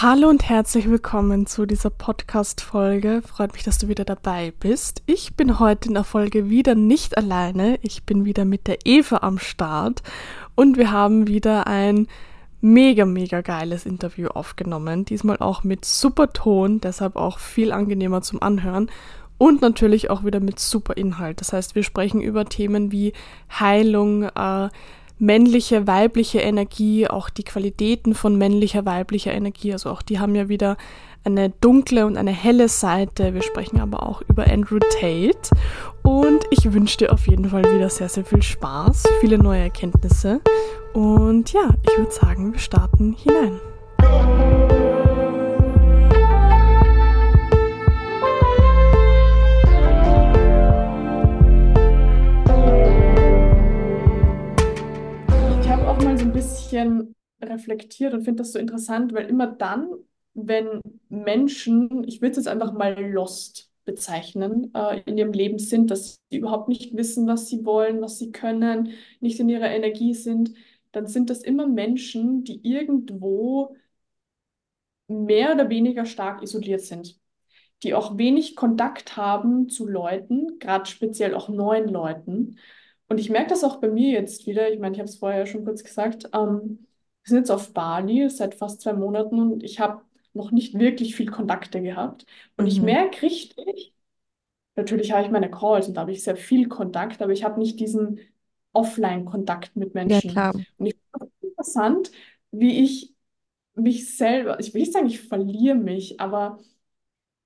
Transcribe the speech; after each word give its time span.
Hallo 0.00 0.28
und 0.28 0.48
herzlich 0.48 0.88
willkommen 0.88 1.46
zu 1.46 1.66
dieser 1.66 1.90
Podcast-Folge. 1.90 3.20
Freut 3.20 3.52
mich, 3.54 3.64
dass 3.64 3.78
du 3.78 3.88
wieder 3.88 4.04
dabei 4.04 4.52
bist. 4.60 5.02
Ich 5.06 5.34
bin 5.34 5.58
heute 5.58 5.88
in 5.88 5.94
der 5.94 6.04
Folge 6.04 6.48
wieder 6.48 6.76
nicht 6.76 7.18
alleine. 7.18 7.80
Ich 7.82 8.04
bin 8.04 8.24
wieder 8.24 8.44
mit 8.44 8.68
der 8.68 8.78
Eva 8.84 9.16
am 9.22 9.40
Start 9.40 10.04
und 10.54 10.76
wir 10.76 10.92
haben 10.92 11.26
wieder 11.26 11.66
ein 11.66 12.06
mega, 12.60 13.06
mega 13.06 13.40
geiles 13.40 13.86
Interview 13.86 14.28
aufgenommen. 14.28 15.04
Diesmal 15.04 15.38
auch 15.38 15.64
mit 15.64 15.84
super 15.84 16.32
Ton, 16.32 16.80
deshalb 16.80 17.16
auch 17.16 17.40
viel 17.40 17.72
angenehmer 17.72 18.22
zum 18.22 18.40
Anhören 18.40 18.92
und 19.36 19.62
natürlich 19.62 20.10
auch 20.10 20.22
wieder 20.22 20.38
mit 20.38 20.60
super 20.60 20.96
Inhalt. 20.96 21.40
Das 21.40 21.52
heißt, 21.52 21.74
wir 21.74 21.82
sprechen 21.82 22.20
über 22.20 22.44
Themen 22.44 22.92
wie 22.92 23.14
Heilung, 23.50 24.22
äh, 24.22 24.68
männliche, 25.18 25.86
weibliche 25.86 26.40
Energie, 26.40 27.08
auch 27.08 27.30
die 27.30 27.44
Qualitäten 27.44 28.14
von 28.14 28.36
männlicher, 28.36 28.86
weiblicher 28.86 29.32
Energie. 29.32 29.72
Also 29.72 29.90
auch 29.90 30.02
die 30.02 30.18
haben 30.18 30.34
ja 30.34 30.48
wieder 30.48 30.76
eine 31.24 31.50
dunkle 31.50 32.06
und 32.06 32.16
eine 32.16 32.30
helle 32.30 32.68
Seite. 32.68 33.34
Wir 33.34 33.42
sprechen 33.42 33.80
aber 33.80 34.04
auch 34.04 34.22
über 34.28 34.46
Andrew 34.46 34.78
Tate. 34.78 35.50
Und 36.02 36.44
ich 36.50 36.72
wünsche 36.72 36.98
dir 36.98 37.12
auf 37.12 37.26
jeden 37.26 37.46
Fall 37.50 37.64
wieder 37.64 37.90
sehr, 37.90 38.08
sehr 38.08 38.24
viel 38.24 38.42
Spaß, 38.42 39.04
viele 39.20 39.38
neue 39.38 39.62
Erkenntnisse. 39.62 40.40
Und 40.94 41.52
ja, 41.52 41.68
ich 41.82 41.98
würde 41.98 42.12
sagen, 42.12 42.52
wir 42.52 42.60
starten 42.60 43.14
hinein. 43.14 44.77
Bisschen 56.32 57.14
reflektiert 57.42 58.14
und 58.14 58.22
finde 58.24 58.42
das 58.42 58.52
so 58.52 58.58
interessant, 58.58 59.12
weil 59.12 59.26
immer 59.28 59.46
dann, 59.46 59.88
wenn 60.34 60.80
Menschen, 61.08 62.04
ich 62.04 62.20
würde 62.20 62.32
es 62.32 62.36
jetzt 62.38 62.48
einfach 62.48 62.72
mal 62.72 62.94
lost 63.12 63.70
bezeichnen, 63.84 64.72
äh, 64.74 65.00
in 65.06 65.16
ihrem 65.18 65.32
Leben 65.32 65.58
sind, 65.58 65.90
dass 65.90 66.20
sie 66.30 66.38
überhaupt 66.38 66.68
nicht 66.68 66.96
wissen, 66.96 67.26
was 67.26 67.48
sie 67.48 67.64
wollen, 67.64 68.00
was 68.02 68.18
sie 68.18 68.32
können, 68.32 68.92
nicht 69.20 69.40
in 69.40 69.48
ihrer 69.48 69.70
Energie 69.70 70.14
sind, 70.14 70.52
dann 70.92 71.06
sind 71.06 71.30
das 71.30 71.42
immer 71.42 71.66
Menschen, 71.66 72.44
die 72.44 72.60
irgendwo 72.66 73.76
mehr 75.08 75.54
oder 75.54 75.70
weniger 75.70 76.04
stark 76.04 76.42
isoliert 76.42 76.82
sind, 76.82 77.18
die 77.82 77.94
auch 77.94 78.18
wenig 78.18 78.56
Kontakt 78.56 79.16
haben 79.16 79.68
zu 79.68 79.86
Leuten, 79.86 80.58
gerade 80.58 80.86
speziell 80.86 81.34
auch 81.34 81.48
neuen 81.48 81.88
Leuten. 81.88 82.58
Und 83.08 83.18
ich 83.20 83.30
merke 83.30 83.50
das 83.50 83.64
auch 83.64 83.76
bei 83.80 83.88
mir 83.88 84.10
jetzt 84.12 84.46
wieder. 84.46 84.70
Ich 84.70 84.78
meine, 84.78 84.94
ich 84.94 85.00
habe 85.00 85.08
es 85.08 85.16
vorher 85.16 85.46
schon 85.46 85.64
kurz 85.64 85.82
gesagt. 85.84 86.26
Ähm, 86.34 86.86
wir 87.24 87.30
sind 87.30 87.38
jetzt 87.38 87.50
auf 87.50 87.72
Bali 87.72 88.28
seit 88.30 88.54
fast 88.54 88.80
zwei 88.82 88.92
Monaten 88.92 89.40
und 89.40 89.62
ich 89.62 89.80
habe 89.80 90.02
noch 90.34 90.50
nicht 90.52 90.78
wirklich 90.78 91.16
viel 91.16 91.30
Kontakte 91.30 91.82
gehabt. 91.82 92.26
Und 92.56 92.66
ich 92.66 92.80
Mhm. 92.80 92.82
merke 92.82 93.22
richtig, 93.22 93.94
natürlich 94.76 95.12
habe 95.12 95.24
ich 95.24 95.30
meine 95.30 95.50
Calls 95.50 95.88
und 95.88 95.94
da 95.94 96.02
habe 96.02 96.12
ich 96.12 96.22
sehr 96.24 96.36
viel 96.36 96.68
Kontakt, 96.68 97.22
aber 97.22 97.32
ich 97.32 97.44
habe 97.44 97.58
nicht 97.60 97.80
diesen 97.80 98.20
Offline-Kontakt 98.72 99.76
mit 99.76 99.94
Ja, 100.04 100.20
Menschen. 100.20 100.22
klar. 100.22 100.52
Und 100.78 100.86
ich 100.86 100.96
finde 101.12 101.26
es 101.42 101.48
interessant, 101.50 102.10
wie 102.50 102.84
ich 102.84 103.14
mich 103.74 104.16
selber, 104.16 104.60
ich 104.60 104.74
will 104.74 104.82
nicht 104.82 104.92
sagen, 104.92 105.06
ich 105.06 105.20
verliere 105.22 105.74
mich, 105.76 106.20
aber 106.20 106.58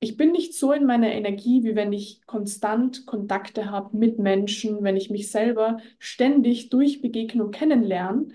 ich 0.02 0.16
bin 0.16 0.32
nicht 0.32 0.54
so 0.54 0.72
in 0.72 0.86
meiner 0.86 1.12
Energie, 1.12 1.64
wie 1.64 1.76
wenn 1.76 1.92
ich 1.92 2.26
konstant 2.26 3.06
Kontakte 3.06 3.70
habe 3.70 3.96
mit 3.96 4.18
Menschen, 4.18 4.82
wenn 4.84 4.96
ich 4.96 5.10
mich 5.10 5.30
selber 5.30 5.78
ständig 5.98 6.70
durch 6.70 7.02
Begegnung 7.02 7.50
kennenlerne. 7.52 8.28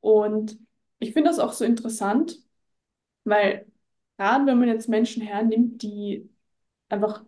Und 0.00 0.58
ich 0.98 1.12
finde 1.12 1.30
das 1.30 1.38
auch 1.38 1.52
so 1.52 1.64
interessant, 1.64 2.40
weil 3.24 3.66
gerade 4.18 4.46
wenn 4.46 4.58
man 4.58 4.68
jetzt 4.68 4.88
Menschen 4.88 5.22
hernimmt, 5.22 5.82
die 5.82 6.30
einfach, 6.88 7.24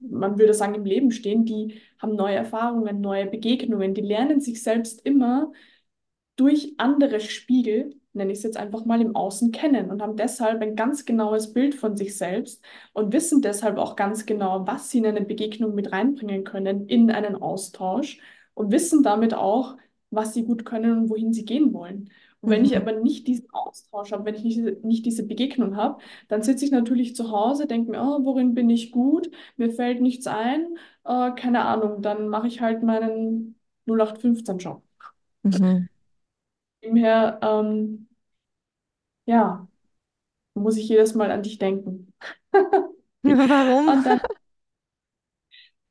man 0.00 0.38
würde 0.38 0.54
sagen, 0.54 0.74
im 0.76 0.84
Leben 0.86 1.12
stehen, 1.12 1.44
die 1.46 1.80
haben 1.98 2.16
neue 2.16 2.36
Erfahrungen, 2.36 3.00
neue 3.00 3.26
Begegnungen, 3.26 3.94
die 3.94 4.02
lernen 4.02 4.40
sich 4.40 4.62
selbst 4.62 5.04
immer 5.06 5.52
durch 6.36 6.74
andere 6.78 7.20
Spiegel, 7.20 7.97
nenne 8.14 8.32
ich 8.32 8.38
es 8.38 8.44
jetzt 8.44 8.56
einfach 8.56 8.84
mal 8.84 9.00
im 9.00 9.14
Außen, 9.16 9.52
kennen 9.52 9.90
und 9.90 10.02
haben 10.02 10.16
deshalb 10.16 10.60
ein 10.62 10.76
ganz 10.76 11.04
genaues 11.04 11.52
Bild 11.52 11.74
von 11.74 11.96
sich 11.96 12.16
selbst 12.16 12.62
und 12.92 13.12
wissen 13.12 13.42
deshalb 13.42 13.78
auch 13.78 13.96
ganz 13.96 14.26
genau, 14.26 14.66
was 14.66 14.90
sie 14.90 14.98
in 14.98 15.06
eine 15.06 15.22
Begegnung 15.22 15.74
mit 15.74 15.92
reinbringen 15.92 16.44
können, 16.44 16.86
in 16.88 17.10
einen 17.10 17.36
Austausch 17.36 18.20
und 18.54 18.72
wissen 18.72 19.02
damit 19.02 19.34
auch, 19.34 19.76
was 20.10 20.34
sie 20.34 20.44
gut 20.44 20.64
können 20.64 20.98
und 20.98 21.10
wohin 21.10 21.32
sie 21.32 21.44
gehen 21.44 21.72
wollen. 21.74 22.10
Und 22.40 22.50
wenn 22.50 22.64
ich 22.64 22.76
Mhm. 22.76 22.78
aber 22.78 22.92
nicht 22.92 23.26
diesen 23.26 23.50
Austausch 23.52 24.12
habe, 24.12 24.24
wenn 24.24 24.34
ich 24.34 24.44
nicht, 24.44 24.84
nicht 24.84 25.04
diese 25.06 25.26
Begegnung 25.26 25.76
habe, 25.76 26.00
dann 26.28 26.42
sitze 26.42 26.64
ich 26.64 26.70
natürlich 26.70 27.16
zu 27.16 27.30
Hause, 27.32 27.66
denke 27.66 27.90
mir, 27.90 28.00
oh, 28.00 28.24
worin 28.24 28.54
bin 28.54 28.70
ich 28.70 28.92
gut? 28.92 29.30
Mir 29.56 29.70
fällt 29.70 30.00
nichts 30.00 30.26
ein, 30.26 30.76
äh, 31.04 31.32
keine 31.32 31.64
Ahnung, 31.64 32.00
dann 32.02 32.28
mache 32.28 32.46
ich 32.46 32.60
halt 32.60 32.82
meinen 32.82 33.56
0815-Job. 33.86 34.82
Mhm. 35.44 35.88
Daher, 36.82 37.38
ähm, 37.42 38.08
ja, 39.26 39.68
muss 40.54 40.76
ich 40.76 40.88
jedes 40.88 41.14
Mal 41.16 41.30
an 41.30 41.42
dich 41.42 41.58
denken. 41.58 42.14
Warum? 43.24 43.86
Und 43.86 44.04
dann, 44.06 44.20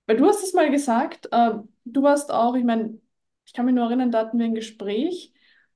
weil 0.05 0.17
du 0.17 0.25
hast 0.27 0.43
es 0.43 0.53
mal 0.53 0.69
gesagt, 0.71 1.27
äh, 1.31 1.51
du 1.85 2.01
warst 2.03 2.31
auch, 2.31 2.55
ich 2.55 2.63
meine, 2.63 2.99
ich 3.45 3.53
kann 3.53 3.65
mich 3.65 3.75
nur 3.75 3.85
erinnern, 3.85 4.11
da 4.11 4.19
hatten 4.19 4.39
wir 4.39 4.45
ein 4.45 4.55
Gespräch, 4.55 5.33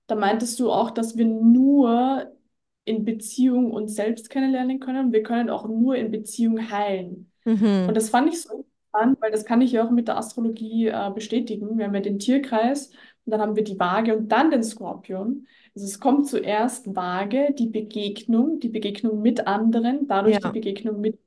da 0.08 0.16
meintest 0.16 0.60
du 0.60 0.72
auch, 0.72 0.92
dass 0.92 1.18
wir 1.18 1.26
nur 1.26 2.32
in 2.86 3.06
Beziehung 3.06 3.72
uns 3.72 3.96
selbst 3.96 4.30
kennenlernen 4.30 4.80
können. 4.80 5.12
Wir 5.14 5.24
können 5.24 5.50
auch 5.50 5.68
nur 5.68 5.96
in 5.96 6.12
Beziehung 6.12 6.72
heilen. 6.72 7.32
Und 7.86 7.96
Mhm. 7.96 7.98
das 7.98 8.10
fand 8.10 8.30
ich 8.34 8.42
so 8.42 8.66
interessant, 8.94 9.22
weil 9.22 9.32
das 9.32 9.46
kann 9.46 9.62
ich 9.62 9.72
ja 9.74 9.86
auch 9.86 9.92
mit 9.92 10.08
der 10.08 10.18
Astrologie 10.18 10.88
äh, 10.88 11.12
bestätigen. 11.14 11.78
Wir 11.78 11.86
haben 11.86 11.96
ja 11.96 12.02
den 12.02 12.20
Tierkreis 12.20 12.92
und 13.26 13.32
dann 13.32 13.42
haben 13.42 13.56
wir 13.56 13.64
die 13.64 13.80
Waage 13.80 14.16
und 14.18 14.30
dann 14.30 14.52
den 14.52 14.64
Skorpion. 14.64 15.48
Also 15.76 15.88
es 15.88 16.00
kommt 16.00 16.28
zuerst 16.28 16.96
Waage, 16.96 17.54
die 17.58 17.68
Begegnung, 17.68 18.60
die 18.60 18.70
Begegnung 18.70 19.22
mit 19.22 19.48
anderen, 19.48 20.08
dadurch 20.08 20.40
die 20.40 20.50
Ja, 20.50 20.52
Begegnung 20.52 21.00
mit, 21.02 21.20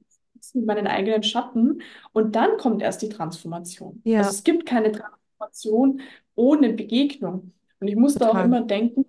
meinen 0.55 0.87
eigenen 0.87 1.23
Schatten 1.23 1.81
und 2.13 2.37
dann 2.37 2.57
kommt 2.59 2.83
erst 2.83 3.03
die 3.03 3.09
Transformation. 3.09 4.05
Also 4.17 4.29
ja, 4.29 4.35
es 4.35 4.45
gibt 4.45 4.67
keine 4.67 4.93
Transformation 4.93 6.01
ohne 6.35 6.73
Begegnung. 6.75 7.53
Und 7.81 7.89
ich 7.89 7.97
musste 7.97 8.29
auch 8.31 8.39
total. 8.39 8.45
immer 8.45 8.61
denken, 8.63 9.05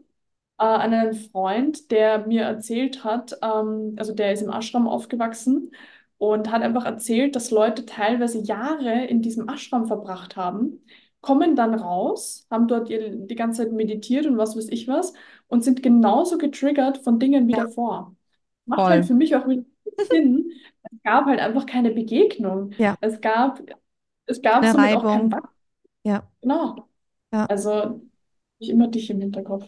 äh, 0.59 0.63
an 0.63 0.93
einen 0.93 1.13
Freund, 1.13 1.91
der 1.91 2.27
mir 2.27 2.43
erzählt 2.43 3.03
hat, 3.03 3.37
ähm, 3.41 3.95
also 3.97 4.13
der 4.13 4.33
ist 4.33 4.41
im 4.41 4.49
Ashram 4.51 4.87
aufgewachsen 4.87 5.71
und 6.17 6.51
hat 6.51 6.61
einfach 6.61 6.85
erzählt, 6.85 7.35
dass 7.35 7.51
Leute 7.51 7.85
teilweise 7.85 8.39
Jahre 8.39 9.05
in 9.05 9.21
diesem 9.21 9.49
Ashram 9.49 9.87
verbracht 9.87 10.35
haben, 10.37 10.81
kommen 11.25 11.55
dann 11.55 11.73
raus, 11.75 12.47
haben 12.51 12.67
dort 12.67 12.89
die 12.89 13.35
ganze 13.35 13.63
Zeit 13.63 13.73
meditiert 13.73 14.25
und 14.27 14.37
was 14.37 14.55
weiß 14.57 14.69
ich 14.69 14.87
was 14.87 15.13
und 15.47 15.63
sind 15.63 15.83
genauso 15.83 16.37
getriggert 16.37 16.99
von 16.99 17.19
Dingen 17.19 17.47
wie 17.47 17.53
Ja, 17.53 17.55
davor. 17.55 18.15
Macht 18.65 18.89
halt 18.89 19.05
voll. 19.05 19.05
für 19.05 19.13
mich 19.15 19.35
auch 19.35 19.45
Sinn. 19.97 20.51
Es 20.83 21.03
gab 21.03 21.25
halt 21.25 21.39
einfach 21.39 21.65
keine 21.65 21.91
Begegnung. 21.91 22.71
Ja, 22.77 22.97
Es 23.01 23.21
gab, 23.21 23.61
es 24.27 24.41
gab 24.41 24.65
eine 24.65 24.67
somit 24.67 24.93
auch 24.93 25.07
kein 25.07 25.31
Reibung. 25.31 25.31
Wachstum. 25.31 25.53
Ja, 26.03 26.31
Genau. 26.41 26.89
ja. 27.31 27.47
Also 27.47 28.01
ich 28.59 28.69
immer 28.69 28.87
dich 28.89 29.09
im 29.11 29.21
Hinterkopf. 29.21 29.65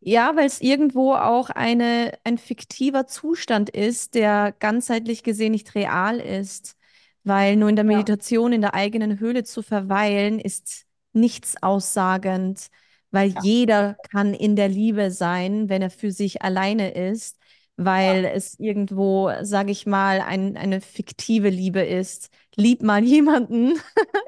Ja, 0.00 0.34
weil 0.36 0.46
es 0.46 0.60
irgendwo 0.60 1.14
auch 1.14 1.50
eine, 1.50 2.12
ein 2.24 2.38
fiktiver 2.38 3.06
Zustand 3.06 3.70
ist, 3.70 4.14
der 4.14 4.52
ganzheitlich 4.58 5.22
gesehen 5.22 5.52
nicht 5.52 5.74
real 5.74 6.18
ist. 6.18 6.76
Weil 7.24 7.56
nur 7.56 7.68
in 7.68 7.76
der 7.76 7.84
Ja, 7.88 8.02
Meditation 8.02 8.52
in 8.52 8.60
der 8.62 8.74
eigenen 8.74 9.18
Höhle 9.20 9.44
zu 9.44 9.62
verweilen, 9.62 10.38
ist 10.40 10.86
nichts 11.12 11.62
aussagend, 11.62 12.68
weil 13.10 13.28
ja, 13.34 13.42
jeder 13.42 13.94
kann 14.10 14.34
in 14.34 14.56
der 14.56 14.68
Liebe 14.68 15.10
sein, 15.10 15.68
wenn 15.68 15.82
er 15.82 15.90
für 15.90 16.10
sich 16.10 16.42
alleine 16.42 16.92
ist, 16.94 17.38
weil 17.76 18.24
es 18.24 18.58
irgendwo, 18.58 19.30
sage 19.42 19.70
ich 19.72 19.86
mal, 19.86 20.20
ein, 20.20 20.56
eine 20.56 20.80
fiktive 20.80 21.48
Liebe 21.48 21.80
ist. 21.82 22.28
Lieb 22.56 22.82
mal 22.82 23.02
jemanden 23.04 23.78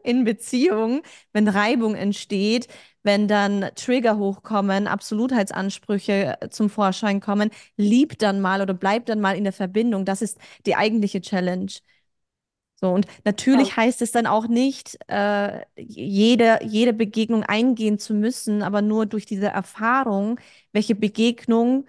in 0.02 0.25
Beziehung, 0.25 1.02
wenn 1.32 1.49
Reibung 1.49 1.94
entsteht 1.94 2.69
wenn 3.06 3.29
dann 3.29 3.69
Trigger 3.75 4.17
hochkommen, 4.17 4.87
Absolutheitsansprüche 4.87 6.38
äh, 6.40 6.49
zum 6.49 6.70
Vorschein 6.70 7.20
kommen, 7.20 7.50
lieb 7.76 8.19
dann 8.19 8.40
mal 8.40 8.62
oder 8.62 8.73
bleib 8.73 9.05
dann 9.05 9.20
mal 9.20 9.37
in 9.37 9.44
der 9.44 9.52
Verbindung. 9.52 10.06
Das 10.06 10.23
ist 10.23 10.38
die 10.64 10.75
eigentliche 10.75 11.20
Challenge. 11.20 11.70
So, 12.76 12.91
und 12.93 13.06
ja. 13.06 13.12
natürlich 13.25 13.76
heißt 13.76 14.03
es 14.03 14.11
dann 14.12 14.26
auch 14.26 14.49
nicht, 14.49 14.99
äh, 15.09 15.61
jede, 15.76 16.59
jede 16.65 16.93
Begegnung 16.93 17.43
eingehen 17.44 17.99
zu 17.99 18.15
müssen, 18.15 18.62
aber 18.62 18.82
nur 18.82 19.06
durch 19.06 19.26
diese 19.26 19.47
Erfahrung, 19.47 20.41
welche 20.73 20.94
Begegnung 20.97 21.87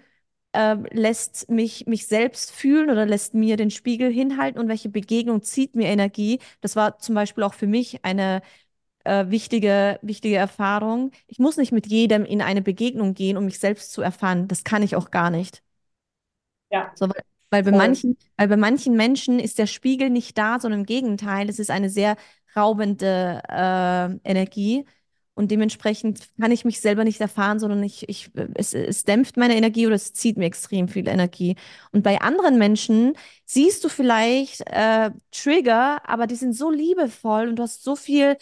äh, 0.52 0.76
lässt 0.92 1.50
mich, 1.50 1.86
mich 1.86 2.06
selbst 2.06 2.52
fühlen 2.52 2.90
oder 2.90 3.06
lässt 3.06 3.34
mir 3.34 3.56
den 3.56 3.70
Spiegel 3.70 4.10
hinhalten 4.12 4.60
und 4.60 4.68
welche 4.68 4.88
Begegnung 4.88 5.42
zieht 5.42 5.74
mir 5.76 5.88
Energie. 5.88 6.40
Das 6.60 6.76
war 6.76 6.98
zum 6.98 7.14
Beispiel 7.16 7.44
auch 7.44 7.54
für 7.54 7.66
mich 7.66 8.04
eine 8.04 8.42
äh, 9.04 9.26
wichtige, 9.30 9.98
wichtige 10.02 10.36
Erfahrung. 10.36 11.12
Ich 11.28 11.38
muss 11.40 11.56
nicht 11.58 11.72
mit 11.72 11.86
jedem 11.88 12.24
in 12.24 12.42
eine 12.42 12.62
Begegnung 12.62 13.14
gehen, 13.14 13.36
um 13.36 13.44
mich 13.46 13.58
selbst 13.60 13.92
zu 13.92 14.02
erfahren. 14.02 14.48
Das 14.48 14.64
kann 14.64 14.82
ich 14.82 14.96
auch 14.96 15.10
gar 15.10 15.30
nicht. 15.30 15.62
Ja, 16.70 16.94
So, 16.94 17.06
weil, 17.50 17.62
bei 17.62 17.72
manchen, 17.72 18.16
weil 18.36 18.48
bei 18.48 18.56
manchen 18.56 18.96
Menschen 18.96 19.38
ist 19.38 19.58
der 19.58 19.66
Spiegel 19.66 20.10
nicht 20.10 20.36
da, 20.38 20.58
sondern 20.60 20.80
im 20.80 20.86
Gegenteil, 20.86 21.48
es 21.48 21.58
ist 21.58 21.70
eine 21.70 21.90
sehr 21.90 22.16
raubende 22.56 23.42
äh, 23.48 24.28
Energie. 24.28 24.84
Und 25.34 25.50
dementsprechend 25.50 26.30
kann 26.40 26.50
ich 26.50 26.64
mich 26.64 26.80
selber 26.80 27.04
nicht 27.04 27.20
erfahren, 27.20 27.58
sondern 27.58 27.82
ich, 27.82 28.08
ich, 28.08 28.30
es, 28.54 28.72
es 28.72 29.04
dämpft 29.04 29.36
meine 29.36 29.54
Energie 29.54 29.86
oder 29.86 29.94
es 29.96 30.14
zieht 30.14 30.38
mir 30.38 30.46
extrem 30.46 30.88
viel 30.88 31.06
Energie. 31.08 31.56
Und 31.92 32.02
bei 32.02 32.22
anderen 32.22 32.56
Menschen 32.56 33.12
siehst 33.44 33.84
du 33.84 33.90
vielleicht 33.90 34.62
äh, 34.66 35.10
Trigger, 35.32 36.08
aber 36.08 36.26
die 36.26 36.36
sind 36.36 36.54
so 36.54 36.70
liebevoll 36.70 37.48
und 37.48 37.56
du 37.56 37.64
hast 37.64 37.84
so 37.84 37.96
viel 37.96 38.38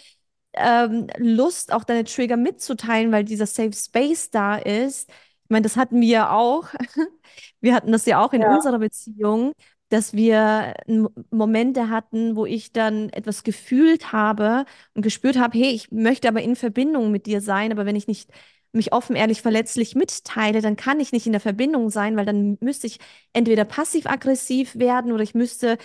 ähm, 0.53 1.07
Lust, 1.17 1.73
auch 1.73 1.83
deine 1.83 2.05
Trigger 2.05 2.37
mitzuteilen, 2.37 3.11
weil 3.11 3.25
dieser 3.25 3.45
Safe 3.45 3.73
Space 3.73 4.29
da 4.29 4.55
ist. 4.55 5.09
Ich 5.45 5.49
meine, 5.49 5.63
das 5.63 5.77
hatten 5.77 6.01
wir 6.01 6.07
ja 6.07 6.29
auch. 6.31 6.67
Wir 7.61 7.73
hatten 7.75 7.91
das 7.91 8.05
ja 8.05 8.23
auch 8.23 8.33
in 8.33 8.43
Ja, 8.43 8.45
unserer 8.45 8.79
Beziehung, 8.79 9.53
dass 9.89 10.13
wir 10.13 10.73
Momente 11.31 11.89
hatten, 11.89 12.35
wo 12.35 12.45
ich 12.45 12.71
dann 12.73 13.09
etwas 13.09 13.43
gefühlt 13.43 14.11
habe 14.11 14.65
und 14.93 15.01
gespürt 15.03 15.37
habe, 15.37 15.57
hey, 15.57 15.71
ich 15.71 15.91
möchte 15.91 16.27
aber 16.27 16.41
in 16.43 16.55
Verbindung 16.55 17.11
mit 17.11 17.25
dir 17.25 17.41
sein, 17.41 17.71
aber 17.71 17.85
wenn 17.85 17.95
ich 17.95 18.07
nicht 18.07 18.29
mich 18.71 18.91
offen, 18.93 19.15
ehrlich, 19.15 19.41
verletzlich 19.41 19.95
mitteile, 19.95 20.61
dann 20.61 20.75
kann 20.75 20.99
ich 20.99 21.11
nicht 21.13 21.25
in 21.25 21.31
der 21.31 21.41
Verbindung 21.41 21.89
sein, 21.89 22.17
weil 22.17 22.25
dann 22.25 22.57
müsste 22.61 22.87
ich 22.87 22.99
entweder 23.33 23.63
passiv-aggressiv 23.65 24.75
werden 24.75 25.11
oder 25.13 25.23
ich 25.23 25.33
müsste 25.33 25.77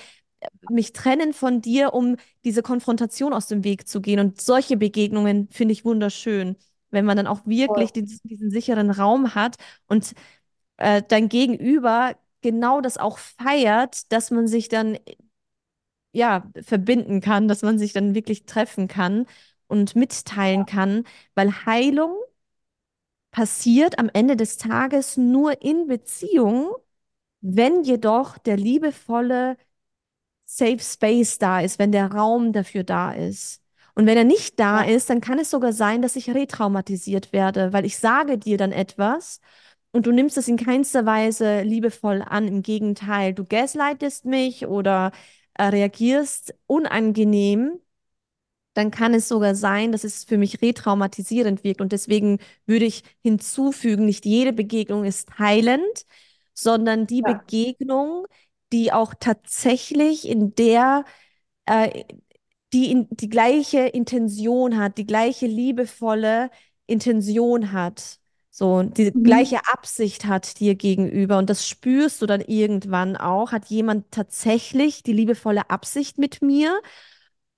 mich 0.70 0.92
trennen 0.92 1.32
von 1.32 1.60
dir, 1.60 1.92
um 1.94 2.16
diese 2.44 2.62
Konfrontation 2.62 3.32
aus 3.32 3.46
dem 3.48 3.64
Weg 3.64 3.86
zu 3.88 4.00
gehen. 4.00 4.20
Und 4.20 4.40
solche 4.40 4.76
Begegnungen 4.76 5.48
finde 5.50 5.72
ich 5.72 5.84
wunderschön, 5.84 6.56
wenn 6.90 7.04
man 7.04 7.16
dann 7.16 7.26
auch 7.26 7.46
wirklich 7.46 7.92
diesen, 7.92 8.20
diesen 8.24 8.50
sicheren 8.50 8.90
Raum 8.90 9.34
hat 9.34 9.56
und 9.86 10.14
äh, 10.78 11.02
dein 11.08 11.28
Gegenüber 11.28 12.16
genau 12.42 12.80
das 12.80 12.98
auch 12.98 13.18
feiert, 13.18 14.12
dass 14.12 14.30
man 14.30 14.48
sich 14.48 14.68
dann 14.68 14.98
ja 16.12 16.50
verbinden 16.62 17.20
kann, 17.20 17.48
dass 17.48 17.62
man 17.62 17.78
sich 17.78 17.92
dann 17.92 18.14
wirklich 18.14 18.44
treffen 18.46 18.88
kann 18.88 19.26
und 19.68 19.94
mitteilen 19.96 20.66
kann, 20.66 21.04
weil 21.34 21.64
Heilung 21.66 22.16
passiert 23.30 23.98
am 23.98 24.10
Ende 24.12 24.36
des 24.36 24.56
Tages 24.58 25.16
nur 25.16 25.62
in 25.62 25.86
Beziehung, 25.86 26.72
wenn 27.40 27.84
jedoch 27.84 28.38
der 28.38 28.56
liebevolle 28.56 29.56
Safe 30.46 30.80
Space 30.80 31.38
da 31.38 31.60
ist, 31.60 31.78
wenn 31.78 31.92
der 31.92 32.12
Raum 32.12 32.52
dafür 32.54 32.84
da 32.84 33.12
ist. 33.12 33.59
Und 33.94 34.06
wenn 34.06 34.16
er 34.16 34.24
nicht 34.24 34.58
da 34.60 34.80
Ja, 34.80 34.84
ist, 34.84 35.10
dann 35.10 35.20
kann 35.20 35.38
es 35.38 35.50
sogar 35.50 35.72
sein, 35.72 36.02
dass 36.02 36.16
ich 36.16 36.30
retraumatisiert 36.34 37.32
werde, 37.32 37.72
weil 37.72 37.84
ich 37.84 37.98
sage 37.98 38.38
dir 38.38 38.56
dann 38.58 38.72
etwas 38.72 39.40
und 39.92 40.06
du 40.06 40.12
nimmst 40.12 40.36
es 40.38 40.48
in 40.48 40.56
keinster 40.56 41.06
Weise 41.06 41.62
liebevoll 41.62 42.22
an. 42.22 42.46
Im 42.48 42.62
Gegenteil, 42.62 43.34
du 43.34 43.44
gaslightest 43.44 44.24
mich 44.24 44.66
oder 44.66 45.12
äh, 45.54 45.64
reagierst 45.64 46.54
unangenehm 46.66 47.80
dann 48.74 48.90
kann 48.90 49.14
es 49.14 49.28
sogar 49.28 49.54
sein, 49.54 49.92
dass 49.92 50.04
es 50.04 50.24
für 50.24 50.38
mich 50.38 50.62
retraumatisierend 50.62 51.64
wirkt. 51.64 51.80
Und 51.80 51.92
deswegen 51.92 52.38
würde 52.66 52.84
ich 52.86 53.02
hinzufügen, 53.22 54.04
nicht 54.06 54.24
jede 54.24 54.52
Begegnung 54.52 55.04
ist 55.04 55.38
heilend, 55.38 56.06
sondern 56.54 57.06
die 57.06 57.22
ja. 57.22 57.44
Begegnung, 57.62 58.26
die 58.72 58.92
auch 58.92 59.14
tatsächlich 59.18 60.28
in 60.28 60.54
der, 60.54 61.04
äh, 61.66 62.04
die 62.72 63.06
die 63.10 63.28
gleiche 63.28 63.80
Intention 63.80 64.78
hat, 64.78 64.98
die 64.98 65.06
gleiche 65.06 65.46
liebevolle 65.46 66.50
Intention 66.86 67.72
hat. 67.72 68.18
So, 68.50 68.82
die 68.82 69.12
Mhm. 69.12 69.22
gleiche 69.22 69.60
Absicht 69.72 70.26
hat 70.26 70.58
dir 70.60 70.74
gegenüber. 70.74 71.38
Und 71.38 71.50
das 71.50 71.66
spürst 71.66 72.20
du 72.22 72.26
dann 72.26 72.40
irgendwann 72.40 73.16
auch. 73.16 73.52
Hat 73.52 73.66
jemand 73.66 74.10
tatsächlich 74.10 75.02
die 75.02 75.12
liebevolle 75.12 75.70
Absicht 75.70 76.18
mit 76.18 76.42
mir? 76.42 76.80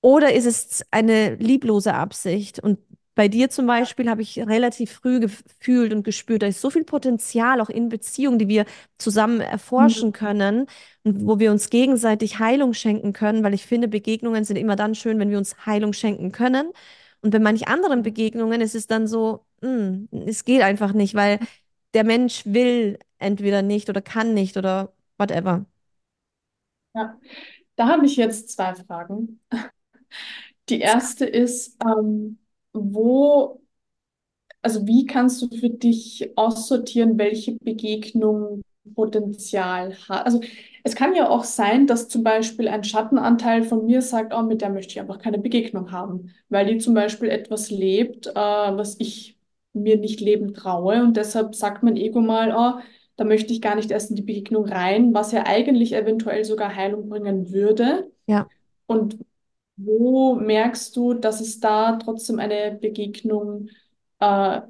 Oder 0.00 0.32
ist 0.34 0.46
es 0.46 0.84
eine 0.90 1.36
lieblose 1.36 1.94
Absicht? 1.94 2.58
Und 2.60 2.78
bei 3.14 3.28
dir 3.28 3.50
zum 3.50 3.66
Beispiel 3.66 4.08
habe 4.08 4.22
ich 4.22 4.38
relativ 4.38 4.92
früh 4.92 5.20
gefühlt 5.20 5.92
und 5.92 6.02
gespürt, 6.04 6.42
da 6.42 6.46
ist 6.46 6.60
so 6.60 6.70
viel 6.70 6.84
Potenzial 6.84 7.60
auch 7.60 7.68
in 7.70 7.88
Beziehungen, 7.88 8.38
die 8.38 8.48
wir 8.48 8.64
zusammen 8.98 9.40
Mhm. 9.78 10.02
erforschen 10.02 10.12
können 10.12 10.66
und 11.04 11.26
wo 11.26 11.38
wir 11.38 11.50
uns 11.50 11.70
gegenseitig 11.70 12.38
Heilung 12.38 12.72
schenken 12.74 13.12
können, 13.12 13.44
weil 13.44 13.54
ich 13.54 13.66
finde, 13.66 13.88
Begegnungen 13.88 14.44
sind 14.44 14.56
immer 14.56 14.76
dann 14.76 14.94
schön, 14.94 15.18
wenn 15.18 15.30
wir 15.30 15.38
uns 15.38 15.66
Heilung 15.66 15.92
schenken 15.92 16.32
können. 16.32 16.72
Und 17.20 17.30
bei 17.30 17.38
manch 17.38 17.68
anderen 17.68 18.02
Begegnungen 18.02 18.60
ist 18.60 18.74
es 18.74 18.86
dann 18.86 19.06
so, 19.06 19.44
hm, 19.62 20.08
es 20.26 20.44
geht 20.44 20.62
einfach 20.62 20.92
nicht, 20.92 21.14
weil 21.14 21.40
der 21.94 22.04
Mensch 22.04 22.42
will 22.46 22.98
entweder 23.18 23.62
nicht 23.62 23.88
oder 23.90 24.02
kann 24.02 24.34
nicht 24.34 24.56
oder 24.56 24.92
whatever. 25.18 25.66
Ja. 26.94 27.18
Da 27.76 27.88
habe 27.88 28.06
ich 28.06 28.16
jetzt 28.16 28.50
zwei 28.52 28.74
Fragen. 28.74 29.40
Die 30.68 30.80
erste 30.80 31.24
ist, 31.26 31.76
ähm, 31.84 32.38
wo 32.74 33.60
Also 34.62 34.86
wie 34.86 35.06
kannst 35.06 35.42
du 35.42 35.48
für 35.56 35.70
dich 35.70 36.32
aussortieren, 36.36 37.18
welche 37.18 37.56
Begegnung 37.60 38.62
Potenzial 38.94 39.94
hat? 40.08 40.24
Also 40.26 40.40
es 40.84 40.94
kann 40.94 41.14
ja 41.14 41.28
auch 41.28 41.44
sein, 41.44 41.86
dass 41.86 42.08
zum 42.08 42.22
Beispiel 42.22 42.68
ein 42.68 42.84
Schattenanteil 42.84 43.64
von 43.64 43.86
mir 43.86 44.02
sagt, 44.02 44.32
oh, 44.34 44.42
mit 44.42 44.60
der 44.60 44.70
möchte 44.70 44.92
ich 44.92 45.00
einfach 45.00 45.18
keine 45.18 45.38
Begegnung 45.38 45.90
haben, 45.92 46.30
weil 46.48 46.66
die 46.66 46.78
zum 46.78 46.94
Beispiel 46.94 47.28
etwas 47.28 47.70
lebt, 47.70 48.28
äh, 48.28 48.34
was 48.34 48.96
ich 49.00 49.38
mir 49.72 49.96
nicht 49.96 50.20
leben 50.20 50.54
traue. 50.54 51.02
Und 51.02 51.16
deshalb 51.16 51.54
sagt 51.54 51.82
mein 51.82 51.96
Ego 51.96 52.20
mal, 52.20 52.52
oh, 52.56 52.80
da 53.16 53.24
möchte 53.24 53.52
ich 53.52 53.60
gar 53.62 53.74
nicht 53.74 53.90
erst 53.90 54.10
in 54.10 54.16
die 54.16 54.22
Begegnung 54.22 54.64
rein, 54.66 55.12
was 55.14 55.32
ja 55.32 55.44
eigentlich 55.46 55.92
eventuell 55.92 56.44
sogar 56.44 56.74
Heilung 56.74 57.08
bringen 57.08 57.50
würde. 57.52 58.10
Ja, 58.26 58.48
Und 58.86 59.18
wo 59.76 60.34
merkst 60.36 60.96
du, 60.96 61.14
dass 61.14 61.40
es 61.40 61.60
da 61.60 61.96
trotzdem 61.96 62.38
eine 62.38 62.72
Begegnung 62.80 63.68
äh, 64.20 64.60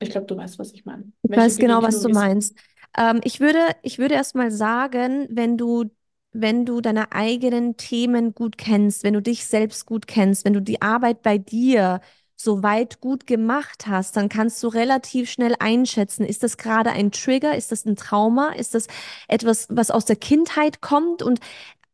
ich 0.00 0.10
glaube, 0.10 0.26
du 0.26 0.36
weißt, 0.36 0.58
was 0.58 0.72
ich 0.72 0.84
meine. 0.84 1.12
ich 1.22 1.30
Welche 1.30 1.36
weiß 1.36 1.58
genau, 1.58 1.82
was 1.82 2.00
Begegnung 2.00 2.00
du 2.00 2.08
ist. 2.08 2.28
meinst. 2.28 2.56
Ähm, 2.96 3.20
ich 3.24 3.40
würde, 3.40 3.58
ich 3.82 3.98
würde 3.98 4.14
erst 4.14 4.34
mal 4.34 4.50
sagen, 4.50 5.26
wenn 5.30 5.56
du, 5.56 5.84
wenn 6.32 6.64
du 6.66 6.80
deine 6.80 7.12
eigenen 7.12 7.76
Themen 7.76 8.34
gut 8.34 8.58
kennst, 8.58 9.02
wenn 9.04 9.14
du 9.14 9.22
dich 9.22 9.46
selbst 9.46 9.86
gut 9.86 10.06
kennst, 10.06 10.44
wenn 10.44 10.52
du 10.54 10.62
die 10.62 10.82
Arbeit 10.82 11.22
bei 11.22 11.38
dir 11.38 12.00
soweit 12.40 13.00
gut 13.00 13.26
gemacht 13.26 13.88
hast, 13.88 14.16
dann 14.16 14.28
kannst 14.28 14.62
du 14.62 14.68
relativ 14.68 15.28
schnell 15.28 15.56
einschätzen, 15.58 16.24
ist 16.24 16.44
das 16.44 16.56
gerade 16.56 16.90
ein 16.92 17.10
Trigger, 17.10 17.56
ist 17.56 17.72
das 17.72 17.84
ein 17.84 17.96
Trauma, 17.96 18.50
ist 18.52 18.74
das 18.74 18.86
etwas, 19.26 19.66
was 19.70 19.90
aus 19.90 20.04
der 20.04 20.14
Kindheit 20.16 20.80
kommt 20.80 21.20
und 21.22 21.40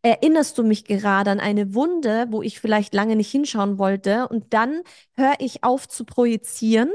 erinnerst 0.05 0.59
du 0.59 0.65
mich 0.65 0.85
gerade 0.85 1.31
an 1.33 1.41
eine 1.41 1.75
Wunde, 1.75 2.27
wo 2.31 2.43
ich 2.43 2.61
vielleicht 2.61 2.95
lange 2.95 3.17
nicht 3.17 3.31
hinschauen 3.31 3.79
wollte 3.79 4.29
und 4.29 4.55
dann 4.55 4.83
höre 5.17 5.35
ich 5.41 5.65
auf 5.65 5.89
zu 5.89 6.05
projizieren 6.05 6.91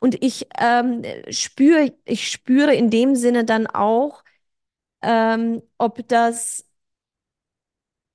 und 0.00 0.22
ich 0.22 0.46
ähm, 0.58 1.02
spüre, 1.30 1.92
ich 2.04 2.30
spüre 2.30 2.74
in 2.74 2.90
dem 2.90 3.14
Sinne 3.16 3.44
dann 3.44 3.66
auch, 3.66 4.22
ähm, 5.02 5.62
ob 5.78 6.06
das, 6.08 6.66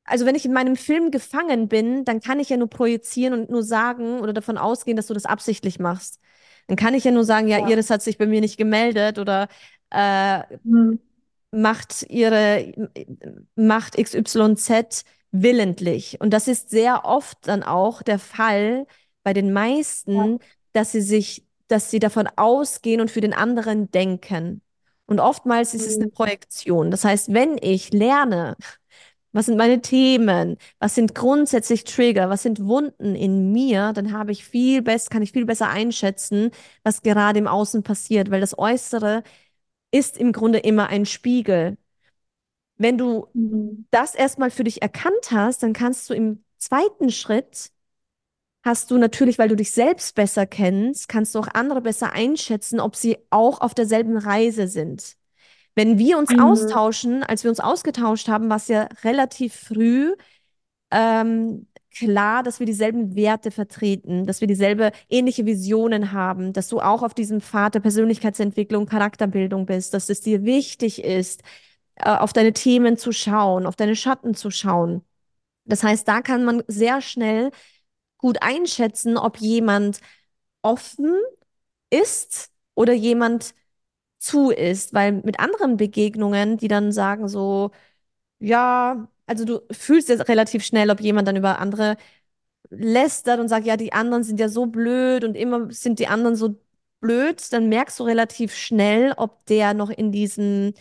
also 0.06 0.26
wenn 0.26 0.36
ich 0.36 0.46
in 0.46 0.54
meinem 0.54 0.76
Film 0.76 1.12
gefangen 1.12 1.68
bin, 1.70 2.04
dann 2.06 2.20
kann 2.20 2.40
ich 2.40 2.50
ja 2.50 2.58
nur 2.58 2.70
projizieren 2.70 3.34
und 3.34 3.50
nur 3.50 3.64
sagen 3.64 4.20
oder 4.20 4.34
davon 4.34 4.58
ausgehen, 4.58 4.98
dass 4.98 5.08
du 5.08 5.14
das 5.14 5.26
absichtlich 5.26 5.80
machst. 5.80 6.20
Dann 6.68 6.76
kann 6.78 6.94
ich 6.94 7.04
ja 7.04 7.12
nur 7.12 7.24
sagen, 7.24 7.48
ja, 7.48 7.60
Ja. 7.60 7.70
Iris 7.70 7.90
hat 7.90 8.02
sich 8.02 8.18
bei 8.18 8.26
mir 8.26 8.42
nicht 8.42 8.58
gemeldet 8.58 9.18
oder 9.20 9.48
äh, 9.90 10.42
Hm. 10.66 10.98
Macht 11.54 12.06
ihre, 12.10 12.74
macht 13.56 13.98
XYZ 13.98 15.06
willentlich. 15.32 16.20
Und 16.22 16.32
das 16.32 16.48
ist 16.48 16.70
sehr 16.70 17.06
oft 17.06 17.38
dann 17.48 17.64
auch 17.64 18.02
der 18.02 18.20
Fall 18.20 18.86
bei 19.24 19.34
den 19.34 19.54
meisten, 19.54 20.40
dass 20.74 20.92
sie 20.92 21.02
sich, 21.02 21.46
dass 21.68 21.90
sie 21.92 22.00
davon 22.00 22.28
ausgehen 22.36 23.02
und 23.02 23.12
für 23.12 23.22
den 23.22 23.34
anderen 23.34 23.92
denken. 23.92 24.62
Und 25.06 25.20
oftmals 25.20 25.74
ist 25.74 25.88
es 25.88 26.00
eine 26.00 26.06
Hm. 26.06 26.12
Projektion. 26.12 26.92
Das 26.92 27.04
heißt, 27.06 27.34
wenn 27.34 27.58
ich 27.62 27.92
lerne, 27.94 28.56
was 29.32 29.48
sind 29.48 29.58
meine 29.58 29.82
Themen, 29.82 30.58
was 30.80 30.94
sind 30.96 31.16
grundsätzlich 31.16 31.86
Trigger, 31.86 32.30
was 32.30 32.44
sind 32.44 32.66
Wunden 32.66 33.16
in 33.16 33.52
mir, 33.52 33.92
dann 33.94 34.12
habe 34.14 34.32
ich 34.32 34.46
viel 34.46 34.82
besser, 34.84 35.10
kann 35.10 35.24
ich 35.24 35.32
viel 35.32 35.46
besser 35.46 35.70
einschätzen, 35.70 36.52
was 36.84 37.02
gerade 37.02 37.40
im 37.40 37.48
Außen 37.48 37.82
passiert, 37.84 38.30
weil 38.30 38.42
das 38.42 38.58
Äußere 38.58 39.24
ist 39.94 40.18
im 40.18 40.34
Grunde 40.34 40.60
immer 40.60 40.90
ein 40.90 41.06
Spiegel. 41.08 41.78
Wenn 42.78 42.98
du 42.98 43.28
Hm. 43.36 43.86
das 43.92 44.16
erstmal 44.16 44.52
für 44.52 44.64
dich 44.64 44.82
erkannt 44.82 45.32
hast, 45.32 45.64
dann 45.64 45.74
kannst 45.74 46.10
du 46.10 46.14
im 46.14 46.44
zweiten 46.58 47.12
Schritt, 47.12 47.72
hast 48.64 48.92
du 48.92 48.98
natürlich, 48.98 49.40
weil 49.40 49.50
du 49.50 49.56
dich 49.56 49.72
selbst 49.72 50.16
besser 50.16 50.46
kennst, 50.46 51.08
kannst 51.10 51.36
du 51.36 51.40
auch 51.40 51.50
andere 51.54 51.82
besser 51.82 52.14
einschätzen, 52.14 52.80
ob 52.80 52.96
sie 52.96 53.18
auch 53.30 53.62
auf 53.62 53.74
derselben 53.74 54.18
Reise 54.18 54.68
sind. 54.68 55.16
Wenn 55.76 56.00
wir 56.00 56.18
uns 56.20 56.34
Mhm. 56.34 56.38
austauschen, 56.40 57.24
als 57.24 57.44
wir 57.44 57.52
uns 57.52 57.62
ausgetauscht 57.62 58.30
haben, 58.30 58.50
war 58.50 58.58
es 58.58 58.70
ja 58.70 58.90
relativ 59.04 59.56
früh, 59.56 60.16
ähm, 60.92 61.68
klar, 61.94 62.44
dass 62.44 62.60
wir 62.60 62.66
dieselben 62.66 63.16
Werte 63.16 63.52
vertreten, 63.52 64.26
dass 64.26 64.42
wir 64.42 64.48
dieselbe 64.48 64.92
ähnliche 65.10 65.46
Visionen 65.46 66.12
haben, 66.12 66.54
dass 66.54 66.68
du 66.70 66.80
auch 66.82 67.04
auf 67.04 67.14
diesem 67.14 67.42
Pfad 67.42 67.76
der 67.76 67.80
Persönlichkeitsentwicklung, 67.82 68.86
Charakterbildung 68.86 69.66
bist, 69.66 69.94
dass 69.94 70.10
es 70.10 70.22
dir 70.22 70.44
wichtig 70.44 71.04
ist, 71.04 71.42
äh, 71.96 72.10
auf 72.10 72.34
deine 72.34 72.54
Themen 72.54 72.98
zu 72.98 73.12
schauen, 73.12 73.66
auf 73.66 73.76
deine 73.76 73.96
Schatten 73.96 74.36
zu 74.36 74.52
schauen. 74.52 75.04
Das 75.66 75.84
heißt, 75.84 76.08
da 76.08 76.22
kann 76.22 76.46
man 76.46 76.64
sehr 76.68 77.02
schnell 77.02 77.52
gut 78.18 78.42
einschätzen, 78.42 79.18
ob 79.18 79.38
jemand 79.40 80.00
offen 80.62 81.14
ist 81.90 82.52
oder 82.76 82.94
jemand 82.94 83.56
zu 84.20 84.52
ist, 84.52 84.94
weil 84.94 85.14
mit 85.14 85.40
anderen 85.40 85.78
Begegnungen, 85.78 86.58
die 86.58 86.70
dann 86.70 86.92
sagen 86.92 87.28
so, 87.28 87.72
ja, 88.40 89.10
also 89.26 89.46
du 89.46 89.62
fühlst 89.72 90.10
jetzt 90.10 90.28
relativ 90.30 90.64
schnell, 90.66 90.90
ob 90.92 91.00
jemand 91.02 91.28
dann 91.28 91.36
über 91.38 91.60
andere 91.60 91.98
lästert 92.70 93.40
und 93.40 93.50
sagt, 93.50 93.66
ja, 93.66 93.78
die 93.78 93.94
anderen 93.94 94.24
sind 94.24 94.40
ja 94.40 94.50
so 94.50 94.66
blöd 94.68 95.24
und 95.24 95.36
immer 95.36 95.72
sind 95.72 96.00
die 96.00 96.08
anderen 96.08 96.36
so 96.36 96.56
blöd, 97.02 97.42
dann 97.54 97.70
merkst 97.70 98.00
du 98.00 98.04
relativ 98.04 98.56
schnell, 98.56 99.14
ob 99.18 99.46
der 99.48 99.74
noch 99.74 99.90
in 99.90 100.12
diesen 100.12 100.74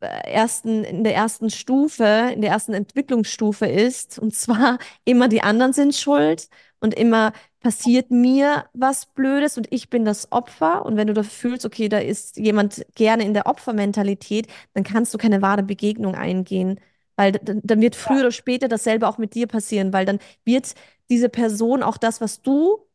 äh, 0.00 0.06
ersten, 0.32 0.84
in 0.84 1.04
der 1.04 1.14
ersten 1.14 1.50
Stufe, 1.50 2.30
in 2.34 2.40
der 2.40 2.50
ersten 2.50 2.74
Entwicklungsstufe 2.74 3.66
ist. 3.66 4.18
Und 4.18 4.34
zwar 4.34 4.78
immer 5.04 5.28
die 5.28 5.42
anderen 5.42 5.72
sind 5.72 5.94
schuld 5.94 6.48
und 6.80 6.94
immer 6.94 7.32
passiert 7.60 8.10
mir 8.10 8.66
was 8.72 9.06
Blödes 9.06 9.56
und 9.58 9.66
ich 9.72 9.90
bin 9.90 10.04
das 10.04 10.30
Opfer. 10.32 10.84
Und 10.86 10.96
wenn 10.96 11.08
du 11.08 11.14
da 11.14 11.22
fühlst, 11.24 11.66
okay, 11.66 11.88
da 11.88 11.98
ist 11.98 12.36
jemand 12.36 12.86
gerne 12.94 13.24
in 13.24 13.34
der 13.34 13.46
Opfermentalität, 13.46 14.46
dann 14.74 14.84
kannst 14.84 15.12
du 15.14 15.18
keine 15.18 15.42
wahre 15.42 15.62
Begegnung 15.62 16.14
eingehen. 16.14 16.78
Weil 17.18 17.34
dann, 17.34 17.62
wird 17.82 17.96
früher 17.96 18.22
oder 18.22 18.32
später 18.32 18.68
dasselbe 18.68 19.08
auch 19.08 19.18
mit 19.18 19.34
dir 19.36 19.48
passieren, 19.48 19.92
weil 19.94 20.06
dann 20.06 20.20
wird 20.46 20.74
diese 21.10 21.30
Person 21.30 21.84
auch 21.84 21.98
das, 21.98 22.22
was 22.22 22.42
du 22.42 22.86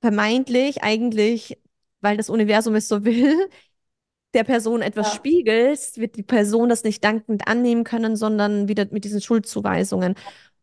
vermeintlich 0.00 0.82
eigentlich, 0.82 1.58
weil 2.00 2.16
das 2.16 2.30
Universum 2.30 2.74
es 2.74 2.88
so 2.88 3.04
will, 3.04 3.48
der 4.34 4.44
Person 4.44 4.82
etwas 4.82 5.06
Ja. 5.06 5.14
spiegelst, 5.14 5.98
wird 5.98 6.16
die 6.16 6.22
Person 6.22 6.68
das 6.68 6.84
nicht 6.84 7.04
dankend 7.04 7.48
annehmen 7.48 7.84
können, 7.84 8.16
sondern 8.16 8.68
wieder 8.68 8.86
mit 8.90 9.04
diesen 9.04 9.20
Schuldzuweisungen. 9.22 10.14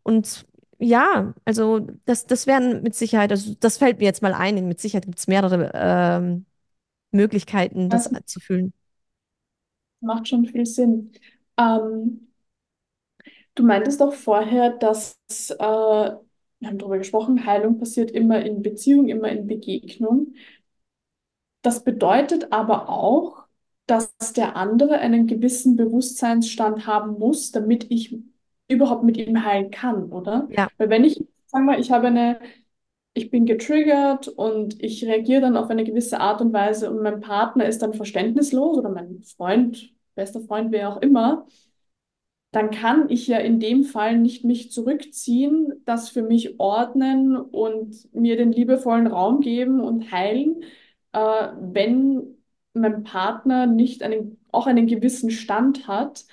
Und 0.04 0.46
ja, 0.80 1.34
also 1.46 1.82
das, 2.06 2.28
das 2.28 2.48
wären 2.48 2.84
mit 2.84 2.96
Sicherheit, 2.96 3.32
also 3.32 3.56
das 3.60 3.78
fällt 3.78 4.00
mir 4.00 4.06
jetzt 4.06 4.22
mal 4.24 4.34
ein, 4.34 4.68
mit 4.68 4.82
Sicherheit 4.82 5.06
gibt 5.06 5.20
es 5.20 5.28
mehrere 5.28 5.72
ähm, 5.76 6.46
Möglichkeiten, 7.12 7.90
das 7.90 8.10
Das 8.10 8.24
zu 8.26 8.40
fühlen. 8.42 8.74
macht 10.02 10.28
schon 10.28 10.46
viel 10.46 10.66
Sinn. 10.66 11.12
Ähm, 11.58 12.33
du 13.56 13.64
meintest 13.64 14.02
auch 14.02 14.14
vorher, 14.14 14.72
dass, 14.72 15.18
äh, 15.50 15.56
wir 15.60 16.70
haben 16.70 16.78
darüber 16.78 16.98
gesprochen, 16.98 17.46
Heilung 17.46 17.78
passiert 17.80 18.12
immer 18.12 18.44
in 18.46 18.62
Beziehung, 18.62 19.08
immer 19.10 19.30
in 19.30 19.48
Begegnung. 19.48 20.34
Das 21.62 21.84
bedeutet 21.84 22.52
aber 22.52 22.90
auch, 22.90 23.46
dass 23.86 24.12
der 24.36 24.56
andere 24.56 24.98
einen 25.00 25.28
gewissen 25.28 25.76
Bewusstseinsstand 25.76 26.88
haben 26.88 27.20
muss, 27.20 27.52
damit 27.52 27.90
ich 27.90 28.18
überhaupt 28.68 29.04
mit 29.04 29.18
ihm 29.18 29.44
heilen 29.46 29.72
kann, 29.72 30.12
oder? 30.12 30.50
Ja, 30.50 30.68
Weil 30.78 30.90
wenn 30.90 31.04
ich, 31.04 31.24
sagen 31.48 31.66
wir, 31.66 31.78
ich 31.80 31.92
habe 31.92 32.08
eine, 32.08 32.40
ich 33.14 33.30
bin 33.30 33.46
getriggert 33.46 34.28
und 34.28 34.82
ich 34.84 35.06
reagiere 35.06 35.42
dann 35.42 35.58
auf 35.58 35.70
eine 35.70 35.84
gewisse 35.84 36.20
Art 36.20 36.42
und 36.42 36.54
Weise 36.54 36.90
und 36.92 37.02
mein 37.04 37.22
Partner 37.22 37.66
ist 37.68 37.82
dann 37.82 37.94
verständnislos 37.94 38.78
oder 38.78 38.90
mein 38.90 39.22
Freund, 39.24 39.92
bester 40.16 40.42
Freund, 40.42 40.72
wer 40.72 40.90
auch 40.90 41.02
immer, 41.02 41.46
dann 42.54 42.72
kann 42.72 43.10
ich 43.10 43.28
ja 43.28 43.40
in 43.40 43.60
dem 43.60 43.84
Fall 43.84 44.18
nicht 44.20 44.46
mich 44.46 44.72
zurückziehen, 44.72 45.74
das 45.86 46.10
für 46.10 46.24
mich 46.24 46.60
ordnen 46.60 47.38
und 47.38 48.14
mir 48.16 48.38
den 48.38 48.54
liebevollen 48.54 49.08
Raum 49.08 49.42
geben 49.42 49.82
und 49.82 50.12
heilen, 50.12 50.64
äh, 51.14 51.20
wenn 51.60 52.38
mein 52.74 53.04
Partner 53.04 53.68
nicht 53.68 54.04
einen, 54.04 54.40
auch 54.52 54.68
einen 54.68 54.88
gewissen 54.88 55.32
Stand 55.32 55.88
hat. 55.88 56.26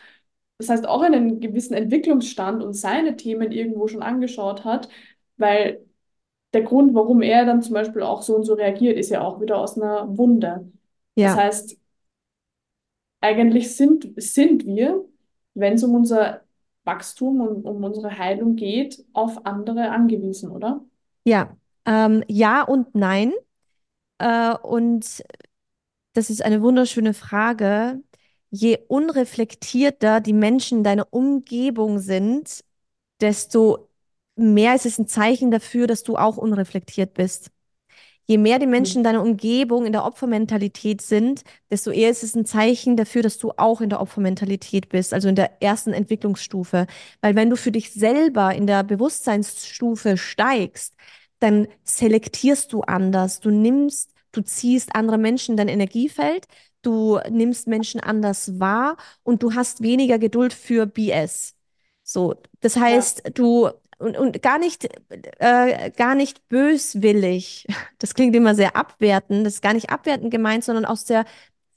Das 0.59 0.69
heißt, 0.69 0.87
auch 0.89 1.03
einen 1.03 1.41
gewissen 1.41 1.75
Entwicklungsstand 1.75 2.63
und 2.63 2.75
seine 2.75 3.17
Themen 3.17 3.51
irgendwo 3.53 3.89
schon 3.89 4.03
angeschaut 4.03 4.65
hat, 4.65 4.89
weil 5.39 5.87
der 6.55 6.63
Grund, 6.63 6.95
warum 6.95 7.23
er 7.23 7.47
dann 7.47 7.63
zum 7.63 7.75
Beispiel 7.75 8.03
auch 8.03 8.23
so 8.23 8.37
und 8.37 8.45
so 8.45 8.55
reagiert, 8.55 8.99
ist 8.99 9.11
ja 9.11 9.23
auch 9.23 9.41
wieder 9.41 9.59
aus 9.59 9.77
einer 9.79 10.17
Wunde. 10.19 10.71
Das 11.23 11.35
ja, 11.35 11.37
heißt, 11.37 11.79
eigentlich 13.21 13.77
sind, 13.77 14.13
sind 14.17 14.67
wir, 14.67 15.05
wenn 15.61 15.75
es 15.75 15.85
um 15.85 15.95
unser 15.95 16.43
Wachstum 16.85 17.41
und 17.41 17.65
um 17.67 17.85
unsere 17.85 18.19
Heilung 18.19 18.57
geht, 18.57 19.05
auf 19.13 19.47
andere 19.47 19.91
angewiesen, 19.91 20.51
oder? 20.51 20.85
ja. 21.25 21.57
Ähm, 21.87 22.25
ja 22.29 22.63
und 22.63 22.95
nein. 22.95 23.33
Äh, 24.19 24.55
und 24.57 25.25
das 26.15 26.31
ist 26.31 26.43
eine 26.43 26.63
wunderschöne 26.63 27.15
Frage. 27.15 28.03
Je 28.51 28.79
unreflektierter 28.89 30.21
die 30.21 30.33
Menschen 30.33 30.79
in 30.79 30.85
deiner 30.85 31.09
Umgebung 31.13 31.99
sind, 32.01 32.65
desto 33.21 33.91
mehr 34.37 34.75
ist 34.75 34.87
es 34.87 34.99
ein 34.99 35.09
Zeichen 35.09 35.51
dafür, 35.51 35.87
dass 35.87 36.03
du 36.03 36.17
auch 36.17 36.37
unreflektiert 36.37 37.15
bist. 37.15 37.51
Je 38.31 38.39
mehr 38.39 38.61
die 38.61 38.67
Menschen 38.69 38.99
Mhm. 38.99 39.01
in 39.01 39.05
deiner 39.05 39.23
Umgebung 39.23 39.87
in 39.87 39.93
der 39.93 40.05
Opfermentalität 40.05 41.03
sind, 41.03 41.43
desto 41.69 41.91
eher 41.91 42.11
ist 42.11 42.23
es 42.23 42.37
ein 42.37 42.47
Zeichen 42.47 42.97
dafür, 42.97 43.23
dass 43.23 43.39
du 43.39 43.51
auch 43.57 43.81
in 43.81 43.91
der 43.91 44.01
Opfermentalität 44.01 44.89
bist, 44.89 45.13
also 45.13 45.29
in 45.29 45.35
der 45.35 45.61
ersten 45.61 45.93
Entwicklungsstufe. 45.93 46.87
Weil 47.21 47.35
wenn 47.35 47.51
du 47.51 47.57
für 47.57 47.73
dich 47.73 47.93
selber 47.93 48.55
in 48.55 48.69
der 48.69 48.85
Bewusstseinsstufe 48.85 50.17
steigst, 50.17 50.95
dann 51.41 51.67
selektierst 51.85 52.73
du 52.73 52.83
anders. 52.83 53.41
Du 53.41 53.51
nimmst, 53.51 54.13
du 54.33 54.43
ziehst 54.43 54.95
andere 54.95 55.19
Menschen 55.19 55.53
in 55.53 55.57
dein 55.57 55.69
Energiefeld, 55.69 56.47
du 56.83 57.19
nimmst 57.31 57.67
Menschen 57.67 58.01
anders 58.01 58.61
wahr 58.61 58.97
und 59.25 59.43
du 59.43 59.55
hast 59.55 59.83
weniger 59.83 60.19
Geduld 60.21 60.53
für 60.53 60.87
BS. 60.87 61.55
So, 62.05 62.37
das 62.61 62.77
Ja, 62.87 63.07
heißt, 63.07 63.33
du 63.35 63.71
und, 64.01 64.17
und 64.17 64.43
gar 64.43 64.59
nicht, 64.59 64.89
äh, 65.39 65.91
gar 65.91 66.15
nicht 66.15 66.49
böswillig. 66.49 67.67
Das 67.99 68.15
klingt 68.15 68.35
immer 68.35 68.55
sehr 68.55 68.77
abwertend. 68.77 69.45
Das 69.47 69.55
ist 69.55 69.63
gar 69.63 69.75
nicht 69.75 69.91
abwertend 69.91 70.31
gemeint, 70.31 70.65
sondern 70.65 70.87
aus 70.87 71.05
der 71.05 71.27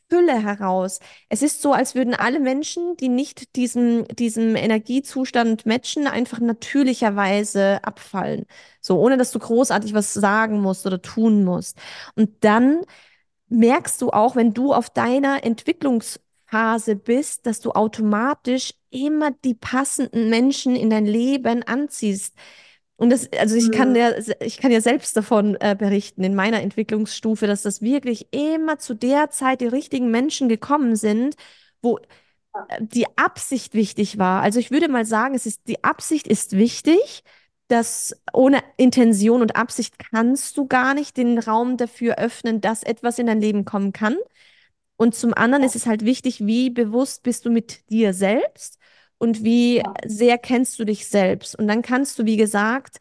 Fülle 0.09 0.41
heraus. 0.41 0.99
Es 1.29 1.41
ist 1.41 1.61
so, 1.61 1.73
als 1.73 1.95
würden 1.95 2.13
alle 2.13 2.39
Menschen, 2.39 2.95
die 2.97 3.09
nicht 3.09 3.55
diesem, 3.55 4.07
diesem 4.07 4.55
Energiezustand 4.55 5.65
matchen, 5.65 6.07
einfach 6.07 6.39
natürlicherweise 6.39 7.83
abfallen. 7.83 8.45
So, 8.79 8.99
ohne 8.99 9.17
dass 9.17 9.31
du 9.31 9.39
großartig 9.39 9.93
was 9.93 10.13
sagen 10.13 10.61
musst 10.61 10.85
oder 10.85 11.01
tun 11.01 11.43
musst. 11.43 11.77
Und 12.15 12.43
dann 12.43 12.81
merkst 13.49 14.01
du 14.01 14.11
auch, 14.11 14.35
wenn 14.35 14.53
du 14.53 14.73
auf 14.73 14.89
deiner 14.89 15.43
Entwicklungsphase 16.53 16.95
bist, 16.95 17.45
dass 17.45 17.59
du 17.59 17.71
automatisch 17.71 18.73
immer 18.89 19.31
die 19.31 19.55
passenden 19.55 20.29
Menschen 20.29 20.75
in 20.75 20.89
dein 20.89 21.05
Leben 21.05 21.63
anziehst. 21.63 22.35
Und 22.95 23.09
das, 23.09 23.29
also 23.33 23.55
ich 23.55 23.71
kann 23.71 23.91
Mhm. 23.91 23.95
ja, 23.95 24.11
ich 24.39 24.57
kann 24.57 24.71
ja 24.71 24.79
selbst 24.81 25.17
davon 25.17 25.57
äh, 25.59 25.75
berichten 25.77 26.23
in 26.23 26.35
meiner 26.35 26.61
Entwicklungsstufe, 26.61 27.47
dass 27.47 27.63
das 27.63 27.81
wirklich 27.81 28.27
immer 28.31 28.77
zu 28.77 28.93
der 28.93 29.29
Zeit 29.31 29.61
die 29.61 29.67
richtigen 29.67 30.11
Menschen 30.11 30.47
gekommen 30.47 30.95
sind, 30.95 31.35
wo 31.81 31.97
äh, 31.97 32.03
die 32.81 33.05
Absicht 33.17 33.73
wichtig 33.73 34.17
war. 34.19 34.41
Also 34.41 34.59
ich 34.59 34.71
würde 34.71 34.87
mal 34.89 35.05
sagen, 35.05 35.35
es 35.35 35.45
ist, 35.45 35.61
die 35.67 35.83
Absicht 35.83 36.27
ist 36.27 36.53
wichtig, 36.53 37.23
dass 37.67 38.15
ohne 38.33 38.59
Intention 38.77 39.41
und 39.41 39.55
Absicht 39.55 39.95
kannst 39.97 40.57
du 40.57 40.67
gar 40.67 40.93
nicht 40.93 41.17
den 41.17 41.39
Raum 41.39 41.77
dafür 41.77 42.17
öffnen, 42.19 42.61
dass 42.61 42.83
etwas 42.83 43.17
in 43.19 43.27
dein 43.27 43.41
Leben 43.41 43.65
kommen 43.65 43.93
kann. 43.93 44.15
Und 44.97 45.15
zum 45.15 45.33
anderen 45.33 45.63
ist 45.63 45.75
es 45.75 45.85
halt 45.87 46.05
wichtig, 46.05 46.45
wie 46.45 46.69
bewusst 46.69 47.23
bist 47.23 47.45
du 47.45 47.49
mit 47.51 47.89
dir 47.89 48.13
selbst 48.13 48.77
und 49.17 49.43
wie 49.43 49.83
sehr 50.05 50.37
kennst 50.37 50.79
du 50.79 50.85
dich 50.85 51.07
selbst. 51.07 51.57
Und 51.57 51.67
dann 51.67 51.81
kannst 51.81 52.19
du, 52.19 52.25
wie 52.25 52.37
gesagt, 52.37 52.97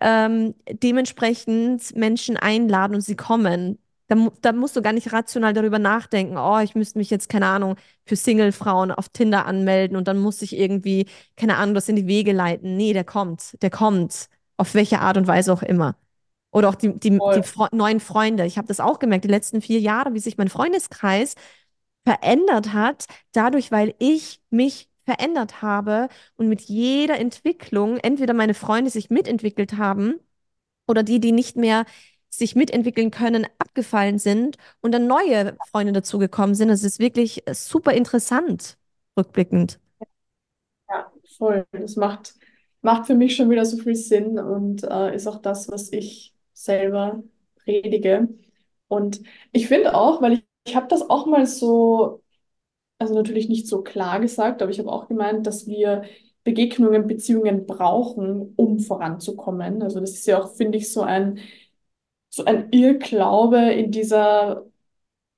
ähm, 0.00 0.54
dementsprechend 0.70 1.94
Menschen 1.96 2.36
einladen 2.36 2.94
und 2.94 3.02
sie 3.02 3.16
kommen. 3.16 3.78
Da, 4.08 4.16
da 4.42 4.52
musst 4.52 4.76
du 4.76 4.82
gar 4.82 4.92
nicht 4.92 5.12
rational 5.12 5.52
darüber 5.54 5.78
nachdenken, 5.78 6.36
oh, 6.36 6.58
ich 6.60 6.74
müsste 6.74 6.98
mich 6.98 7.08
jetzt, 7.10 7.28
keine 7.28 7.46
Ahnung, 7.46 7.76
für 8.04 8.16
Single-Frauen 8.16 8.90
auf 8.92 9.08
Tinder 9.08 9.46
anmelden 9.46 9.96
und 9.96 10.08
dann 10.08 10.18
muss 10.18 10.42
ich 10.42 10.56
irgendwie, 10.58 11.06
keine 11.36 11.56
Ahnung, 11.56 11.74
das 11.74 11.88
in 11.88 11.96
die 11.96 12.06
Wege 12.06 12.32
leiten. 12.32 12.76
Nee, 12.76 12.92
der 12.92 13.04
kommt, 13.04 13.56
der 13.62 13.70
kommt. 13.70 14.28
Auf 14.58 14.74
welche 14.74 15.00
Art 15.00 15.16
und 15.16 15.26
Weise 15.26 15.52
auch 15.52 15.62
immer. 15.62 15.96
Oder 16.52 16.68
auch 16.68 16.74
die, 16.74 16.98
die, 16.98 17.18
die. 17.18 17.42
Fre 17.42 17.68
neuen 17.72 17.98
Freunde. 17.98 18.46
Ich 18.46 18.58
habe 18.58 18.68
das 18.68 18.78
auch 18.78 18.98
gemerkt, 18.98 19.24
die 19.24 19.28
letzten 19.28 19.62
vier 19.62 19.80
Jahre, 19.80 20.14
wie 20.14 20.20
sich 20.20 20.36
mein 20.36 20.48
Freundeskreis 20.48 21.34
verändert 22.04 22.72
hat, 22.72 23.06
dadurch, 23.32 23.72
weil 23.72 23.94
ich 23.98 24.40
mich 24.50 24.88
verändert 25.04 25.62
habe 25.62 26.08
und 26.36 26.48
mit 26.48 26.60
jeder 26.62 27.18
Entwicklung 27.18 27.96
entweder 27.98 28.34
meine 28.34 28.54
Freunde 28.54 28.90
sich 28.90 29.10
mitentwickelt 29.10 29.76
haben 29.78 30.14
oder 30.86 31.02
die, 31.02 31.20
die 31.20 31.32
nicht 31.32 31.56
mehr 31.56 31.84
sich 32.28 32.54
mitentwickeln 32.54 33.10
können, 33.10 33.46
abgefallen 33.58 34.18
sind 34.18 34.56
und 34.80 34.92
dann 34.92 35.06
neue 35.06 35.56
Freunde 35.70 35.92
dazugekommen 35.92 36.54
sind. 36.54 36.70
Es 36.70 36.84
ist 36.84 36.98
wirklich 36.98 37.42
super 37.52 37.92
interessant, 37.92 38.78
rückblickend. 39.18 39.78
Ja, 40.88 41.12
voll. 41.38 41.66
Das 41.72 41.96
macht 41.96 42.34
macht 42.82 43.06
für 43.06 43.14
mich 43.14 43.36
schon 43.36 43.50
wieder 43.50 43.64
so 43.64 43.78
viel 43.78 43.94
Sinn 43.94 44.38
und 44.38 44.82
äh, 44.84 45.14
ist 45.14 45.26
auch 45.26 45.40
das, 45.40 45.68
was 45.70 45.92
ich 45.92 46.31
selber 46.64 47.22
predige. 47.64 48.28
Und 48.88 49.22
ich 49.52 49.68
finde 49.68 49.94
auch, 49.94 50.22
weil 50.22 50.34
ich, 50.34 50.44
ich 50.64 50.76
habe 50.76 50.88
das 50.88 51.08
auch 51.08 51.26
mal 51.26 51.46
so, 51.46 52.22
also 52.98 53.14
natürlich 53.14 53.48
nicht 53.48 53.66
so 53.68 53.82
klar 53.82 54.20
gesagt, 54.20 54.62
aber 54.62 54.70
ich 54.70 54.78
habe 54.78 54.90
auch 54.92 55.08
gemeint, 55.08 55.46
dass 55.46 55.66
wir 55.66 56.04
Begegnungen, 56.44 57.06
Beziehungen 57.06 57.66
brauchen, 57.66 58.54
um 58.56 58.78
voranzukommen. 58.80 59.82
Also 59.82 60.00
das 60.00 60.12
ist 60.12 60.26
ja 60.26 60.42
auch, 60.42 60.54
finde 60.54 60.78
ich, 60.78 60.92
so 60.92 61.02
ein, 61.02 61.40
so 62.30 62.44
ein 62.44 62.70
Irrglaube 62.72 63.58
in 63.72 63.90
dieser 63.90 64.66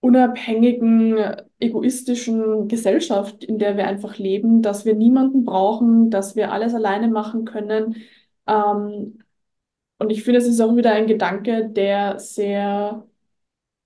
unabhängigen, 0.00 1.19
egoistischen 1.61 2.69
Gesellschaft, 2.69 3.45
in 3.45 3.59
der 3.59 3.76
wir 3.76 3.87
einfach 3.88 4.19
leben, 4.19 4.62
dass 4.62 4.85
wir 4.87 4.95
niemanden 4.95 5.45
brauchen, 5.45 6.11
dass 6.11 6.37
wir 6.37 6.52
alles 6.52 6.75
alleine 6.75 7.09
machen 7.09 7.45
können. 7.47 7.97
Ähm, 8.47 9.24
und 9.99 10.11
ich 10.11 10.25
finde, 10.25 10.41
es 10.41 10.47
ist 10.47 10.61
auch 10.61 10.77
wieder 10.77 10.93
ein 10.93 11.07
Gedanke, 11.07 11.69
der 11.71 12.19
sehr, 12.19 13.07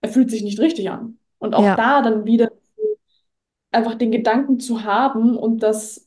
er 0.02 0.10
fühlt 0.10 0.30
sich 0.30 0.42
nicht 0.44 0.60
richtig 0.60 0.90
an. 0.90 1.18
Und 1.38 1.54
auch 1.54 1.68
Ja, 1.68 1.76
da 1.76 2.02
dann 2.02 2.26
wieder 2.26 2.50
einfach 3.70 3.94
den 3.94 4.10
Gedanken 4.12 4.60
zu 4.60 4.84
haben 4.84 5.36
und 5.36 5.62
das 5.62 6.06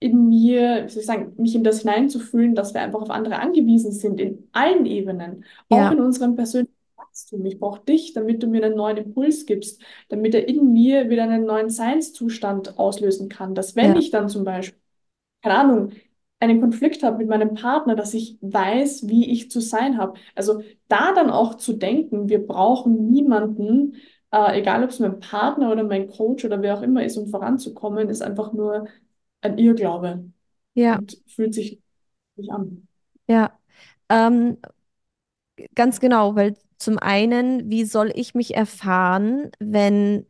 in 0.00 0.28
mir, 0.28 0.84
wie 0.86 0.90
soll 0.90 1.00
ich 1.00 1.06
sagen, 1.06 1.34
mich 1.38 1.54
in 1.54 1.64
das 1.64 1.80
hineinzufühlen, 1.80 2.54
dass 2.54 2.74
wir 2.74 2.82
einfach 2.82 3.02
auf 3.02 3.10
andere 3.10 3.38
angewiesen 3.38 3.92
sind, 3.92 4.20
in 4.20 4.48
allen 4.52 4.86
Ebenen, 4.86 5.44
auch 5.70 5.90
ja, 5.90 5.92
in 5.92 6.00
unserem 6.00 6.36
persönlichen 6.36 6.74
Wachstum. 6.96 7.46
Ich 7.46 7.58
brauche 7.60 7.82
dich, 7.84 8.12
damit 8.14 8.42
du 8.42 8.48
mir 8.48 8.64
einen 8.64 8.76
neuen 8.76 8.98
Impuls 8.98 9.46
gibst, 9.46 9.82
damit 10.10 10.34
er 10.34 10.48
in 10.48 10.72
mir 10.72 11.10
wieder 11.10 11.24
einen 11.24 11.46
neuen 11.46 11.70
Seinszustand 11.70 12.78
auslösen 12.78 13.28
kann. 13.30 13.54
Dass 13.54 13.76
wenn 13.76 13.94
ja, 13.94 13.94
ich 13.96 14.10
dann 14.10 14.28
zum 14.28 14.44
Beispiel, 14.44 14.78
keine 15.42 15.58
Ahnung, 15.58 15.92
einen 16.40 16.60
Konflikt 16.60 17.02
habe 17.02 17.18
mit 17.18 17.28
meinem 17.28 17.54
Partner, 17.54 17.96
dass 17.96 18.14
ich 18.14 18.38
weiß, 18.40 19.08
wie 19.08 19.30
ich 19.32 19.50
zu 19.50 19.60
sein 19.60 19.98
habe. 19.98 20.18
Also 20.34 20.62
da 20.88 21.12
dann 21.14 21.30
auch 21.30 21.54
zu 21.54 21.74
denken, 21.74 22.28
wir 22.28 22.46
brauchen 22.46 23.10
niemanden, 23.10 23.96
äh, 24.30 24.58
egal 24.58 24.84
ob 24.84 24.90
es 24.90 24.98
mein 25.00 25.20
Partner 25.20 25.72
oder 25.72 25.84
mein 25.84 26.08
Coach 26.08 26.44
oder 26.44 26.60
wer 26.62 26.76
auch 26.78 26.82
immer 26.82 27.04
ist, 27.04 27.16
um 27.16 27.28
voranzukommen, 27.28 28.08
ist 28.10 28.22
einfach 28.22 28.52
nur 28.52 28.86
ein 29.40 29.58
Irrglaube 29.58 30.24
ja, 30.74 30.96
und 30.98 31.18
fühlt 31.26 31.54
sich 31.54 31.80
nicht 32.36 32.50
an. 32.50 32.88
ja. 33.26 33.58
Ähm, 34.08 34.58
ganz 35.74 36.00
genau, 36.00 36.34
weil 36.36 36.54
zum 36.78 36.98
einen, 36.98 37.70
wie 37.70 37.84
soll 37.84 38.12
ich 38.14 38.34
mich 38.34 38.54
erfahren, 38.54 39.50
wenn 39.58 40.26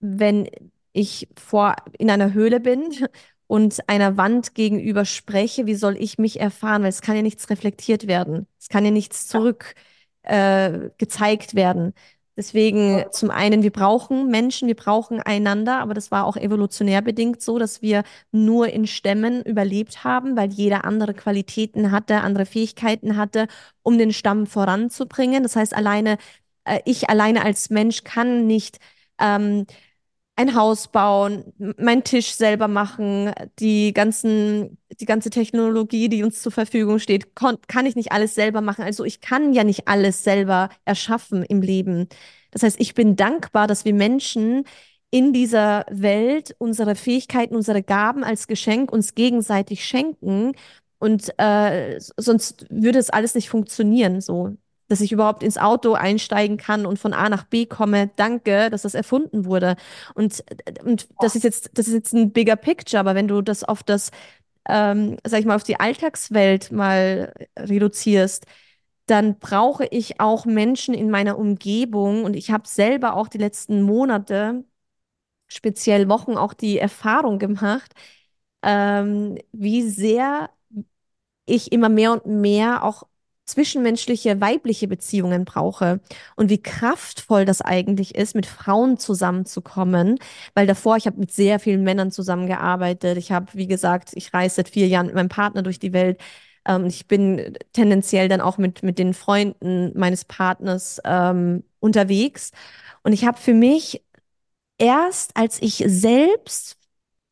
wenn 0.00 0.48
ich 0.92 1.28
vor 1.38 1.76
in 1.98 2.10
einer 2.10 2.34
Höhle 2.34 2.60
bin 2.60 2.90
und 3.50 3.88
einer 3.88 4.16
Wand 4.16 4.54
gegenüber 4.54 5.04
spreche, 5.04 5.66
wie 5.66 5.74
soll 5.74 5.96
ich 5.98 6.18
mich 6.18 6.38
erfahren? 6.38 6.82
Weil 6.82 6.90
es 6.90 7.02
kann 7.02 7.16
ja 7.16 7.22
nichts 7.22 7.50
reflektiert 7.50 8.06
werden. 8.06 8.46
Es 8.60 8.68
kann 8.68 8.84
ja 8.84 8.92
nichts 8.92 9.26
zurück 9.26 9.74
äh, 10.22 10.90
gezeigt 10.98 11.56
werden. 11.56 11.92
Deswegen 12.36 13.04
zum 13.10 13.30
einen, 13.32 13.64
wir 13.64 13.72
brauchen 13.72 14.28
Menschen, 14.28 14.68
wir 14.68 14.76
brauchen 14.76 15.20
einander, 15.20 15.80
aber 15.80 15.94
das 15.94 16.12
war 16.12 16.26
auch 16.26 16.36
evolutionär 16.36 17.02
bedingt 17.02 17.42
so, 17.42 17.58
dass 17.58 17.82
wir 17.82 18.04
nur 18.30 18.68
in 18.68 18.86
Stämmen 18.86 19.42
überlebt 19.42 20.04
haben, 20.04 20.36
weil 20.36 20.50
jeder 20.52 20.84
andere 20.84 21.12
Qualitäten 21.12 21.90
hatte, 21.90 22.20
andere 22.20 22.46
Fähigkeiten 22.46 23.16
hatte, 23.16 23.48
um 23.82 23.98
den 23.98 24.12
Stamm 24.12 24.46
voranzubringen. 24.46 25.42
Das 25.42 25.56
heißt, 25.56 25.74
alleine, 25.74 26.18
äh, 26.64 26.78
ich 26.84 27.10
alleine 27.10 27.44
als 27.44 27.68
Mensch 27.68 28.04
kann 28.04 28.46
nicht 28.46 28.78
ähm, 29.18 29.66
ein 30.40 30.54
Haus 30.54 30.88
bauen, 30.88 31.52
meinen 31.76 32.02
Tisch 32.02 32.32
selber 32.32 32.66
machen, 32.66 33.32
die 33.58 33.92
ganzen, 33.92 34.78
die 34.98 35.04
ganze 35.04 35.28
Technologie, 35.28 36.08
die 36.08 36.22
uns 36.22 36.40
zur 36.40 36.50
Verfügung 36.50 36.98
steht, 36.98 37.34
kann 37.34 37.86
ich 37.86 37.94
nicht 37.94 38.12
alles 38.12 38.34
selber 38.34 38.62
machen. 38.62 38.84
Also 38.84 39.04
ich 39.04 39.20
kann 39.20 39.52
ja 39.52 39.64
nicht 39.64 39.86
alles 39.86 40.24
selber 40.24 40.70
erschaffen 40.86 41.42
im 41.42 41.60
Leben. 41.60 42.08
Das 42.52 42.62
heißt, 42.62 42.80
ich 42.80 42.94
bin 42.94 43.16
dankbar, 43.16 43.66
dass 43.66 43.84
wir 43.84 43.92
Menschen 43.92 44.64
in 45.10 45.32
dieser 45.34 45.84
Welt 45.90 46.54
unsere 46.58 46.94
Fähigkeiten, 46.94 47.54
unsere 47.54 47.82
Gaben 47.82 48.24
als 48.24 48.46
Geschenk 48.46 48.90
uns 48.92 49.14
gegenseitig 49.14 49.84
schenken. 49.84 50.52
Und 50.98 51.32
äh, 51.38 51.98
sonst 52.16 52.66
würde 52.70 52.98
es 52.98 53.10
alles 53.10 53.34
nicht 53.34 53.50
funktionieren, 53.50 54.20
so 54.22 54.56
dass 54.90 55.00
ich 55.00 55.12
überhaupt 55.12 55.44
ins 55.44 55.56
Auto 55.56 55.92
einsteigen 55.94 56.56
kann 56.56 56.84
und 56.84 56.98
von 56.98 57.12
A 57.12 57.28
nach 57.28 57.44
B 57.44 57.64
komme. 57.66 58.10
Danke, 58.16 58.70
dass 58.70 58.82
das 58.82 58.94
erfunden 58.94 59.44
wurde. 59.44 59.76
Und, 60.14 60.44
und 60.84 61.08
das 61.20 61.36
ist 61.36 61.44
jetzt, 61.44 61.70
das 61.74 61.86
ist 61.86 61.94
jetzt 61.94 62.12
ein 62.12 62.32
bigger 62.32 62.56
picture, 62.56 62.98
aber 63.00 63.14
wenn 63.14 63.28
du 63.28 63.40
das 63.40 63.62
auf 63.62 63.84
das, 63.84 64.10
ähm, 64.68 65.16
sag 65.24 65.40
ich 65.40 65.46
mal, 65.46 65.56
auf 65.56 65.62
die 65.62 65.78
Alltagswelt 65.78 66.72
mal 66.72 67.32
reduzierst, 67.58 68.46
dann 69.06 69.38
brauche 69.38 69.86
ich 69.86 70.20
auch 70.20 70.44
Menschen 70.44 70.94
in 70.94 71.10
meiner 71.10 71.38
Umgebung 71.38 72.24
und 72.24 72.34
ich 72.34 72.50
habe 72.50 72.66
selber 72.68 73.14
auch 73.14 73.28
die 73.28 73.38
letzten 73.38 73.82
Monate, 73.82 74.64
speziell 75.48 76.08
Wochen, 76.08 76.36
auch 76.36 76.54
die 76.54 76.78
Erfahrung 76.78 77.38
gemacht, 77.38 77.94
ähm, 78.62 79.38
wie 79.52 79.82
sehr 79.88 80.50
ich 81.46 81.72
immer 81.72 81.88
mehr 81.88 82.12
und 82.12 82.26
mehr 82.26 82.84
auch 82.84 83.04
zwischenmenschliche 83.46 84.40
weibliche 84.40 84.86
Beziehungen 84.88 85.44
brauche 85.44 86.00
und 86.36 86.50
wie 86.50 86.62
kraftvoll 86.62 87.44
das 87.44 87.60
eigentlich 87.60 88.14
ist, 88.14 88.34
mit 88.34 88.46
Frauen 88.46 88.98
zusammenzukommen, 88.98 90.18
weil 90.54 90.66
davor, 90.66 90.96
ich 90.96 91.06
habe 91.06 91.18
mit 91.18 91.32
sehr 91.32 91.58
vielen 91.58 91.82
Männern 91.82 92.10
zusammengearbeitet. 92.12 93.18
Ich 93.18 93.32
habe, 93.32 93.46
wie 93.54 93.66
gesagt, 93.66 94.10
ich 94.14 94.32
reise 94.32 94.56
seit 94.56 94.68
vier 94.68 94.86
Jahren 94.88 95.06
mit 95.06 95.14
meinem 95.16 95.28
Partner 95.28 95.62
durch 95.62 95.78
die 95.78 95.92
Welt. 95.92 96.20
Ähm, 96.66 96.86
ich 96.86 97.08
bin 97.08 97.58
tendenziell 97.72 98.28
dann 98.28 98.40
auch 98.40 98.58
mit, 98.58 98.82
mit 98.82 98.98
den 98.98 99.14
Freunden 99.14 99.92
meines 99.98 100.24
Partners 100.24 101.00
ähm, 101.04 101.64
unterwegs. 101.80 102.52
Und 103.02 103.12
ich 103.12 103.24
habe 103.24 103.38
für 103.38 103.54
mich 103.54 104.02
erst, 104.78 105.36
als 105.36 105.60
ich 105.62 105.84
selbst 105.86 106.79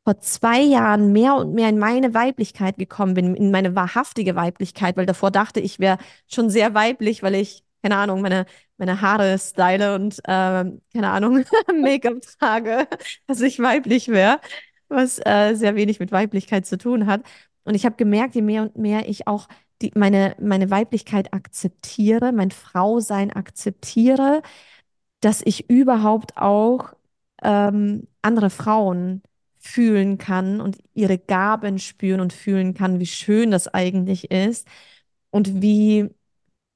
vor 0.08 0.20
zwei 0.20 0.62
Jahren 0.62 1.12
mehr 1.12 1.34
und 1.34 1.52
mehr 1.52 1.68
in 1.68 1.78
meine 1.78 2.14
Weiblichkeit 2.14 2.78
gekommen 2.78 3.12
bin, 3.12 3.34
in 3.34 3.50
meine 3.50 3.74
wahrhaftige 3.76 4.34
Weiblichkeit, 4.36 4.96
weil 4.96 5.04
davor 5.04 5.30
dachte 5.30 5.60
ich, 5.60 5.80
wäre 5.80 5.98
schon 6.26 6.48
sehr 6.48 6.72
weiblich, 6.72 7.22
weil 7.22 7.34
ich, 7.34 7.62
keine 7.82 7.96
Ahnung, 7.96 8.22
meine, 8.22 8.46
meine 8.78 9.02
Haare 9.02 9.38
style 9.38 9.94
und, 9.94 10.18
ähm, 10.26 10.80
keine 10.94 11.10
Ahnung, 11.10 11.44
Make-up 11.82 12.22
trage, 12.38 12.88
dass 13.26 13.42
ich 13.42 13.58
weiblich 13.60 14.08
wäre, 14.08 14.40
was 14.88 15.18
äh, 15.26 15.52
sehr 15.54 15.76
wenig 15.76 16.00
mit 16.00 16.10
Weiblichkeit 16.10 16.64
zu 16.64 16.78
tun 16.78 17.04
hat. 17.04 17.20
Und 17.64 17.74
ich 17.74 17.84
habe 17.84 17.96
gemerkt, 17.96 18.34
je 18.34 18.40
mehr 18.40 18.62
und 18.62 18.78
mehr 18.78 19.10
ich 19.10 19.26
auch 19.26 19.46
die, 19.82 19.92
meine, 19.94 20.34
meine 20.40 20.70
Weiblichkeit 20.70 21.34
akzeptiere, 21.34 22.32
mein 22.32 22.50
Frausein 22.50 23.30
akzeptiere, 23.30 24.40
dass 25.20 25.42
ich 25.44 25.68
überhaupt 25.68 26.38
auch 26.38 26.94
ähm, 27.42 28.08
andere 28.22 28.48
Frauen 28.48 29.20
fühlen 29.68 30.18
kann 30.18 30.60
und 30.60 30.78
ihre 30.94 31.18
Gaben 31.18 31.78
spüren 31.78 32.20
und 32.20 32.32
fühlen 32.32 32.74
kann, 32.74 33.00
wie 33.00 33.06
schön 33.06 33.50
das 33.50 33.68
eigentlich 33.68 34.30
ist 34.30 34.66
und 35.30 35.62
wie 35.62 36.08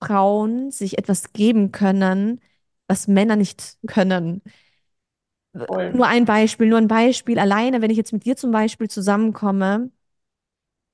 Frauen 0.02 0.70
sich 0.70 0.98
etwas 0.98 1.32
geben 1.32 1.72
können, 1.72 2.40
was 2.88 3.08
Männer 3.08 3.36
nicht 3.36 3.78
können. 3.86 4.42
Voll. 5.54 5.92
Nur 5.92 6.06
ein 6.06 6.24
Beispiel, 6.24 6.68
nur 6.68 6.78
ein 6.78 6.88
Beispiel. 6.88 7.38
Alleine, 7.38 7.82
wenn 7.82 7.90
ich 7.90 7.96
jetzt 7.96 8.12
mit 8.12 8.24
dir 8.24 8.36
zum 8.36 8.52
Beispiel 8.52 8.88
zusammenkomme, 8.88 9.90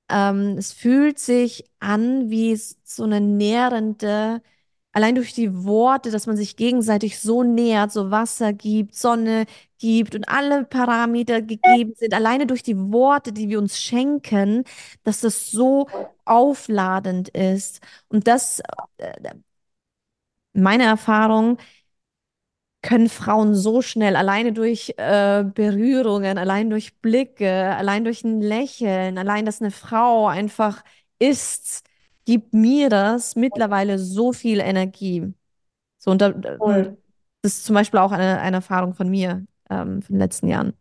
ähm, 0.09 0.57
es 0.57 0.73
fühlt 0.73 1.19
sich 1.19 1.63
an 1.79 2.29
wie 2.29 2.55
so 2.55 3.03
eine 3.03 3.21
nährende, 3.21 4.41
allein 4.91 5.15
durch 5.15 5.33
die 5.33 5.63
Worte, 5.65 6.11
dass 6.11 6.27
man 6.27 6.37
sich 6.37 6.55
gegenseitig 6.55 7.19
so 7.19 7.43
nährt, 7.43 7.91
so 7.91 8.11
Wasser 8.11 8.53
gibt, 8.53 8.95
Sonne 8.95 9.45
gibt 9.77 10.15
und 10.15 10.27
alle 10.27 10.65
Parameter 10.65 11.41
gegeben 11.41 11.93
sind, 11.95 12.13
alleine 12.13 12.47
durch 12.47 12.63
die 12.63 12.77
Worte, 12.77 13.31
die 13.33 13.49
wir 13.49 13.59
uns 13.59 13.79
schenken, 13.79 14.63
dass 15.03 15.21
das 15.21 15.51
so 15.51 15.87
aufladend 16.25 17.29
ist. 17.29 17.81
Und 18.09 18.27
das, 18.27 18.61
äh, 18.97 19.13
meine 20.53 20.83
Erfahrung, 20.85 21.57
können 22.81 23.09
Frauen 23.09 23.55
so 23.55 23.81
schnell, 23.81 24.15
alleine 24.15 24.53
durch 24.53 24.93
äh, 24.97 25.43
Berührungen, 25.43 26.37
allein 26.37 26.69
durch 26.69 26.97
Blicke, 27.01 27.51
allein 27.75 28.05
durch 28.05 28.23
ein 28.23 28.41
Lächeln, 28.41 29.17
allein, 29.17 29.45
dass 29.45 29.61
eine 29.61 29.71
Frau 29.71 30.27
einfach 30.27 30.83
ist, 31.19 31.83
gibt 32.29 32.53
mir 32.53 32.89
das 32.89 33.35
mittlerweile 33.35 33.97
so 33.97 34.33
viel 34.33 34.59
Energie. 34.59 35.33
So, 35.97 36.11
und, 36.11 36.21
da, 36.21 36.27
und 36.27 36.59
Voll. 36.59 36.97
das 37.41 37.53
ist 37.53 37.65
zum 37.65 37.73
Beispiel 37.73 37.99
auch 37.99 38.11
eine, 38.11 38.39
eine 38.39 38.57
Erfahrung 38.57 38.93
von 38.93 39.09
mir 39.09 39.47
ähm, 39.67 40.03
von 40.03 40.13
den 40.13 40.19
letzten 40.19 40.47
Jahren. 40.47 40.73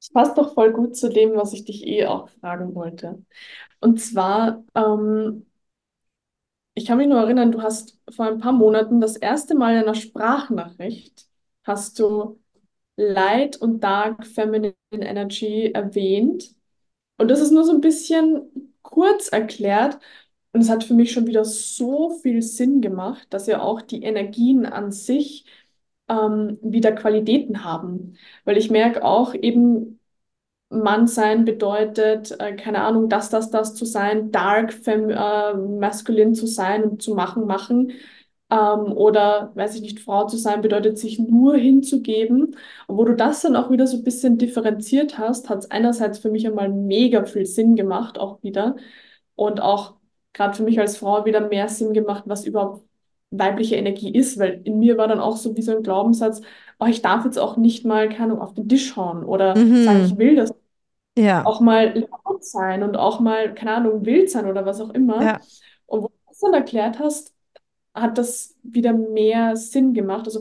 Das 0.00 0.10
passt 0.10 0.36
doch 0.36 0.52
voll 0.52 0.74
gut 0.74 0.96
zu 0.96 1.08
dem, 1.08 1.34
was 1.34 1.54
ich 1.54 1.64
dich 1.64 1.86
eh 1.86 2.04
auch 2.04 2.28
fragen 2.28 2.74
wollte. 2.74 3.24
Und 3.80 4.02
zwar, 4.02 4.62
ähm, 4.74 5.46
ich 6.74 6.84
kann 6.84 6.98
mich 6.98 7.08
nur 7.08 7.20
erinnern, 7.20 7.50
du 7.50 7.62
hast 7.62 7.98
vor 8.10 8.26
ein 8.26 8.38
paar 8.38 8.52
Monaten 8.52 9.00
das 9.00 9.16
erste 9.16 9.54
Mal 9.54 9.76
in 9.76 9.82
einer 9.84 9.94
Sprachnachricht 9.94 11.26
hast 11.64 11.98
du 11.98 12.38
Light 12.96 13.56
und 13.56 13.80
Dark 13.80 14.26
Feminine 14.26 14.74
Energy 14.90 15.70
erwähnt. 15.72 16.54
Und 17.16 17.28
das 17.28 17.40
ist 17.40 17.50
nur 17.52 17.64
so 17.64 17.72
ein 17.72 17.80
bisschen 17.80 18.71
kurz 18.82 19.28
erklärt. 19.28 19.98
Und 20.52 20.60
es 20.62 20.68
hat 20.70 20.84
für 20.84 20.94
mich 20.94 21.12
schon 21.12 21.26
wieder 21.26 21.44
so 21.44 22.10
viel 22.10 22.42
Sinn 22.42 22.80
gemacht, 22.82 23.26
dass 23.30 23.46
ja 23.46 23.62
auch 23.62 23.80
die 23.82 24.02
Energien 24.02 24.66
an 24.66 24.92
sich 24.92 25.46
ähm, 26.08 26.58
wieder 26.62 26.92
Qualitäten 26.92 27.64
haben. 27.64 28.16
Weil 28.44 28.58
ich 28.58 28.70
merke 28.70 29.04
auch 29.04 29.34
eben, 29.34 30.00
Mann 30.70 31.06
sein 31.06 31.44
bedeutet, 31.44 32.32
äh, 32.40 32.56
keine 32.56 32.82
Ahnung, 32.82 33.08
das, 33.08 33.28
das, 33.30 33.50
das 33.50 33.74
zu 33.74 33.84
sein, 33.84 34.30
dark, 34.32 34.72
fem 34.72 35.10
äh, 35.10 35.54
maskulin 35.54 36.34
zu 36.34 36.46
sein 36.46 36.84
und 36.84 37.02
zu 37.02 37.14
machen, 37.14 37.46
machen. 37.46 37.92
Ähm, 38.52 38.92
oder, 38.92 39.52
weiß 39.56 39.76
ich 39.76 39.82
nicht, 39.82 40.00
Frau 40.00 40.26
zu 40.26 40.36
sein 40.38 40.62
bedeutet, 40.62 40.98
sich 40.98 41.18
nur 41.18 41.56
hinzugeben. 41.56 42.56
Und 42.88 42.98
wo 42.98 43.04
du 43.06 43.16
das 43.16 43.42
dann 43.42 43.56
auch 43.56 43.70
wieder 43.70 43.86
so 43.88 43.98
ein 43.98 44.04
bisschen 44.04 44.38
differenziert 44.38 45.18
hast, 45.18 45.50
hat 45.50 45.60
es 45.60 45.72
einerseits 45.72 46.20
für 46.20 46.30
mich 46.30 46.46
einmal 46.46 46.68
mega 46.70 47.24
viel 47.26 47.46
Sinn 47.46 47.76
gemacht, 47.76 48.18
auch 48.20 48.42
wieder. 48.44 48.76
Und 49.34 49.60
auch 49.60 49.96
gerade 50.32 50.54
für 50.56 50.62
mich 50.64 50.78
als 50.80 50.96
Frau 50.98 51.24
wieder 51.24 51.48
mehr 51.48 51.68
Sinn 51.68 51.92
gemacht, 51.94 52.24
was 52.26 52.44
überhaupt 52.46 52.84
weibliche 53.30 53.76
Energie 53.76 54.12
ist, 54.14 54.38
weil 54.38 54.60
in 54.64 54.78
mir 54.78 54.98
war 54.98 55.08
dann 55.08 55.20
auch 55.20 55.36
so 55.38 55.56
wie 55.56 55.62
so 55.62 55.74
ein 55.76 55.82
Glaubenssatz, 55.82 56.42
oh, 56.78 56.86
ich 56.86 57.00
darf 57.02 57.24
jetzt 57.24 57.38
auch 57.38 57.56
nicht 57.56 57.84
mal, 57.86 58.08
keine 58.10 58.24
Ahnung, 58.34 58.40
auf 58.42 58.54
den 58.54 58.68
Tisch 58.68 58.94
hauen 58.96 59.24
oder 59.24 59.62
sagen, 59.80 60.00
ich 60.02 60.16
Mhm. 60.16 60.18
will 60.18 60.36
das 60.36 60.54
Ja, 61.16 61.44
auch 61.44 61.60
mal 61.60 61.98
laut 61.98 62.44
sein 62.44 62.82
und 62.82 62.96
auch 62.96 63.20
mal, 63.20 63.54
keine 63.54 63.76
Ahnung, 63.76 64.04
wild 64.06 64.30
sein 64.30 64.46
oder 64.46 64.64
was 64.66 64.80
auch 64.80 64.90
immer. 64.90 65.32
ja, 65.32 65.40
Und 65.86 66.02
wo 66.02 66.08
du 66.08 66.14
das 66.28 66.38
dann 66.40 66.54
erklärt 66.54 66.98
hast, 66.98 67.34
hat 67.94 68.18
das 68.18 68.56
wieder 68.62 68.92
mehr 68.92 69.56
Sinn 69.56 69.94
gemacht. 69.94 70.26
Also 70.26 70.40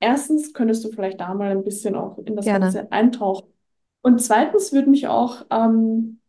erstens 0.00 0.52
könntest 0.52 0.84
du 0.84 0.90
vielleicht 0.90 1.20
da 1.20 1.34
mal 1.34 1.50
ein 1.50 1.64
bisschen 1.64 1.94
auch 1.94 2.18
in 2.18 2.36
das 2.36 2.44
gerne. 2.44 2.66
Ganze 2.66 2.92
eintauchen. 2.92 3.48
Und 4.02 4.20
zweitens 4.20 4.72
würde 4.72 4.90
mich 4.90 5.08
auch, 5.08 5.44
ähm, 5.50 6.20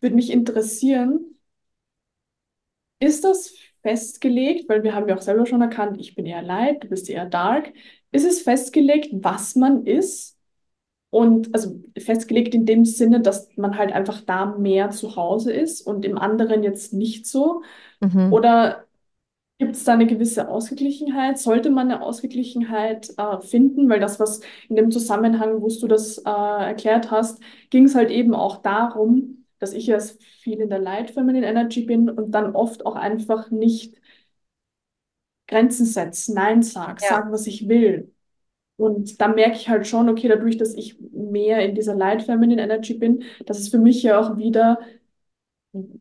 würde 0.00 0.16
mich 0.16 0.30
interessieren, 0.30 1.36
ist 2.98 3.24
das 3.24 3.54
festgelegt, 3.82 4.68
weil 4.68 4.82
wir 4.82 4.94
haben 4.94 5.08
ja 5.08 5.16
auch 5.16 5.20
selber 5.20 5.44
schon 5.44 5.60
erkannt, 5.60 6.00
ich 6.00 6.14
bin 6.14 6.24
eher 6.24 6.42
light, 6.42 6.82
du 6.82 6.88
bist 6.88 7.10
eher 7.10 7.26
dark. 7.26 7.72
Ist 8.10 8.24
es 8.24 8.42
festgelegt, 8.42 9.10
was 9.12 9.54
man 9.56 9.84
ist? 9.84 10.38
Und 11.10 11.54
also 11.54 11.80
festgelegt 11.98 12.54
in 12.54 12.66
dem 12.66 12.84
Sinne, 12.84 13.20
dass 13.20 13.48
man 13.56 13.76
halt 13.78 13.92
einfach 13.92 14.22
da 14.22 14.46
mehr 14.46 14.90
zu 14.90 15.14
Hause 15.16 15.52
ist 15.52 15.82
und 15.82 16.04
im 16.04 16.18
anderen 16.18 16.62
jetzt 16.62 16.92
nicht 16.92 17.26
so? 17.26 17.62
Mhm. 18.00 18.32
Oder 18.32 18.83
gibt 19.58 19.76
es 19.76 19.84
da 19.84 19.92
eine 19.94 20.06
gewisse 20.06 20.48
Ausgeglichenheit? 20.48 21.38
Sollte 21.38 21.70
man 21.70 21.90
eine 21.90 22.02
Ausgeglichenheit 22.02 23.10
äh, 23.18 23.40
finden? 23.40 23.88
Weil 23.88 24.00
das, 24.00 24.18
was 24.20 24.40
in 24.68 24.76
dem 24.76 24.90
Zusammenhang, 24.90 25.60
wo 25.62 25.68
du 25.68 25.86
das 25.88 26.18
äh, 26.18 26.30
erklärt 26.30 27.10
hast, 27.10 27.40
ging 27.70 27.84
es 27.84 27.94
halt 27.94 28.10
eben 28.10 28.34
auch 28.34 28.62
darum, 28.62 29.46
dass 29.58 29.72
ich 29.72 29.86
ja 29.86 29.98
viel 30.42 30.60
in 30.60 30.68
der 30.70 30.78
Light 30.80 31.10
Feminine 31.12 31.46
Energy 31.46 31.82
bin 31.84 32.10
und 32.10 32.32
dann 32.32 32.54
oft 32.54 32.84
auch 32.86 32.96
einfach 32.96 33.50
nicht 33.50 33.94
Grenzen 35.48 35.86
setze, 35.86 36.34
Nein 36.34 36.62
sag, 36.62 37.00
Ja. 37.00 37.08
sag, 37.08 37.30
was 37.32 37.46
ich 37.46 37.68
will. 37.68 38.12
Und 38.76 39.20
da 39.20 39.28
merke 39.28 39.56
ich 39.56 39.68
halt 39.70 39.86
schon, 39.86 40.08
okay, 40.10 40.28
dadurch, 40.28 40.58
dass 40.58 40.74
ich 40.74 40.98
mehr 41.12 41.64
in 41.66 41.74
dieser 41.76 41.94
Light 41.96 42.22
Feminine 42.24 42.62
Energy 42.62 42.94
bin, 42.94 43.24
dass 43.46 43.58
es 43.60 43.68
für 43.70 43.78
mich 43.78 44.02
ja 44.02 44.20
auch 44.20 44.38
wieder, 44.38 44.78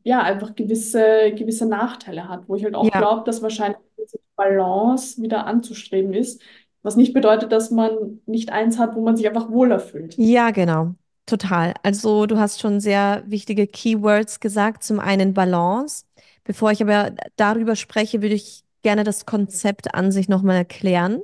ja, 0.03 0.21
einfach 0.21 0.55
gewisse, 0.55 1.31
gewisse 1.35 1.65
Nachteile 1.65 2.27
hat, 2.29 2.47
wo 2.47 2.55
ich 2.55 2.63
halt 2.63 2.75
auch 2.75 2.85
Ja. 2.85 2.91
glaube, 2.91 3.23
dass 3.25 3.41
wahrscheinlich 3.41 3.77
diese 3.97 4.19
Balance 4.35 5.21
wieder 5.21 5.45
anzustreben 5.45 6.13
ist, 6.13 6.41
was 6.81 6.95
nicht 6.95 7.13
bedeutet, 7.13 7.51
dass 7.51 7.71
man 7.71 8.19
nicht 8.25 8.51
eins 8.51 8.77
hat, 8.79 8.95
wo 8.95 9.01
man 9.01 9.15
sich 9.15 9.27
einfach 9.27 9.49
wohler 9.49 9.79
fühlt. 9.79 10.17
Ja, 10.17 10.51
genau. 10.51 10.95
Total. 11.25 11.73
Also 11.83 12.25
du 12.25 12.37
hast 12.37 12.59
schon 12.59 12.79
sehr 12.81 13.23
wichtige 13.25 13.67
Keywords 13.67 14.39
gesagt. 14.41 14.83
Zum 14.83 14.99
einen 14.99 15.33
Balance. 15.33 16.03
Bevor 16.43 16.71
ich 16.71 16.81
aber 16.81 17.11
darüber 17.37 17.75
spreche, 17.77 18.21
würde 18.21 18.35
ich 18.35 18.63
gerne 18.81 19.05
das 19.05 19.25
Konzept 19.25 19.95
an 19.95 20.11
sich 20.11 20.27
nochmal 20.27 20.57
erklären. 20.57 21.21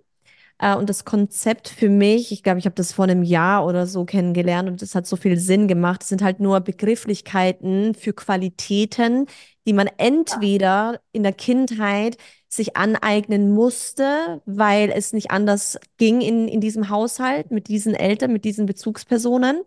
Äh, 0.59 0.75
und 0.75 0.89
das 0.89 1.05
Konzept 1.05 1.69
für 1.69 1.89
mich, 1.89 2.31
ich 2.31 2.43
glaube, 2.43 2.59
ich 2.59 2.65
habe 2.65 2.75
das 2.75 2.93
vor 2.93 3.05
einem 3.05 3.23
Jahr 3.23 3.65
oder 3.65 3.87
so 3.87 4.05
kennengelernt 4.05 4.69
und 4.69 4.81
das 4.81 4.95
hat 4.95 5.07
so 5.07 5.15
viel 5.15 5.37
Sinn 5.37 5.67
gemacht. 5.67 6.03
Es 6.03 6.09
sind 6.09 6.21
halt 6.21 6.39
nur 6.39 6.59
Begrifflichkeiten 6.61 7.95
für 7.95 8.13
Qualitäten, 8.13 9.25
die 9.65 9.73
man 9.73 9.89
entweder 9.97 10.99
in 11.11 11.23
der 11.23 11.33
Kindheit 11.33 12.17
sich 12.49 12.75
aneignen 12.75 13.51
musste, 13.51 14.41
weil 14.45 14.91
es 14.91 15.13
nicht 15.13 15.31
anders 15.31 15.79
ging 15.97 16.21
in, 16.21 16.47
in 16.47 16.61
diesem 16.61 16.89
Haushalt 16.89 17.51
mit 17.51 17.67
diesen 17.67 17.93
Eltern, 17.95 18.33
mit 18.33 18.43
diesen 18.45 18.65
Bezugspersonen. 18.65 19.61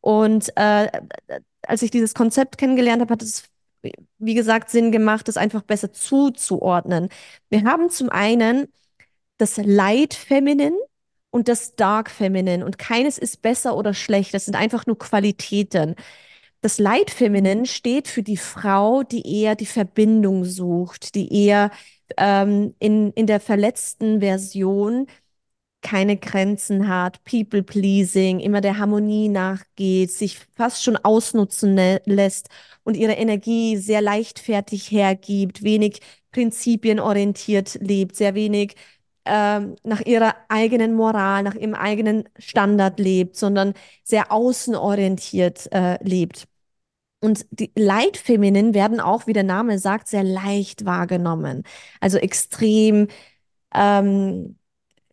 Und 0.00 0.50
äh, 0.56 0.88
als 1.62 1.82
ich 1.82 1.90
dieses 1.90 2.14
Konzept 2.14 2.58
kennengelernt 2.58 3.02
habe, 3.02 3.12
hat 3.12 3.22
es, 3.22 3.44
wie 4.18 4.34
gesagt, 4.34 4.70
Sinn 4.70 4.92
gemacht, 4.92 5.28
es 5.28 5.36
einfach 5.36 5.62
besser 5.62 5.92
zuzuordnen. 5.92 7.08
Wir 7.50 7.64
haben 7.64 7.90
zum 7.90 8.08
einen 8.10 8.68
das 9.38 9.56
Light 9.58 10.14
Feminine 10.14 10.76
und 11.30 11.48
das 11.48 11.76
Dark 11.76 12.10
Feminine. 12.10 12.64
Und 12.64 12.78
keines 12.78 13.18
ist 13.18 13.42
besser 13.42 13.76
oder 13.76 13.94
schlecht. 13.94 14.34
Das 14.34 14.46
sind 14.46 14.54
einfach 14.56 14.86
nur 14.86 14.98
Qualitäten. 14.98 15.94
Das 16.62 16.78
Light. 16.78 17.10
Feminine 17.10 17.66
steht 17.66 18.08
für 18.08 18.22
die 18.22 18.36
Frau, 18.38 19.02
die 19.02 19.40
eher 19.42 19.54
die 19.56 19.66
Verbindung 19.66 20.44
sucht, 20.44 21.14
die 21.14 21.32
eher 21.32 21.70
ähm, 22.16 22.74
in, 22.78 23.12
in 23.12 23.26
der 23.26 23.40
verletzten 23.40 24.20
Version 24.20 25.06
keine 25.82 26.16
Grenzen 26.16 26.88
hat, 26.88 27.22
People-Pleasing, 27.24 28.40
immer 28.40 28.60
der 28.60 28.78
Harmonie 28.78 29.28
nachgeht, 29.28 30.10
sich 30.10 30.38
fast 30.56 30.82
schon 30.82 30.96
ausnutzen 30.96 31.78
lä- 31.78 32.00
lässt 32.06 32.48
und 32.82 32.96
ihre 32.96 33.12
Energie 33.12 33.76
sehr 33.76 34.00
leichtfertig 34.00 34.90
hergibt, 34.90 35.62
wenig 35.62 36.00
prinzipienorientiert 36.32 37.78
lebt, 37.80 38.16
sehr 38.16 38.34
wenig 38.34 38.74
ähm, 39.26 39.76
nach 39.84 40.00
ihrer 40.00 40.34
eigenen 40.48 40.94
Moral, 40.94 41.42
nach 41.42 41.54
ihrem 41.54 41.74
eigenen 41.74 42.28
Standard 42.38 42.98
lebt, 42.98 43.36
sondern 43.36 43.74
sehr 44.04 44.32
außenorientiert 44.32 45.72
äh, 45.72 46.02
lebt. 46.02 46.46
Und 47.20 47.46
die 47.50 47.72
Light 47.76 48.16
Feminine 48.18 48.74
werden 48.74 49.00
auch, 49.00 49.26
wie 49.26 49.32
der 49.32 49.42
Name 49.42 49.78
sagt, 49.78 50.08
sehr 50.08 50.24
leicht 50.24 50.84
wahrgenommen. 50.84 51.64
Also 52.00 52.18
extrem 52.18 53.08
ähm, 53.74 54.58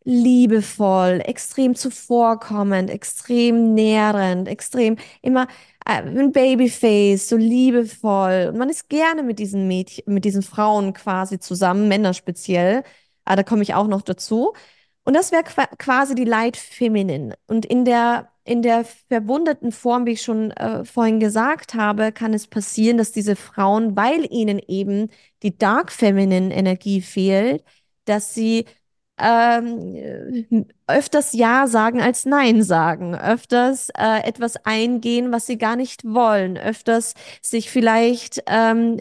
liebevoll, 0.05 1.21
extrem 1.25 1.75
zuvorkommend, 1.75 2.89
extrem 2.89 3.73
nährend, 3.73 4.47
extrem 4.47 4.97
immer 5.21 5.47
äh, 5.85 6.01
ein 6.03 6.31
Babyface, 6.31 7.29
so 7.29 7.37
liebevoll. 7.37 8.49
Und 8.51 8.57
man 8.57 8.69
ist 8.69 8.89
gerne 8.89 9.23
mit 9.23 9.39
diesen 9.39 9.67
Mädchen, 9.67 10.03
mit 10.13 10.25
diesen 10.25 10.41
Frauen 10.43 10.93
quasi 10.93 11.39
zusammen, 11.39 11.87
Männer 11.87 12.13
speziell. 12.13 12.83
Ah, 13.25 13.35
da 13.35 13.43
komme 13.43 13.63
ich 13.63 13.73
auch 13.73 13.87
noch 13.87 14.01
dazu. 14.01 14.53
Und 15.03 15.15
das 15.15 15.31
wäre 15.31 15.43
qua 15.43 15.65
quasi 15.77 16.15
die 16.15 16.23
Light 16.25 16.57
Feminine. 16.57 17.35
Und 17.47 17.65
in 17.65 17.85
der 17.85 18.29
in 18.45 18.61
der 18.61 18.83
verwundeten 19.07 19.71
Form, 19.71 20.05
wie 20.05 20.11
ich 20.11 20.21
schon 20.21 20.51
äh, 20.51 20.83
vorhin 20.83 21.19
gesagt 21.21 21.75
habe, 21.75 22.11
kann 22.11 22.33
es 22.33 22.47
passieren, 22.47 22.97
dass 22.97 23.13
diese 23.13 23.37
Frauen, 23.37 23.95
weil 23.95 24.27
ihnen 24.29 24.59
eben 24.67 25.09
die 25.43 25.57
Dark 25.57 25.91
Feminine 25.93 26.53
Energie 26.53 27.01
fehlt, 27.01 27.63
dass 28.05 28.33
sie 28.33 28.65
ähm, 29.17 30.65
öfters 30.87 31.33
Ja 31.33 31.67
sagen 31.67 32.01
als 32.01 32.25
Nein 32.25 32.63
sagen, 32.63 33.15
öfters 33.15 33.89
äh, 33.97 34.23
etwas 34.27 34.57
eingehen, 34.65 35.31
was 35.31 35.45
sie 35.45 35.57
gar 35.57 35.75
nicht 35.75 36.03
wollen, 36.03 36.57
öfters 36.57 37.13
sich 37.41 37.69
vielleicht 37.69 38.43
ähm, 38.47 38.97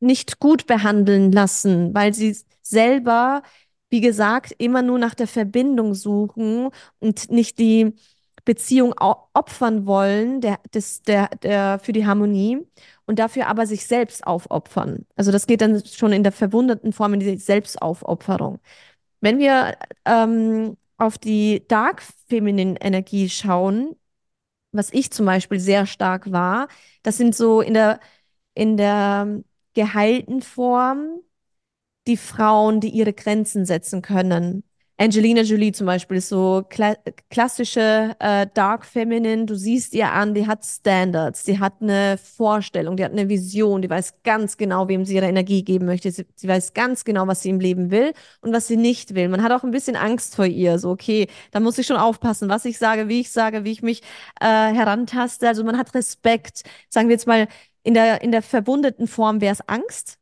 nicht 0.00 0.38
gut 0.38 0.66
behandeln 0.66 1.32
lassen, 1.32 1.92
weil 1.94 2.14
sie 2.14 2.36
selber, 2.70 3.42
wie 3.90 4.00
gesagt, 4.00 4.54
immer 4.58 4.82
nur 4.82 4.98
nach 4.98 5.14
der 5.14 5.26
Verbindung 5.28 5.94
suchen 5.94 6.70
und 7.00 7.30
nicht 7.30 7.58
die 7.58 7.94
Beziehung 8.44 8.94
opfern 8.98 9.86
wollen, 9.86 10.40
der, 10.40 10.58
des, 10.72 11.02
der, 11.02 11.28
der, 11.42 11.78
für 11.80 11.92
die 11.92 12.06
Harmonie 12.06 12.66
und 13.06 13.18
dafür 13.18 13.46
aber 13.46 13.66
sich 13.66 13.86
selbst 13.86 14.26
aufopfern. 14.26 15.06
Also 15.16 15.32
das 15.32 15.46
geht 15.46 15.60
dann 15.60 15.84
schon 15.84 16.12
in 16.12 16.22
der 16.22 16.32
verwunderten 16.32 16.92
Form 16.92 17.14
in 17.14 17.20
die 17.20 17.36
Selbstaufopferung. 17.36 18.58
Wenn 19.20 19.38
wir 19.38 19.76
ähm, 20.06 20.76
auf 20.98 21.18
die 21.18 21.66
Dark 21.68 22.02
Feminine 22.28 22.80
Energie 22.80 23.28
schauen, 23.28 23.96
was 24.72 24.92
ich 24.92 25.10
zum 25.12 25.26
Beispiel 25.26 25.60
sehr 25.60 25.86
stark 25.86 26.32
war, 26.32 26.68
das 27.02 27.16
sind 27.18 27.34
so 27.34 27.60
in 27.60 27.74
der, 27.74 28.00
in 28.54 28.76
der 28.76 29.42
geheilten 29.74 30.42
Form 30.42 31.20
die 32.08 32.16
Frauen, 32.16 32.80
die 32.80 32.90
ihre 32.90 33.12
Grenzen 33.12 33.64
setzen 33.64 34.02
können, 34.02 34.64
Angelina 35.00 35.42
Jolie 35.42 35.70
zum 35.70 35.86
Beispiel 35.86 36.16
ist 36.16 36.28
so 36.28 36.64
kla 36.68 36.96
klassische 37.30 38.16
äh, 38.18 38.48
Dark 38.52 38.84
Feminine. 38.84 39.46
Du 39.46 39.54
siehst 39.54 39.94
ihr 39.94 40.10
an, 40.10 40.34
die 40.34 40.48
hat 40.48 40.64
Standards, 40.64 41.44
die 41.44 41.60
hat 41.60 41.74
eine 41.80 42.18
Vorstellung, 42.18 42.96
die 42.96 43.04
hat 43.04 43.12
eine 43.12 43.28
Vision, 43.28 43.80
die 43.80 43.88
weiß 43.88 44.14
ganz 44.24 44.56
genau, 44.56 44.88
wem 44.88 45.04
sie 45.04 45.14
ihre 45.14 45.26
Energie 45.26 45.62
geben 45.62 45.86
möchte. 45.86 46.10
Sie, 46.10 46.26
sie 46.34 46.48
weiß 46.48 46.74
ganz 46.74 47.04
genau, 47.04 47.28
was 47.28 47.42
sie 47.42 47.50
im 47.50 47.60
Leben 47.60 47.92
will 47.92 48.12
und 48.40 48.52
was 48.52 48.66
sie 48.66 48.76
nicht 48.76 49.14
will. 49.14 49.28
Man 49.28 49.44
hat 49.44 49.52
auch 49.52 49.62
ein 49.62 49.70
bisschen 49.70 49.94
Angst 49.94 50.34
vor 50.34 50.46
ihr. 50.46 50.80
So, 50.80 50.90
okay, 50.90 51.28
da 51.52 51.60
muss 51.60 51.78
ich 51.78 51.86
schon 51.86 51.96
aufpassen, 51.96 52.48
was 52.48 52.64
ich 52.64 52.76
sage, 52.78 53.08
wie 53.08 53.20
ich 53.20 53.30
sage, 53.30 53.62
wie 53.62 53.70
ich 53.70 53.82
mich 53.82 54.02
äh, 54.40 54.46
herantaste. 54.46 55.46
Also 55.46 55.62
man 55.62 55.78
hat 55.78 55.94
Respekt. 55.94 56.62
Sagen 56.88 57.08
wir 57.08 57.14
jetzt 57.14 57.28
mal, 57.28 57.46
in 57.84 57.94
der, 57.94 58.22
in 58.22 58.32
der 58.32 58.42
verwundeten 58.42 59.06
Form 59.06 59.40
wäre 59.40 59.52
es 59.52 59.60
Angst. 59.68 60.18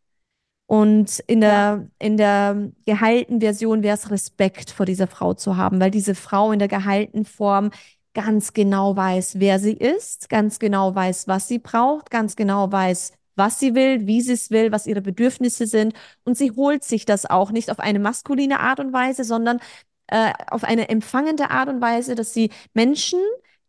Und 0.66 1.20
in 1.28 1.42
Ja. 1.42 1.76
der, 1.76 1.88
in 1.98 2.16
der 2.16 2.70
geheilten 2.86 3.40
Version 3.40 3.82
wäre 3.82 3.94
es 3.94 4.10
Respekt 4.10 4.70
vor 4.70 4.86
dieser 4.86 5.06
Frau 5.06 5.34
zu 5.34 5.56
haben, 5.56 5.80
weil 5.80 5.90
diese 5.90 6.14
Frau 6.14 6.52
in 6.52 6.58
der 6.58 6.68
geheilten 6.68 7.24
Form 7.24 7.70
ganz 8.14 8.52
genau 8.52 8.96
weiß, 8.96 9.38
wer 9.38 9.58
sie 9.60 9.74
ist, 9.74 10.28
ganz 10.28 10.58
genau 10.58 10.94
weiß, 10.94 11.28
was 11.28 11.48
sie 11.48 11.58
braucht, 11.58 12.10
ganz 12.10 12.34
genau 12.34 12.72
weiß, 12.72 13.12
was 13.36 13.60
sie 13.60 13.74
will, 13.74 14.06
wie 14.06 14.22
sie 14.22 14.32
es 14.32 14.50
will, 14.50 14.72
was 14.72 14.86
ihre 14.86 15.02
Bedürfnisse 15.02 15.66
sind. 15.66 15.92
Und 16.24 16.36
sie 16.38 16.50
holt 16.52 16.82
sich 16.82 17.04
das 17.04 17.26
auch 17.26 17.50
nicht 17.52 17.70
auf 17.70 17.78
eine 17.78 17.98
maskuline 17.98 18.60
Art 18.60 18.80
und 18.80 18.92
Weise, 18.92 19.22
sondern 19.24 19.60
äh, 20.08 20.32
auf 20.50 20.64
eine 20.64 20.88
empfangende 20.88 21.50
Art 21.50 21.68
und 21.68 21.80
Weise, 21.80 22.14
dass 22.14 22.32
sie 22.32 22.50
Menschen 22.74 23.20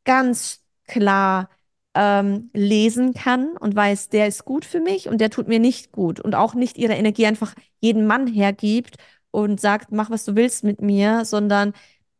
ganz 0.05 0.61
klar 0.87 1.49
ähm, 1.97 2.51
lesen 2.53 3.13
kann 3.13 3.57
und 3.57 3.75
weiß, 3.75 4.09
der 4.09 4.27
ist 4.27 4.45
gut 4.45 4.65
für 4.65 4.79
mich 4.79 5.09
und 5.09 5.19
der 5.19 5.31
tut 5.31 5.47
mir 5.47 5.59
nicht 5.59 5.91
gut 5.91 6.19
und 6.19 6.35
auch 6.35 6.53
nicht 6.53 6.77
ihre 6.77 6.93
Energie 6.93 7.25
einfach 7.25 7.55
jeden 7.79 8.05
Mann 8.05 8.27
hergibt 8.27 8.97
und 9.31 9.59
sagt, 9.59 9.91
mach, 9.91 10.11
was 10.11 10.23
du 10.23 10.35
willst 10.35 10.63
mit 10.63 10.79
mir, 10.81 11.25
sondern 11.25 11.73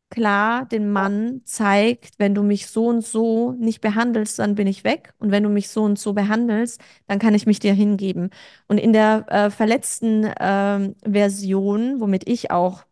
klar 0.10 0.66
den 0.66 0.92
Mann 0.92 1.42
zeigt, 1.46 2.18
wenn 2.20 2.34
du 2.34 2.42
mich 2.44 2.68
so 2.68 2.88
und 2.88 3.06
so 3.06 3.52
nicht 3.54 3.82
behandelst, 3.82 4.40
dann 4.40 4.56
bin 4.56 4.68
ich 4.68 4.84
weg 4.84 5.14
und 5.20 5.32
wenn 5.32 5.44
du 5.44 5.50
mich 5.50 5.70
so 5.70 5.84
und 5.84 6.00
so 6.00 6.14
behandelst, 6.14 6.82
dann 7.08 7.20
kann 7.20 7.36
ich 7.36 7.46
mich 7.46 7.60
dir 7.60 7.74
hingeben. 7.74 8.32
Und 8.68 8.80
in 8.80 8.94
der 8.94 9.26
äh, 9.30 9.50
verletzten 9.52 10.32
ähm, 10.40 10.96
Version, 11.06 12.00
womit 12.00 12.28
ich 12.28 12.52
auch 12.52 12.84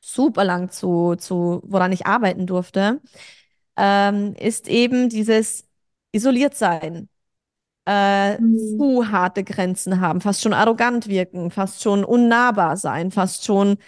super 0.00 0.44
lang 0.44 0.70
zu, 0.70 1.16
zu, 1.16 1.60
woran 1.64 1.92
ich 1.92 2.06
arbeiten 2.06 2.46
durfte, 2.46 3.00
ähm, 3.76 4.34
ist 4.38 4.68
eben 4.68 5.08
dieses 5.08 5.67
isoliert 6.12 6.54
sein, 6.56 7.08
äh, 7.86 8.38
Mhm. 8.38 8.78
zu 8.78 9.10
harte 9.10 9.44
Grenzen 9.44 10.00
haben, 10.00 10.20
fast 10.20 10.42
schon 10.42 10.52
arrogant 10.54 11.08
wirken, 11.08 11.50
fast 11.50 11.82
schon 11.82 12.04
unnahbar 12.04 12.76
sein, 12.76 13.10
fast 13.10 13.44
schon 13.44 13.78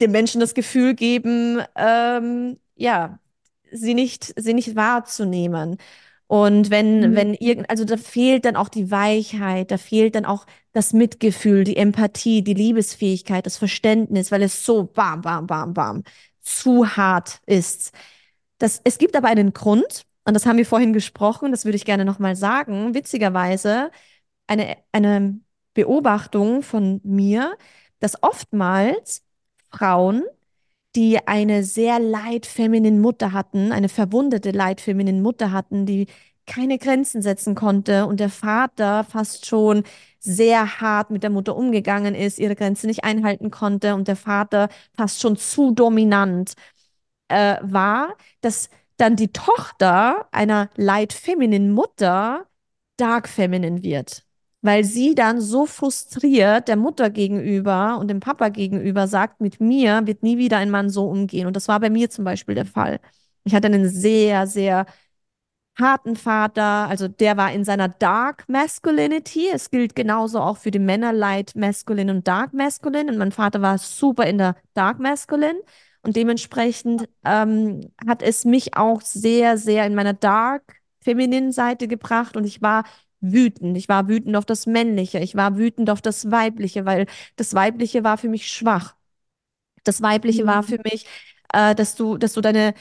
dem 0.00 0.12
Menschen 0.12 0.40
das 0.40 0.54
Gefühl 0.54 0.94
geben, 0.94 1.60
ähm, 1.76 2.58
ja, 2.76 3.18
sie 3.72 3.94
nicht, 3.94 4.32
sie 4.40 4.54
nicht 4.54 4.76
wahrzunehmen. 4.76 5.76
Und 6.26 6.70
wenn, 6.70 7.02
Mhm. 7.02 7.14
wenn 7.14 7.34
irgend, 7.34 7.70
also 7.70 7.84
da 7.84 7.96
fehlt 7.96 8.44
dann 8.44 8.56
auch 8.56 8.68
die 8.68 8.90
Weichheit, 8.90 9.70
da 9.70 9.78
fehlt 9.78 10.14
dann 10.14 10.24
auch 10.24 10.46
das 10.72 10.92
Mitgefühl, 10.92 11.64
die 11.64 11.76
Empathie, 11.76 12.42
die 12.42 12.54
Liebesfähigkeit, 12.54 13.46
das 13.46 13.58
Verständnis, 13.58 14.32
weil 14.32 14.42
es 14.42 14.64
so 14.64 14.84
bam, 14.84 15.20
bam, 15.20 15.46
bam, 15.46 15.74
bam 15.74 16.02
zu 16.40 16.96
hart 16.96 17.40
ist. 17.46 17.92
Das, 18.58 18.80
es 18.84 18.98
gibt 18.98 19.16
aber 19.16 19.28
einen 19.28 19.52
Grund, 19.52 20.04
und 20.24 20.34
das 20.34 20.46
haben 20.46 20.56
wir 20.58 20.66
vorhin 20.66 20.92
gesprochen, 20.92 21.50
das 21.50 21.64
würde 21.64 21.76
ich 21.76 21.84
gerne 21.84 22.04
nochmal 22.04 22.36
sagen. 22.36 22.94
Witzigerweise, 22.94 23.90
eine, 24.46 24.76
eine 24.92 25.40
Beobachtung 25.74 26.62
von 26.62 27.00
mir, 27.04 27.56
dass 28.00 28.22
oftmals 28.22 29.22
Frauen, 29.70 30.24
die 30.96 31.26
eine 31.26 31.64
sehr 31.64 31.98
light 31.98 32.46
feminine 32.46 33.00
Mutter 33.00 33.32
hatten, 33.32 33.72
eine 33.72 33.88
verwundete 33.88 34.52
light 34.52 34.80
feminine 34.80 35.20
Mutter 35.20 35.52
hatten, 35.52 35.86
die 35.86 36.06
keine 36.46 36.78
Grenzen 36.78 37.22
setzen 37.22 37.54
konnte 37.54 38.06
und 38.06 38.20
der 38.20 38.28
Vater 38.30 39.04
fast 39.04 39.46
schon 39.46 39.84
sehr 40.20 40.80
hart 40.80 41.10
mit 41.10 41.22
der 41.22 41.30
Mutter 41.30 41.56
umgegangen 41.56 42.14
ist, 42.14 42.38
ihre 42.38 42.54
Grenze 42.56 42.86
nicht 42.86 43.04
einhalten 43.04 43.50
konnte 43.50 43.94
und 43.94 44.08
der 44.08 44.16
Vater 44.16 44.68
fast 44.96 45.20
schon 45.20 45.36
zu 45.36 45.72
dominant 45.72 46.54
äh, 47.28 47.56
war, 47.62 48.16
dass 48.40 48.70
dann 48.96 49.16
die 49.16 49.32
Tochter 49.32 50.28
einer 50.32 50.70
light 50.76 51.12
feminine 51.12 51.72
Mutter 51.72 52.46
dark 52.96 53.28
feminine 53.28 53.82
wird. 53.82 54.24
Weil 54.62 54.84
sie 54.84 55.14
dann 55.14 55.40
so 55.40 55.66
frustriert 55.66 56.68
der 56.68 56.76
Mutter 56.76 57.10
gegenüber 57.10 57.98
und 57.98 58.08
dem 58.08 58.20
Papa 58.20 58.48
gegenüber 58.48 59.06
sagt, 59.08 59.40
mit 59.40 59.60
mir 59.60 60.06
wird 60.06 60.22
nie 60.22 60.38
wieder 60.38 60.56
ein 60.56 60.70
Mann 60.70 60.88
so 60.88 61.06
umgehen. 61.08 61.46
Und 61.46 61.54
das 61.54 61.68
war 61.68 61.80
bei 61.80 61.90
mir 61.90 62.08
zum 62.08 62.24
Beispiel 62.24 62.54
der 62.54 62.64
Fall. 62.66 62.98
Ich 63.44 63.54
hatte 63.54 63.66
einen 63.66 63.88
sehr, 63.88 64.46
sehr 64.46 64.86
harten 65.78 66.16
Vater, 66.16 66.88
also 66.88 67.08
der 67.08 67.36
war 67.36 67.52
in 67.52 67.64
seiner 67.64 67.88
Dark 67.88 68.48
Masculinity. 68.48 69.48
Es 69.52 69.70
gilt 69.70 69.96
genauso 69.96 70.40
auch 70.40 70.56
für 70.56 70.70
die 70.70 70.78
Männer 70.78 71.12
Light 71.12 71.54
Masculine 71.56 72.10
und 72.12 72.28
Dark 72.28 72.52
Masculine. 72.54 73.10
Und 73.10 73.18
mein 73.18 73.32
Vater 73.32 73.60
war 73.60 73.78
super 73.78 74.26
in 74.26 74.38
der 74.38 74.56
Dark 74.74 74.98
Masculine. 75.00 75.60
Und 76.04 76.16
dementsprechend 76.16 77.08
ähm, 77.24 77.80
hat 78.06 78.22
es 78.22 78.44
mich 78.44 78.76
auch 78.76 79.00
sehr, 79.00 79.58
sehr 79.58 79.86
in 79.86 79.94
meiner 79.94 80.12
Dark 80.14 80.62
Feminine 81.02 81.52
Seite 81.52 81.88
gebracht. 81.88 82.36
Und 82.36 82.44
ich 82.44 82.62
war 82.62 82.84
wütend. 83.20 83.76
Ich 83.76 83.88
war 83.88 84.08
wütend 84.08 84.36
auf 84.36 84.44
das 84.44 84.66
Männliche. 84.66 85.18
Ich 85.20 85.34
war 85.34 85.56
wütend 85.58 85.90
auf 85.90 86.02
das 86.02 86.30
Weibliche, 86.30 86.84
weil 86.86 87.06
das 87.36 87.54
Weibliche 87.54 88.04
war 88.04 88.18
für 88.18 88.28
mich 88.28 88.48
schwach. 88.48 88.94
Das 89.84 90.02
Weibliche 90.02 90.46
war 90.46 90.62
Mhm. 90.62 90.66
für 90.66 90.78
mich, 90.84 91.06
äh, 91.52 91.74
dass 91.74 91.94
du, 91.96 92.16
dass 92.18 92.32
du 92.34 92.40
deine 92.40 92.74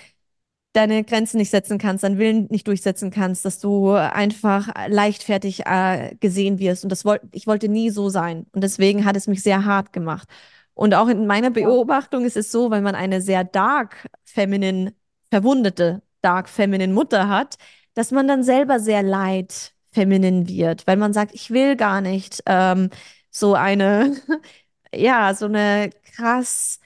deine 0.74 1.04
Grenzen 1.04 1.38
nicht 1.38 1.52
setzen 1.52 1.78
kannst, 1.78 2.04
deinen 2.04 2.18
Willen 2.18 2.48
nicht 2.50 2.68
durchsetzen 2.68 3.12
kannst, 3.12 3.46
dass 3.46 3.60
du 3.60 3.92
einfach 3.92 4.70
leichtfertig 4.88 5.66
äh, 5.66 6.16
gesehen 6.20 6.60
wirst. 6.60 6.84
Und 6.84 6.90
das 6.92 7.06
wollte 7.06 7.28
ich 7.32 7.48
wollte 7.48 7.70
nie 7.70 7.90
so 7.92 8.10
sein. 8.10 8.48
Und 8.54 8.64
deswegen 8.64 9.06
hat 9.06 9.16
es 9.16 9.28
mich 9.28 9.44
sehr 9.44 9.66
hart 9.66 9.94
gemacht. 9.94 10.28
Und 10.74 10.94
auch 10.96 11.08
in 11.08 11.28
meiner. 11.28 11.50
Beobachtung 11.52 12.26
ist 12.26 12.38
es 12.38 12.52
so, 12.52 12.72
wenn 12.72 12.84
man 12.84 12.96
eine 12.96 13.22
sehr 13.22 13.44
dark 13.44 14.08
feminine, 14.26 14.94
verwundete 15.30 16.02
dark 16.22 16.50
feminine 16.50 16.94
Mutter 16.94 17.28
hat, 17.30 17.58
dass 17.94 18.12
man 18.12 18.28
dann 18.28 18.44
selber 18.44 18.80
sehr 18.80 19.04
light 19.04 19.74
feminine 19.92 20.48
wird, 20.48 20.88
weil 20.88 20.98
man 20.98 21.14
sagt, 21.14 21.36
ich 21.36 21.52
will 21.52 21.76
gar 21.76 22.02
nicht 22.02 22.42
ähm, 22.48 22.90
so 23.30 23.54
eine, 23.54 24.16
ja, 24.94 25.34
so 25.36 25.46
eine 25.46 25.92
krass 26.16 26.80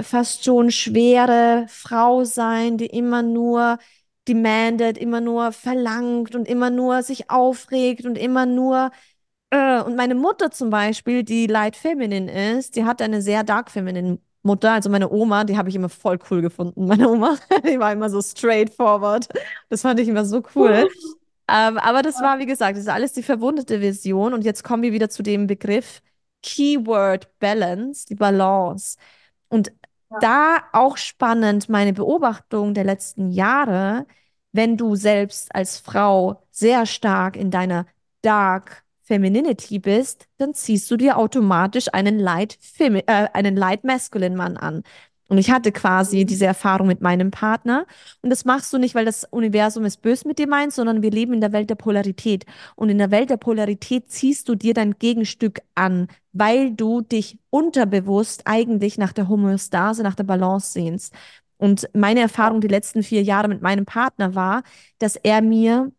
fast 0.00 0.44
schon 0.44 0.70
schwere 0.70 1.66
Frau 1.68 2.24
sein, 2.24 2.78
die 2.78 2.86
immer 2.86 3.22
nur 3.22 3.78
demandet, 4.28 4.98
immer 4.98 5.20
nur 5.20 5.52
verlangt 5.52 6.34
und 6.34 6.46
immer 6.46 6.70
nur 6.70 7.02
sich 7.02 7.30
aufregt 7.30 8.04
und 8.04 8.16
immer 8.16 8.46
nur 8.46 8.90
äh, 9.50 9.80
und 9.82 9.96
meine 9.96 10.14
Mutter 10.14 10.50
zum 10.50 10.70
Beispiel, 10.70 11.22
die 11.22 11.46
light 11.46 11.76
feminine 11.76 12.56
ist, 12.58 12.76
die 12.76 12.84
hat 12.84 13.00
eine 13.02 13.22
sehr 13.22 13.44
dark 13.44 13.70
feminine 13.70 14.18
Mutter, 14.42 14.72
also 14.72 14.88
meine 14.90 15.10
Oma, 15.10 15.44
die 15.44 15.56
habe 15.58 15.68
ich 15.68 15.74
immer 15.74 15.88
voll 15.88 16.18
cool 16.30 16.40
gefunden. 16.42 16.86
Meine 16.86 17.08
Oma, 17.08 17.36
die 17.64 17.78
war 17.78 17.92
immer 17.92 18.08
so 18.08 18.22
straightforward. 18.22 19.28
Das 19.68 19.82
fand 19.82 20.00
ich 20.00 20.08
immer 20.08 20.24
so 20.24 20.42
cool. 20.54 20.88
Ähm, 21.48 21.78
aber 21.78 22.02
das 22.02 22.20
war, 22.20 22.38
wie 22.38 22.46
gesagt, 22.46 22.76
das 22.76 22.84
ist 22.84 22.88
alles 22.88 23.12
die 23.14 23.22
verwundete 23.22 23.80
Version. 23.80 24.34
Und 24.34 24.44
jetzt 24.44 24.62
kommen 24.64 24.82
wir 24.82 24.92
wieder 24.92 25.08
zu 25.10 25.22
dem 25.22 25.46
Begriff 25.46 26.02
Keyword 26.42 27.38
Balance, 27.40 28.06
die 28.06 28.14
Balance. 28.14 28.96
Und 29.48 29.72
Ja. 30.10 30.18
da 30.20 30.58
auch 30.72 30.96
spannend 30.96 31.68
meine 31.68 31.92
Beobachtung 31.92 32.74
der 32.74 32.84
letzten 32.84 33.30
Jahre, 33.30 34.06
wenn 34.52 34.76
du 34.76 34.96
selbst 34.96 35.54
als 35.54 35.78
Frau 35.78 36.42
sehr 36.50 36.86
stark 36.86 37.36
in 37.36 37.50
deiner 37.50 37.86
Dark 38.22 38.84
Femininity 39.08 39.78
bist, 39.78 40.26
dann 40.38 40.54
ziehst 40.54 40.90
du 40.90 40.96
dir 40.96 41.16
automatisch 41.18 41.86
einen 41.92 42.18
Light, 42.18 42.58
Femi 42.60 43.00
äh, 43.06 43.28
einen 43.32 43.56
Light 43.56 43.84
Masculine 43.84 44.36
Mann 44.36 44.56
an. 44.56 44.82
Und 45.30 45.38
ich 45.38 45.50
hatte 45.50 45.72
quasi 45.72 46.20
Mhm. 46.20 46.26
diese 46.26 46.46
Erfahrung 46.46 46.86
mit 46.86 47.00
meinem 47.02 47.30
Partner. 47.30 47.86
Und 48.22 48.30
das 48.30 48.44
machst 48.44 48.72
du 48.72 48.78
nicht, 48.78 48.94
weil 48.94 49.04
das 49.04 49.24
Universum 49.24 49.84
es 49.84 49.96
böse 49.98 50.26
mit 50.26 50.38
dir 50.38 50.48
meint, 50.48 50.72
sondern 50.72 51.02
wir 51.02 51.10
leben 51.10 51.34
in 51.34 51.40
der 51.40 51.52
Welt 51.52 51.68
der 51.70 51.74
Polarität. 51.74 52.46
Und 52.76 52.88
in 52.88 52.98
der 52.98 53.10
Welt 53.10 53.28
der 53.30 53.36
Polarität 53.36 54.10
ziehst 54.10 54.48
du 54.48 54.54
dir 54.54 54.72
dein 54.74 54.98
Gegenstück 54.98 55.60
an, 55.74 56.08
weil 56.32 56.72
du 56.72 57.02
dich 57.02 57.38
unterbewusst 57.50 58.42
eigentlich 58.46 58.96
nach 58.98 59.12
der 59.12 59.28
Homöostase, 59.28 60.02
nach 60.02 60.14
der 60.14 60.24
Balance 60.24 60.72
sehnst. 60.72 61.12
Und 61.58 61.88
meine 61.92 62.20
Erfahrung 62.20 62.60
die 62.60 62.68
letzten 62.68 63.02
vier 63.02 63.22
Jahre 63.22 63.48
mit 63.48 63.62
meinem 63.62 63.84
Partner 63.84 64.34
war, 64.34 64.62
dass 64.98 65.16
er 65.16 65.42
mir 65.42 65.92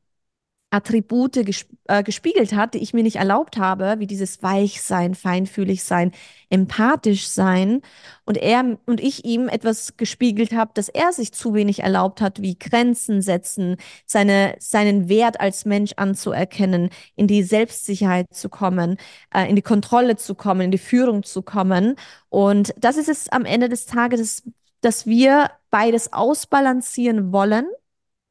Attribute 0.71 1.45
ges 1.45 1.65
äh, 1.87 2.03
gespiegelt 2.03 2.53
hat, 2.53 2.75
die 2.75 2.79
ich 2.79 2.93
mir 2.93 3.01
nicht 3.01 3.15
erlaubt 3.15 3.57
habe, 3.57 3.95
wie 3.97 4.05
dieses 4.05 4.43
Weichsein, 4.43 5.15
feinfühlig 5.15 5.83
sein, 5.83 6.11
empathisch 6.49 7.27
sein. 7.27 7.81
Und 8.25 8.37
er 8.37 8.77
und 8.85 8.99
ich 8.99 9.25
ihm 9.25 9.49
etwas 9.49 9.97
gespiegelt 9.97 10.51
habe, 10.53 10.71
dass 10.75 10.89
er 10.89 11.11
sich 11.11 11.31
zu 11.31 11.55
wenig 11.55 11.79
erlaubt 11.79 12.21
hat, 12.21 12.41
wie 12.41 12.57
Grenzen 12.57 13.21
setzen, 13.21 13.77
seine, 14.05 14.55
seinen 14.59 15.09
Wert 15.09 15.39
als 15.41 15.65
Mensch 15.65 15.93
anzuerkennen, 15.97 16.89
in 17.15 17.27
die 17.27 17.41
Selbstsicherheit 17.41 18.27
zu 18.31 18.49
kommen, 18.49 18.97
äh, 19.33 19.49
in 19.49 19.55
die 19.55 19.63
Kontrolle 19.63 20.17
zu 20.17 20.35
kommen, 20.35 20.61
in 20.61 20.71
die 20.71 20.77
Führung 20.77 21.23
zu 21.23 21.41
kommen. 21.41 21.95
Und 22.29 22.73
das 22.77 22.97
ist 22.97 23.09
es 23.09 23.29
am 23.29 23.45
Ende 23.45 23.69
des 23.69 23.87
Tages, 23.87 24.43
dass 24.81 25.07
wir 25.07 25.49
beides 25.71 26.13
ausbalancieren 26.13 27.33
wollen 27.33 27.65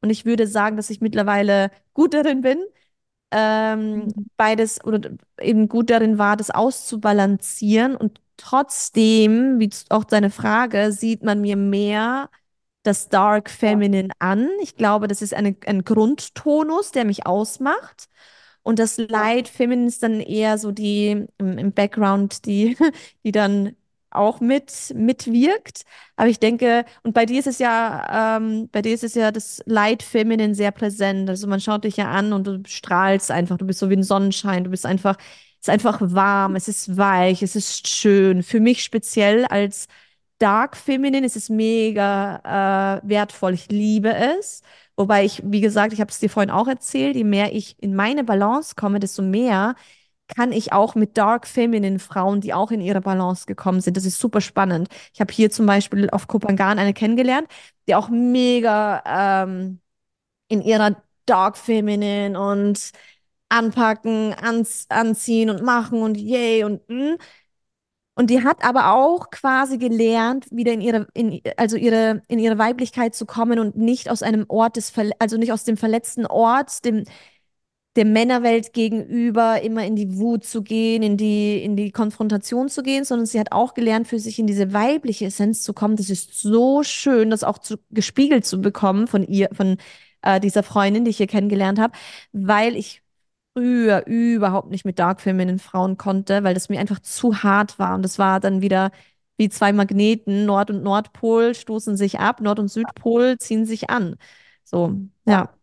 und 0.01 0.09
ich 0.09 0.25
würde 0.25 0.47
sagen, 0.47 0.77
dass 0.77 0.89
ich 0.89 1.01
mittlerweile 1.01 1.71
gut 1.93 2.13
darin 2.13 2.41
bin, 2.41 2.59
ähm, 3.31 4.05
Mhm. 4.07 4.25
beides 4.37 4.83
oder 4.83 5.11
eben 5.41 5.67
gut 5.69 5.89
darin 5.89 6.17
war, 6.17 6.37
das 6.37 6.49
auszubalancieren. 6.51 7.95
Und 7.95 8.21
trotzdem, 8.37 9.59
wie 9.59 9.69
auch 9.89 10.03
deine 10.03 10.29
Frage, 10.31 10.91
sieht 10.91 11.23
man 11.23 11.41
mir 11.41 11.55
mehr 11.57 12.29
das 12.83 13.09
Dark 13.09 13.49
Feminine 13.49 14.09
an. 14.19 14.49
Ich 14.61 14.75
glaube, 14.75 15.07
das 15.07 15.21
ist 15.21 15.33
eine, 15.33 15.55
ein 15.67 15.83
Grundtonus, 15.83 16.91
der 16.91 17.05
mich 17.05 17.25
ausmacht. 17.27 18.09
Und 18.63 18.79
das 18.79 18.97
Light 18.97 19.47
Feminine 19.47 19.87
ist 19.87 20.03
dann 20.03 20.19
eher 20.21 20.57
so 20.57 20.71
die 20.71 21.27
im, 21.37 21.57
im 21.57 21.71
Background, 21.73 22.45
die, 22.45 22.77
die 23.23 23.31
dann 23.31 23.75
auch 24.11 24.39
mit 24.41 24.93
mitwirkt. 24.95 25.83
Aber 26.15 26.29
ich 26.29 26.39
denke, 26.39 26.85
und 27.03 27.13
bei 27.13 27.25
dir 27.25 27.39
ist 27.39 27.47
es 27.47 27.59
ja, 27.59 28.37
ähm, 28.37 28.69
bei 28.71 28.81
dir 28.81 28.93
ist 28.93 29.03
es 29.03 29.15
ja 29.15 29.31
das 29.31 29.61
Light 29.65 30.03
Feminine 30.03 30.55
sehr 30.55 30.71
präsent. 30.71 31.29
Also 31.29 31.47
man 31.47 31.59
schaut 31.61 31.83
dich 31.83 31.97
ja 31.97 32.09
an 32.09 32.33
und 32.33 32.47
du 32.47 32.61
strahlst 32.65 33.31
einfach. 33.31 33.57
Du 33.57 33.65
bist 33.65 33.79
so 33.79 33.89
wie 33.89 33.95
ein 33.95 34.03
Sonnenschein. 34.03 34.63
Du 34.63 34.69
bist 34.71 34.85
einfach, 34.85 35.17
es 35.19 35.67
ist 35.67 35.69
einfach 35.69 35.99
warm, 36.01 36.55
es 36.55 36.67
ist 36.67 36.97
weich, 36.97 37.41
es 37.43 37.55
ist 37.55 37.87
schön. 37.87 38.43
Für 38.43 38.59
mich 38.59 38.83
speziell 38.83 39.45
als 39.45 39.87
Dark 40.39 40.77
Feminine 40.77 41.25
ist 41.25 41.35
es 41.35 41.49
mega 41.49 43.01
äh, 43.03 43.07
wertvoll. 43.09 43.53
Ich 43.53 43.67
liebe 43.69 44.13
es. 44.15 44.61
Wobei 44.95 45.25
ich, 45.25 45.41
wie 45.45 45.61
gesagt, 45.61 45.93
ich 45.93 46.01
habe 46.01 46.11
es 46.11 46.19
dir 46.19 46.29
vorhin 46.29 46.49
auch 46.49 46.67
erzählt, 46.67 47.15
je 47.15 47.23
mehr 47.23 47.53
ich 47.53 47.75
in 47.81 47.95
meine 47.95 48.23
Balance 48.23 48.75
komme, 48.75 48.99
desto 48.99 49.21
mehr 49.21 49.75
kann 50.35 50.51
ich 50.51 50.73
auch 50.73 50.95
mit 50.95 51.17
Dark 51.17 51.47
Feminine 51.47 51.99
Frauen, 51.99 52.41
die 52.41 52.53
auch 52.53 52.71
in 52.71 52.81
ihre 52.81 53.01
Balance 53.01 53.45
gekommen 53.45 53.81
sind. 53.81 53.97
Das 53.97 54.05
ist 54.05 54.19
super 54.19 54.41
spannend. 54.41 54.89
Ich 55.13 55.21
habe 55.21 55.33
hier 55.33 55.49
zum 55.51 55.65
Beispiel 55.65 56.09
auf 56.09 56.27
Kopangan 56.27 56.79
eine 56.79 56.93
kennengelernt, 56.93 57.47
die 57.87 57.95
auch 57.95 58.09
mega 58.09 59.03
ähm, 59.43 59.79
in 60.47 60.61
ihrer 60.61 61.01
Dark 61.25 61.57
Feminine 61.57 62.39
und 62.39 62.91
anpacken, 63.49 64.33
ans, 64.41 64.85
anziehen 64.89 65.49
und 65.49 65.63
machen 65.63 66.01
und 66.01 66.17
yay 66.17 66.63
und 66.63 66.87
mm. 66.89 67.17
Und 68.19 68.29
die 68.29 68.43
hat 68.43 68.65
aber 68.65 68.91
auch 68.93 69.29
quasi 69.29 69.77
gelernt, 69.77 70.45
wieder 70.51 70.73
in 70.73 70.81
ihre, 70.81 71.07
in, 71.13 71.41
also 71.55 71.77
ihre, 71.77 72.21
in 72.27 72.37
ihre 72.37 72.57
Weiblichkeit 72.57 73.15
zu 73.15 73.25
kommen 73.25 73.59
und 73.59 73.77
nicht 73.77 74.09
aus 74.09 74.23
einem 74.23 74.43
Ort 74.49 74.75
des, 74.75 74.91
also 75.19 75.37
nicht 75.37 75.53
aus 75.53 75.63
dem 75.63 75.77
verletzten 75.77 76.25
Ort, 76.25 76.83
dem, 76.83 77.05
der 77.99 78.05
Männerwelt 78.05 78.71
gegenüber 78.71 79.61
immer 79.61 79.85
in 79.85 79.97
die 79.97 80.17
Wut 80.17 80.45
zu 80.45 80.63
gehen, 80.63 81.03
in 81.03 81.17
die, 81.17 81.61
in 81.61 81.75
die 81.75 81.91
Konfrontation 81.91 82.69
zu 82.69 82.81
gehen, 82.81 83.03
sondern 83.03 83.25
sie 83.25 83.37
hat 83.41 83.51
auch 83.51 83.73
gelernt, 83.73 84.07
für 84.07 84.19
sich 84.19 84.39
in 84.39 84.47
diese 84.47 84.71
weibliche 84.71 85.25
Essenz 85.25 85.63
zu 85.63 85.73
kommen. 85.73 85.97
Das 85.97 86.09
ist 86.09 86.33
so 86.33 86.81
schön, 86.81 87.29
das 87.29 87.43
auch 87.43 87.57
zu, 87.57 87.75
gespiegelt 87.91 88.45
zu 88.45 88.61
bekommen 88.61 89.07
von 89.07 89.27
ihr, 89.27 89.49
von 89.51 89.75
äh, 90.21 90.39
dieser 90.39 90.63
Freundin, 90.63 91.03
die 91.03 91.11
ich 91.11 91.17
hier 91.17 91.27
kennengelernt 91.27 91.77
habe, 91.77 91.91
weil 92.31 92.77
ich 92.77 93.03
früher 93.53 94.05
überhaupt 94.05 94.71
nicht 94.71 94.85
mit 94.85 94.97
Dark 94.97 95.19
Feminine 95.19 95.59
Frauen 95.59 95.97
konnte, 95.97 96.45
weil 96.45 96.53
das 96.53 96.69
mir 96.69 96.79
einfach 96.79 97.01
zu 97.01 97.43
hart 97.43 97.79
war. 97.79 97.95
Und 97.95 98.03
das 98.03 98.17
war 98.17 98.39
dann 98.39 98.61
wieder 98.61 98.91
wie 99.35 99.49
zwei 99.49 99.73
Magneten, 99.73 100.45
Nord- 100.45 100.69
und 100.69 100.83
Nordpol 100.83 101.53
stoßen 101.53 101.97
sich 101.97 102.19
ab, 102.19 102.39
Nord- 102.39 102.59
und 102.59 102.69
Südpol 102.69 103.37
ziehen 103.39 103.65
sich 103.65 103.89
an. 103.89 104.15
So, 104.63 104.95
ja. 105.25 105.53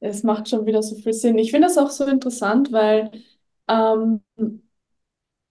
Es 0.00 0.22
macht 0.22 0.48
schon 0.48 0.66
wieder 0.66 0.82
so 0.82 0.96
viel 0.96 1.12
Sinn. 1.12 1.38
Ich 1.38 1.50
finde 1.50 1.68
das 1.68 1.78
auch 1.78 1.90
so 1.90 2.06
interessant, 2.06 2.72
weil 2.72 3.10
ähm, 3.68 4.22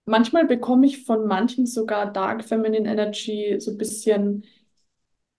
manchmal 0.04 0.46
bekomme 0.46 0.86
ich 0.86 1.04
von 1.04 1.26
manchen 1.26 1.66
sogar 1.66 2.12
Dark 2.12 2.44
Feminine 2.44 2.88
Energy 2.90 3.56
so 3.60 3.70
ein 3.72 3.78
bisschen 3.78 4.44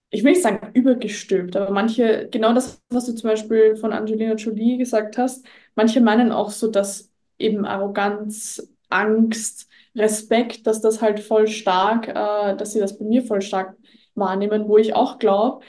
ich 0.09 0.23
will 0.23 0.31
nicht 0.33 0.43
sagen 0.43 0.71
übergestülpt, 0.73 1.55
aber 1.55 1.71
manche, 1.71 2.27
genau 2.31 2.53
das, 2.53 2.81
was 2.89 3.05
du 3.05 3.13
zum 3.15 3.29
Beispiel 3.29 3.75
von 3.77 3.93
Angelina 3.93 4.33
Jolie 4.35 4.77
gesagt 4.77 5.17
hast, 5.17 5.45
manche 5.75 6.01
meinen 6.01 6.31
auch 6.31 6.49
so, 6.51 6.67
dass 6.69 7.09
eben 7.39 7.65
Arroganz, 7.65 8.67
Angst, 8.89 9.69
Respekt, 9.95 10.67
dass 10.67 10.81
das 10.81 11.01
halt 11.01 11.19
voll 11.21 11.47
stark, 11.47 12.07
äh, 12.09 12.55
dass 12.57 12.73
sie 12.73 12.79
das 12.79 12.97
bei 12.97 13.05
mir 13.05 13.23
voll 13.23 13.41
stark 13.41 13.75
wahrnehmen, 14.15 14.67
wo 14.67 14.77
ich 14.77 14.93
auch 14.95 15.17
glaube, 15.19 15.63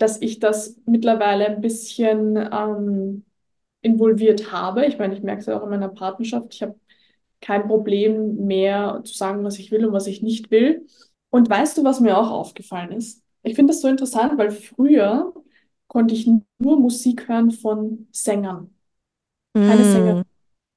dass 0.00 0.20
ich 0.22 0.38
das 0.38 0.80
mittlerweile 0.86 1.46
ein 1.46 1.60
bisschen 1.60 2.36
ähm, 2.36 3.24
involviert 3.82 4.50
habe. 4.50 4.86
Ich 4.86 4.98
meine, 4.98 5.14
ich 5.14 5.22
merke 5.22 5.40
es 5.40 5.46
ja 5.46 5.58
auch 5.58 5.64
in 5.64 5.70
meiner 5.70 5.88
Partnerschaft. 5.88 6.54
Ich 6.54 6.62
habe 6.62 6.74
kein 7.40 7.66
Problem 7.66 8.46
mehr 8.46 9.02
zu 9.04 9.14
sagen, 9.14 9.44
was 9.44 9.58
ich 9.58 9.70
will 9.70 9.84
und 9.84 9.92
was 9.92 10.06
ich 10.06 10.22
nicht 10.22 10.50
will. 10.50 10.86
Und 11.28 11.48
weißt 11.48 11.76
du, 11.76 11.84
was 11.84 12.00
mir 12.00 12.16
auch 12.16 12.30
aufgefallen 12.30 12.92
ist? 12.92 13.22
Ich 13.42 13.54
finde 13.54 13.72
das 13.72 13.82
so 13.82 13.88
interessant, 13.88 14.38
weil 14.38 14.50
früher 14.50 15.32
konnte 15.86 16.14
ich 16.14 16.26
nur 16.26 16.78
Musik 16.78 17.28
hören 17.28 17.50
von 17.50 18.08
Sängern, 18.10 18.74
keine 19.54 19.84
Sänger. 19.84 20.24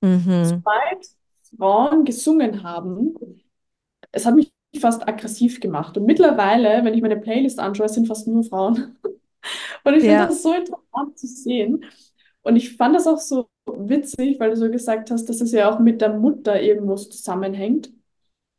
Mm, 0.01 0.07
mhm. 0.07 0.45
Sobald 0.45 1.07
Frauen 1.57 2.05
gesungen 2.05 2.63
haben, 2.63 3.15
es 4.11 4.25
hat 4.25 4.35
mich 4.35 4.51
fast 4.79 5.07
aggressiv 5.07 5.59
gemacht. 5.59 5.97
Und 5.97 6.05
mittlerweile, 6.05 6.83
wenn 6.85 6.93
ich 6.93 7.01
meine 7.01 7.17
Playlist 7.17 7.59
anschaue, 7.59 7.85
es 7.87 7.93
sind 7.95 8.07
fast 8.07 8.27
nur 8.27 8.43
Frauen. 8.43 8.97
Und 9.85 9.93
ich 9.95 10.05
finde 10.05 10.25
Ja, 10.25 10.27
das 10.27 10.43
so 10.43 10.53
interessant 10.53 11.17
zu 11.19 11.27
sehen. 11.27 11.85
Und 12.43 12.55
ich 12.57 12.75
fand 12.77 12.95
das 12.95 13.07
auch 13.07 13.19
so 13.19 13.49
witzig, 13.67 14.39
weil 14.39 14.51
du 14.51 14.57
so 14.57 14.69
gesagt 14.71 15.11
hast, 15.11 15.25
dass 15.27 15.41
es 15.41 15.51
ja 15.51 15.71
auch 15.73 15.79
mit 15.79 16.01
der 16.01 16.13
Mutter 16.17 16.61
irgendwo 16.61 16.95
zusammenhängt. 16.95 17.91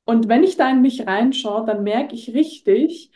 Und 0.04 0.28
wenn 0.28 0.44
ich 0.44 0.56
da 0.56 0.70
in 0.70 0.82
mich 0.82 1.06
reinschaue, 1.06 1.64
dann 1.66 1.82
merke 1.82 2.14
ich 2.14 2.34
richtig, 2.34 3.10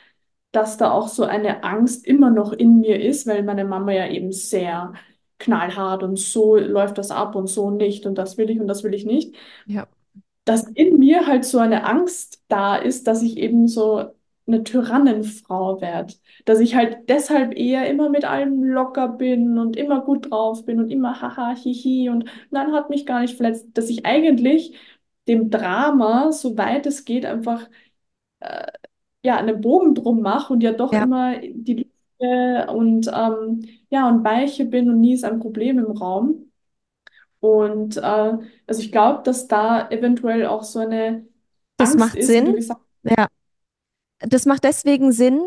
dass 0.53 0.77
da 0.79 0.91
auch 0.93 1.09
so 1.09 1.25
eine 1.25 1.65
Angst 1.65 2.07
immer 2.07 2.31
noch 2.31 2.53
in 2.53 2.81
mir 2.81 3.01
ist, 3.03 3.27
weil 3.27 3.43
meine 3.43 3.65
Mama 3.65 3.93
ja 3.93 4.09
eben 4.09 4.33
sehr 4.33 4.95
knallhart 5.39 6.03
und 6.03 6.19
so 6.19 6.57
läuft 6.57 6.99
das 6.99 7.11
ab 7.11 7.35
und 7.37 7.47
so 7.49 7.71
nicht 7.71 8.07
und 8.07 8.17
das 8.17 8.39
will 8.39 8.51
ich 8.51 8.61
und 8.61 8.67
das 8.69 8.83
will 8.85 8.95
ich 8.95 9.05
nicht, 9.07 9.37
ja, 9.67 9.89
dass 10.49 10.65
in 10.65 10.99
mir 10.99 11.27
halt 11.27 11.45
so 11.45 11.59
eine 11.59 11.85
Angst 11.85 12.43
da 12.49 12.77
ist, 12.77 13.07
dass 13.07 13.23
ich 13.23 13.37
eben 13.37 13.69
so 13.69 14.07
eine 14.47 14.65
Tyrannenfrau 14.65 15.83
werde, 15.83 16.15
dass 16.47 16.61
ich 16.61 16.75
halt 16.75 17.09
deshalb 17.11 17.55
eher 17.55 17.89
immer 17.91 18.09
mit 18.09 18.25
allem 18.25 18.65
locker 18.65 19.09
bin 19.09 19.59
und 19.59 19.77
immer 19.77 20.01
gut 20.01 20.31
drauf 20.31 20.65
bin 20.65 20.79
und 20.81 20.91
immer 20.91 21.21
haha, 21.21 21.55
hihi 21.55 22.09
und 22.09 22.25
nein, 22.51 22.73
hat 22.73 22.89
mich 22.89 23.05
gar 23.05 23.21
nicht 23.21 23.37
verletzt, 23.37 23.67
dass 23.75 23.91
ich 23.91 24.07
eigentlich 24.07 24.75
dem 25.29 25.51
Drama, 25.51 26.33
soweit 26.33 26.87
es 26.87 27.05
geht, 27.05 27.27
einfach 27.27 27.69
äh, 28.41 28.73
ja, 29.23 29.37
einen 29.37 29.61
Bogen 29.61 29.95
drum 29.95 30.23
mache 30.23 30.55
und 30.55 30.63
ja 30.63 30.73
doch 30.73 30.95
ja. 30.95 31.05
immer 31.05 31.39
die 31.41 31.75
Liebe 32.21 32.67
und 32.73 33.07
ähm, 33.15 33.69
ja, 33.91 34.09
und 34.09 34.25
Weiche 34.25 34.65
bin 34.65 34.89
und 34.89 35.01
nie 35.01 35.13
ist 35.13 35.25
ein 35.25 35.41
Problem 35.41 35.79
im 35.79 35.93
Raum. 35.93 36.48
Und 37.40 37.96
äh, 37.96 38.01
also 38.01 38.83
ich 38.83 38.90
glaube, 38.92 39.22
dass 39.22 39.46
da 39.48 39.88
eventuell 39.90 40.46
auch 40.46 40.64
so 40.64 40.81
eine 40.81 41.27
Das 41.77 41.90
Angst 41.90 41.98
macht 41.98 42.16
ist, 42.16 42.29
wie 42.29 42.44
du 42.44 42.44
Sinn. 42.44 42.57
gesagt 42.57 42.81
Ja, 43.05 43.29
das 44.20 44.46
macht 44.46 44.64
deswegen 44.64 45.12
Sinn, 45.12 45.40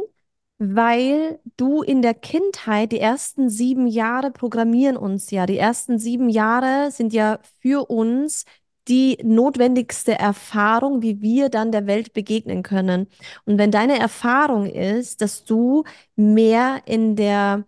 weil 0.58 1.40
du 1.58 1.82
in 1.82 2.02
der 2.02 2.14
Kindheit, 2.14 2.92
die 2.92 3.00
ersten 3.00 3.50
sieben 3.50 3.88
Jahre 3.88 4.32
programmieren 4.32 4.96
uns 4.96 5.32
ja. 5.32 5.46
Die 5.46 5.58
ersten 5.58 5.98
sieben 6.00 6.30
Jahre 6.30 6.92
sind 6.92 7.14
ja 7.14 7.40
für 7.60 7.90
uns 7.90 8.46
die 8.88 9.18
notwendigste 9.24 10.18
Erfahrung, 10.18 11.02
wie 11.02 11.22
wir 11.22 11.50
dann 11.50 11.72
der 11.72 11.88
Welt 11.88 12.14
begegnen 12.14 12.64
können. 12.64 13.08
Und 13.46 13.58
wenn 13.58 13.72
deine 13.72 14.00
Erfahrung 14.00 14.66
ist, 14.66 15.22
dass 15.22 15.46
du 15.46 15.84
mehr 16.16 16.82
in 16.86 17.16
der 17.16 17.66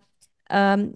ähm, 0.50 0.96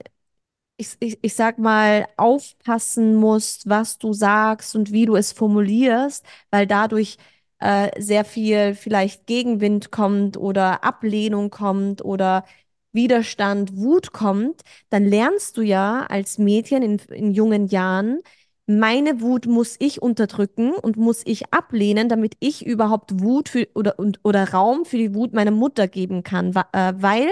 ich, 0.78 0.96
ich, 1.00 1.18
ich 1.22 1.34
sag 1.36 1.58
mal, 1.60 2.08
aufpassen 2.18 3.16
musst, 3.16 3.68
was 3.70 3.98
du 3.98 4.14
sagst 4.14 4.76
und 4.76 4.92
wie 4.92 5.06
du 5.06 5.16
es 5.16 5.32
formulierst, 5.32 6.26
weil 6.52 6.68
dadurch 6.68 7.18
äh, 7.60 7.90
sehr 8.02 8.24
viel 8.26 8.76
vielleicht 8.76 9.26
Gegenwind 9.26 9.92
kommt 9.92 10.38
oder 10.38 10.84
Ablehnung 10.84 11.50
kommt 11.50 12.04
oder 12.06 12.46
Widerstand, 12.94 13.76
Wut 13.78 14.12
kommt, 14.14 14.62
dann 14.90 15.06
lernst 15.06 15.58
du 15.58 15.62
ja 15.62 16.06
als 16.08 16.38
Mädchen 16.38 16.82
in, 16.84 16.98
in 17.10 17.32
jungen 17.32 17.68
Jahren, 17.68 18.22
meine 18.66 19.22
Wut 19.22 19.46
muss 19.46 19.78
ich 19.80 20.02
unterdrücken 20.02 20.74
und 20.74 20.98
muss 20.98 21.22
ich 21.26 21.54
ablehnen, 21.54 22.10
damit 22.10 22.36
ich 22.40 22.66
überhaupt 22.66 23.22
Wut 23.22 23.50
für, 23.50 23.68
oder, 23.76 23.98
und, 23.98 24.20
oder 24.24 24.50
Raum 24.52 24.84
für 24.86 24.98
die 24.98 25.14
Wut 25.16 25.34
meiner 25.34 25.52
Mutter 25.52 25.88
geben 25.88 26.24
kann, 26.24 26.54
äh, 26.74 26.94
weil 26.98 27.28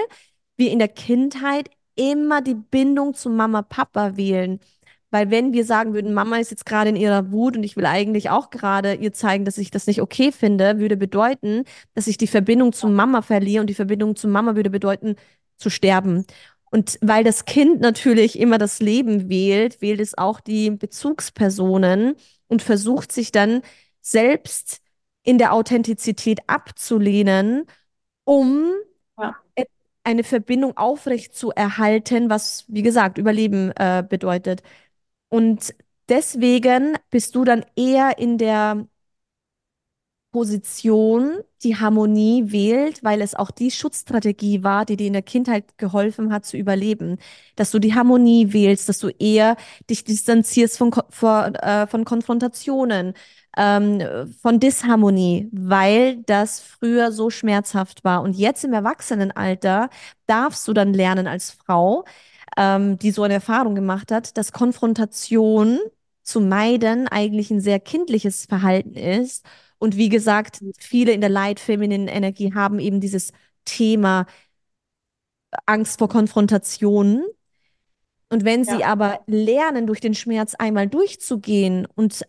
wir 0.57 0.71
in 0.71 0.79
der 0.79 0.87
Kindheit 0.87 1.69
immer 1.95 2.41
die 2.41 2.55
Bindung 2.55 3.13
zu 3.13 3.29
Mama, 3.29 3.61
Papa 3.61 4.17
wählen. 4.17 4.59
Weil 5.11 5.31
wenn 5.31 5.53
wir 5.53 5.63
sagen 5.65 5.93
würden, 5.93 6.13
Mama 6.13 6.37
ist 6.37 6.51
jetzt 6.51 6.65
gerade 6.65 6.89
in 6.89 6.95
ihrer 6.95 7.31
Wut 7.31 7.55
und 7.55 7.63
ich 7.63 7.77
will 7.77 7.85
eigentlich 7.85 8.29
auch 8.29 8.49
gerade 8.49 8.95
ihr 8.95 9.13
zeigen, 9.13 9.45
dass 9.45 9.57
ich 9.57 9.71
das 9.71 9.87
nicht 9.87 10.01
okay 10.01 10.31
finde, 10.31 10.79
würde 10.79 10.97
bedeuten, 10.97 11.63
dass 11.93 12.07
ich 12.07 12.17
die 12.17 12.27
Verbindung 12.27 12.73
zu 12.73 12.87
Mama 12.89 13.21
verliere 13.21 13.61
und 13.61 13.67
die 13.67 13.75
Verbindung 13.75 14.15
zu 14.15 14.27
Mama 14.27 14.55
würde 14.55 14.69
bedeuten, 14.69 15.15
zu 15.57 15.69
sterben. 15.69 16.25
Und 16.71 16.97
weil 17.01 17.23
das 17.23 17.45
Kind 17.45 17.79
natürlich 17.79 18.37
immer 18.37 18.57
das 18.57 18.81
Leben 18.81 19.29
wählt, 19.29 19.81
wählt 19.81 20.01
es 20.01 20.17
auch 20.17 20.41
die 20.41 20.71
Bezugspersonen 20.71 22.15
und 22.47 22.61
versucht 22.61 23.11
sich 23.13 23.31
dann 23.31 23.61
selbst 24.01 24.81
in 25.23 25.37
der 25.37 25.53
Authentizität 25.53 26.39
abzulehnen, 26.47 27.65
um. 28.25 28.71
Eine 30.05 30.23
Verbindung 30.23 30.77
aufrecht 30.77 31.35
zu 31.35 31.51
erhalten, 31.51 32.29
was, 32.29 32.65
wie 32.67 32.83
gesagt, 32.83 33.17
Überleben 33.17 33.71
äh, 33.77 34.03
bedeutet. 34.07 34.63
Und 35.29 35.75
deswegen 36.09 36.97
bist 37.09 37.35
du 37.35 37.43
dann 37.45 37.65
eher 37.75 38.17
in 38.19 38.37
der 38.37 38.87
Position 40.31 41.39
die 41.63 41.77
Harmonie 41.77 42.51
wählt, 42.51 43.03
weil 43.05 43.21
es 43.21 43.35
auch 43.35 43.51
die 43.51 43.71
Schutzstrategie 43.71 44.63
war, 44.63 44.83
die 44.85 44.97
dir 44.97 45.07
in 45.07 45.13
der 45.13 45.21
Kindheit 45.21 45.77
geholfen 45.77 46.33
hat 46.33 46.45
zu 46.45 46.57
überleben. 46.57 47.19
Dass 47.55 47.71
du 47.71 47.79
die 47.79 47.95
Harmonie 47.95 48.51
wählst, 48.51 48.89
dass 48.89 48.99
du 48.99 49.07
eher 49.17 49.55
dich 49.89 50.03
distanzierst 50.03 50.77
von, 50.77 50.91
vor, 51.09 51.53
äh, 51.63 51.87
von 51.87 52.03
Konfrontationen, 52.03 53.13
ähm, 53.57 54.01
von 54.41 54.59
Disharmonie, 54.59 55.49
weil 55.51 56.17
das 56.23 56.59
früher 56.59 57.11
so 57.11 57.29
schmerzhaft 57.29 58.03
war. 58.03 58.21
Und 58.21 58.35
jetzt 58.35 58.63
im 58.63 58.73
Erwachsenenalter 58.73 59.89
darfst 60.27 60.67
du 60.67 60.73
dann 60.73 60.93
lernen 60.93 61.27
als 61.27 61.51
Frau, 61.51 62.05
ähm, 62.57 62.97
die 62.99 63.11
so 63.11 63.23
eine 63.23 63.35
Erfahrung 63.35 63.75
gemacht 63.75 64.11
hat, 64.11 64.37
dass 64.37 64.51
Konfrontation 64.51 65.79
zu 66.23 66.41
meiden 66.41 67.07
eigentlich 67.07 67.51
ein 67.51 67.61
sehr 67.61 67.79
kindliches 67.79 68.45
Verhalten 68.45 68.95
ist 68.95 69.45
und 69.77 69.97
wie 69.97 70.09
gesagt, 70.09 70.61
viele 70.77 71.11
in 71.11 71.21
der 71.21 71.29
Light 71.29 71.59
Feminine 71.59 72.11
Energie 72.11 72.53
haben 72.53 72.79
eben 72.79 72.99
dieses 73.01 73.31
Thema 73.65 74.25
Angst 75.67 75.99
vor 75.99 76.09
Konfrontationen. 76.09 77.25
Und 78.29 78.43
wenn 78.43 78.63
sie 78.63 78.79
Ja. 78.79 78.87
aber 78.91 79.19
lernen, 79.27 79.87
durch 79.87 79.99
den 80.01 80.13
Schmerz 80.15 80.55
einmal 80.55 80.87
durchzugehen 80.87 81.87
und 81.95 82.25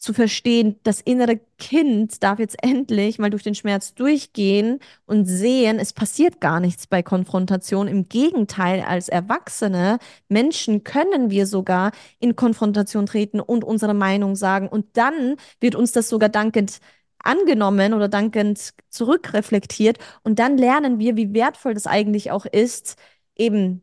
zu 0.00 0.14
verstehen, 0.14 0.76
das 0.82 1.00
innere 1.02 1.38
Kind 1.58 2.22
darf 2.22 2.38
jetzt 2.38 2.56
endlich 2.64 3.18
mal 3.18 3.30
durch 3.30 3.42
den 3.42 3.54
Schmerz 3.54 3.94
durchgehen 3.94 4.80
und 5.06 5.26
sehen, 5.26 5.78
es 5.78 5.92
passiert 5.92 6.40
gar 6.40 6.58
nichts 6.58 6.86
bei 6.86 7.02
Konfrontation. 7.02 7.86
Im 7.86 8.08
Gegenteil, 8.08 8.80
als 8.80 9.08
Erwachsene 9.08 9.98
Menschen 10.28 10.84
können 10.84 11.30
wir 11.30 11.46
sogar 11.46 11.92
in 12.18 12.34
Konfrontation 12.34 13.04
treten 13.06 13.40
und 13.40 13.62
unsere 13.62 13.94
Meinung 13.94 14.36
sagen. 14.36 14.68
Und 14.68 14.86
dann 14.96 15.36
wird 15.60 15.74
uns 15.74 15.92
das 15.92 16.08
sogar 16.08 16.30
dankend 16.30 16.80
angenommen 17.18 17.92
oder 17.92 18.08
dankend 18.08 18.72
zurückreflektiert. 18.88 19.98
Und 20.22 20.38
dann 20.38 20.56
lernen 20.56 20.98
wir, 20.98 21.16
wie 21.16 21.34
wertvoll 21.34 21.74
das 21.74 21.86
eigentlich 21.86 22.30
auch 22.30 22.46
ist, 22.46 22.96
eben 23.36 23.82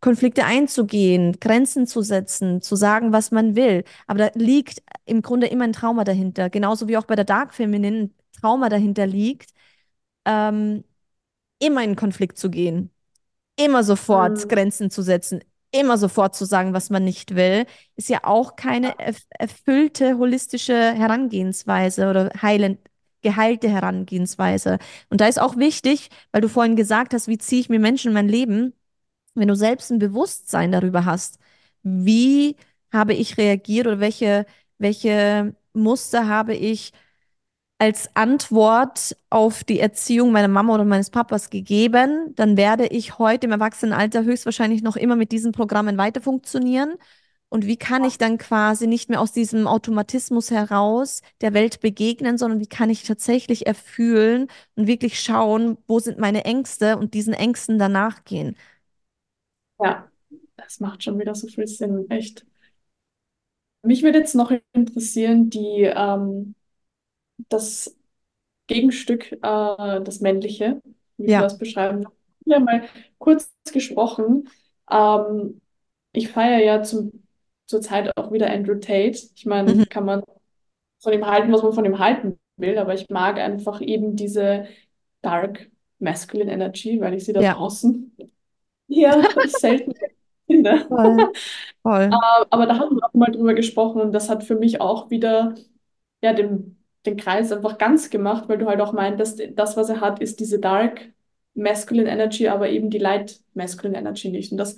Konflikte 0.00 0.44
einzugehen, 0.44 1.38
Grenzen 1.40 1.86
zu 1.86 2.02
setzen, 2.02 2.62
zu 2.62 2.76
sagen, 2.76 3.12
was 3.12 3.30
man 3.30 3.56
will. 3.56 3.84
Aber 4.06 4.18
da 4.18 4.30
liegt 4.34 4.82
im 5.04 5.22
Grunde 5.22 5.46
immer 5.46 5.64
ein 5.64 5.72
Trauma 5.72 6.04
dahinter. 6.04 6.50
Genauso 6.50 6.88
wie 6.88 6.96
auch 6.96 7.04
bei 7.04 7.16
der 7.16 7.24
Dark 7.24 7.54
Feminine 7.54 7.98
ein 8.04 8.14
Trauma 8.40 8.68
dahinter 8.68 9.06
liegt, 9.06 9.50
ähm, 10.26 10.84
immer 11.58 11.84
in 11.84 11.96
Konflikt 11.96 12.38
zu 12.38 12.50
gehen, 12.50 12.90
immer 13.56 13.84
sofort 13.84 14.44
Mhm. 14.44 14.48
Grenzen 14.48 14.90
zu 14.90 15.02
setzen, 15.02 15.42
immer 15.72 15.98
sofort 15.98 16.36
zu 16.36 16.44
sagen, 16.46 16.74
was 16.74 16.90
man 16.90 17.04
nicht 17.04 17.34
will, 17.36 17.66
ist 17.96 18.08
ja 18.08 18.20
auch 18.24 18.56
keine 18.56 18.98
erf 18.98 19.20
erfüllte 19.38 20.18
holistische 20.18 20.74
Herangehensweise 20.94 22.10
oder 22.10 22.30
heilend, 22.42 22.80
geheilte 23.22 23.68
Herangehensweise. 23.70 24.78
Und 25.10 25.20
da 25.20 25.28
ist 25.28 25.40
auch 25.40 25.56
wichtig, 25.56 26.10
weil 26.32 26.42
du 26.42 26.48
vorhin 26.48 26.76
gesagt 26.76 27.14
hast, 27.14 27.28
wie 27.28 27.38
ziehe 27.38 27.60
ich 27.62 27.68
mir 27.70 27.80
Menschen 27.80 28.08
in 28.08 28.14
mein 28.14 28.28
Leben? 28.28 28.74
Wenn 29.40 29.48
du 29.48 29.56
selbst 29.56 29.90
ein 29.90 29.98
Bewusstsein 29.98 30.72
darüber 30.72 31.04
hast, 31.04 31.38
wie 31.82 32.56
habe 32.92 33.14
ich 33.14 33.38
reagiert 33.38 33.86
oder 33.86 34.00
welche, 34.00 34.46
welche 34.78 35.54
Muster 35.72 36.28
habe 36.28 36.54
ich 36.54 36.92
als 37.78 38.14
Antwort 38.14 39.16
auf 39.30 39.64
die 39.64 39.80
Erziehung 39.80 40.32
meiner 40.32 40.48
Mama 40.48 40.74
oder 40.74 40.84
meines 40.84 41.08
Papas 41.10 41.48
gegeben, 41.48 42.34
dann 42.36 42.58
werde 42.58 42.86
ich 42.86 43.18
heute 43.18 43.46
im 43.46 43.52
Erwachsenenalter 43.52 44.22
höchstwahrscheinlich 44.24 44.82
noch 44.82 44.96
immer 44.96 45.16
mit 45.16 45.32
diesen 45.32 45.52
Programmen 45.52 45.96
weiter 45.96 46.20
funktionieren. 46.20 46.96
Und 47.48 47.66
wie 47.66 47.78
kann 47.78 48.04
ich 48.04 48.18
dann 48.18 48.38
quasi 48.38 48.86
nicht 48.86 49.08
mehr 49.08 49.20
aus 49.20 49.32
diesem 49.32 49.66
Automatismus 49.66 50.50
heraus 50.50 51.22
der 51.40 51.54
Welt 51.54 51.80
begegnen, 51.80 52.38
sondern 52.38 52.60
wie 52.60 52.68
kann 52.68 52.90
ich 52.90 53.02
tatsächlich 53.02 53.66
erfühlen 53.66 54.48
und 54.76 54.86
wirklich 54.86 55.18
schauen, 55.20 55.78
wo 55.88 55.98
sind 56.00 56.18
meine 56.18 56.44
Ängste 56.44 56.98
und 56.98 57.14
diesen 57.14 57.32
Ängsten 57.34 57.78
danach 57.78 58.24
gehen? 58.24 58.56
Ja, 59.82 60.10
das 60.56 60.80
macht 60.80 61.02
schon 61.04 61.18
wieder 61.18 61.34
so 61.34 61.46
viel 61.48 61.66
Sinn, 61.66 62.06
echt. 62.10 62.46
Mich 63.82 64.02
würde 64.02 64.18
jetzt 64.18 64.34
noch 64.34 64.52
interessieren, 64.72 65.48
die, 65.50 65.84
ähm, 65.84 66.54
das 67.50 67.96
Gegenstück, 68.68 69.32
äh, 69.32 69.38
das 69.42 70.20
Männliche, 70.20 70.82
wie 71.18 71.30
Ja. 71.30 71.38
das 71.38 71.58
beschreiben. 71.58 72.06
Ja, 72.46 72.60
mal 72.60 72.84
kurz 73.18 73.52
gesprochen. 73.72 74.48
Ähm, 74.90 75.60
ich 76.12 76.28
feiere 76.30 76.64
ja 76.64 76.82
zum, 76.82 77.26
zurzeit 77.66 78.16
auch 78.16 78.32
wieder 78.32 78.50
Andrew 78.50 78.76
Tate. 78.76 79.18
Ich 79.36 79.46
meine, 79.46 79.78
Mhm. 79.78 79.84
kann 79.90 80.04
man 80.06 80.22
von 81.00 81.12
ihm 81.12 81.26
halten, 81.26 81.52
was 81.52 81.62
man 81.62 81.72
von 81.74 81.84
ihm 81.84 81.98
halten 81.98 82.38
will, 82.56 82.78
aber 82.78 82.94
ich 82.94 83.08
mag 83.10 83.38
einfach 83.38 83.80
eben 83.82 84.16
diese 84.16 84.68
Dark 85.22 85.70
Masculine 85.98 86.52
Energy, 86.52 87.00
weil 87.00 87.14
ich 87.14 87.24
sie 87.24 87.32
da 87.34 87.42
Ja, 87.42 87.56
draußen 87.56 88.16
eher 88.90 89.22
selten 89.46 89.92
finde. 90.46 90.86
voll, 90.88 91.32
voll. 91.82 92.10
Aber 92.50 92.66
da 92.66 92.78
haben 92.78 92.96
wir 92.96 93.06
auch 93.06 93.14
mal 93.14 93.30
drüber 93.30 93.54
gesprochen 93.54 94.00
und 94.00 94.12
das 94.12 94.28
hat 94.28 94.44
für 94.44 94.56
mich 94.56 94.80
auch 94.80 95.10
wieder 95.10 95.54
ja, 96.22 96.32
den, 96.32 96.76
den 97.06 97.16
Kreis 97.16 97.52
einfach 97.52 97.78
ganz 97.78 98.10
gemacht, 98.10 98.48
weil 98.48 98.58
du 98.58 98.66
halt 98.66 98.80
auch 98.80 98.92
meintest, 98.92 99.42
das, 99.54 99.76
was 99.76 99.88
er 99.88 100.00
hat, 100.00 100.20
ist 100.20 100.40
diese 100.40 100.58
Dark 100.58 101.00
Masculine 101.54 102.10
Energy, 102.10 102.48
aber 102.48 102.68
eben 102.68 102.90
die 102.90 102.98
Light 102.98 103.40
Masculine 103.54 103.98
Energy 103.98 104.30
nicht. 104.30 104.52
Und 104.52 104.58
das 104.58 104.76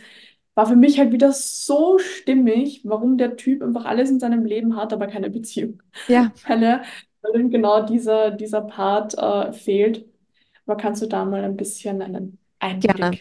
war 0.54 0.66
für 0.66 0.76
mich 0.76 0.98
halt 0.98 1.12
wieder 1.12 1.32
so 1.32 1.98
stimmig, 1.98 2.82
warum 2.84 3.18
der 3.18 3.36
Typ 3.36 3.62
einfach 3.62 3.84
alles 3.84 4.10
in 4.10 4.20
seinem 4.20 4.44
Leben 4.44 4.76
hat, 4.76 4.92
aber 4.92 5.06
keine 5.06 5.30
Beziehung. 5.30 5.82
Ja, 6.08 6.32
Weil 6.46 6.62
er, 6.62 6.82
weil 7.22 7.40
ihm 7.40 7.50
genau 7.50 7.84
dieser, 7.84 8.30
dieser 8.30 8.62
Part 8.62 9.16
äh, 9.16 9.52
fehlt. 9.52 10.04
Aber 10.66 10.76
kannst 10.76 11.02
du 11.02 11.06
da 11.06 11.24
mal 11.24 11.44
ein 11.44 11.56
bisschen 11.56 12.02
einen 12.02 12.38
gerne. 12.60 13.18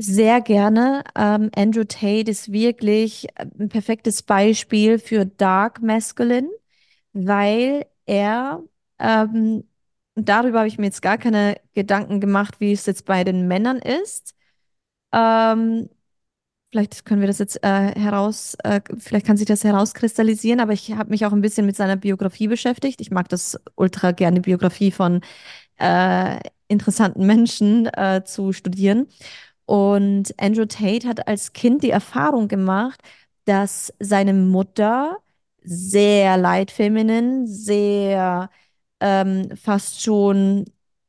Sehr 0.00 0.40
gerne. 0.40 1.02
Ähm, 1.16 1.50
Andrew 1.56 1.82
Tate 1.84 2.30
ist 2.30 2.52
wirklich 2.52 3.26
ein 3.36 3.68
perfektes 3.68 4.22
Beispiel 4.22 4.98
für 5.00 5.26
Dark 5.26 5.82
Masculine, 5.82 6.48
weil 7.12 7.84
er, 8.06 8.62
ähm, 9.00 9.64
darüber 10.14 10.60
habe 10.60 10.68
ich 10.68 10.78
mir 10.78 10.86
jetzt 10.86 11.02
gar 11.02 11.18
keine 11.18 11.56
Gedanken 11.74 12.20
gemacht, 12.20 12.60
wie 12.60 12.72
es 12.72 12.86
jetzt 12.86 13.06
bei 13.06 13.24
den 13.24 13.48
Männern 13.48 13.78
ist. 13.78 14.34
Ähm, 15.12 15.88
vielleicht 16.70 17.04
können 17.06 17.20
wir 17.20 17.28
das 17.28 17.38
jetzt 17.38 17.62
äh, 17.64 17.94
heraus, 17.98 18.56
äh, 18.64 18.80
vielleicht 18.98 19.26
kann 19.26 19.36
sich 19.38 19.46
das 19.46 19.64
herauskristallisieren, 19.64 20.60
aber 20.60 20.72
ich 20.74 20.92
habe 20.92 21.10
mich 21.10 21.24
auch 21.26 21.32
ein 21.32 21.40
bisschen 21.40 21.66
mit 21.66 21.76
seiner 21.76 21.96
Biografie 21.96 22.48
beschäftigt. 22.48 23.00
Ich 23.00 23.10
mag 23.10 23.28
das 23.28 23.58
ultra 23.76 24.12
gerne, 24.12 24.40
Biografie 24.42 24.90
von 24.90 25.22
äh, 25.78 26.40
interessanten 26.68 27.26
Menschen 27.26 27.86
äh, 27.86 28.22
zu 28.24 28.52
studieren. 28.52 29.08
Und 29.68 30.32
Andrew 30.40 30.64
Tate 30.64 31.06
hat 31.06 31.28
als 31.28 31.52
Kind 31.52 31.82
die 31.82 31.90
Erfahrung 31.90 32.48
gemacht, 32.48 33.02
dass 33.44 33.92
seine 34.00 34.32
Mutter 34.32 35.18
sehr 35.62 36.38
light 36.38 36.70
feminine, 36.70 37.46
sehr 37.46 38.48
ähm, 39.00 39.50
fast 39.62 40.02
schon 40.02 40.64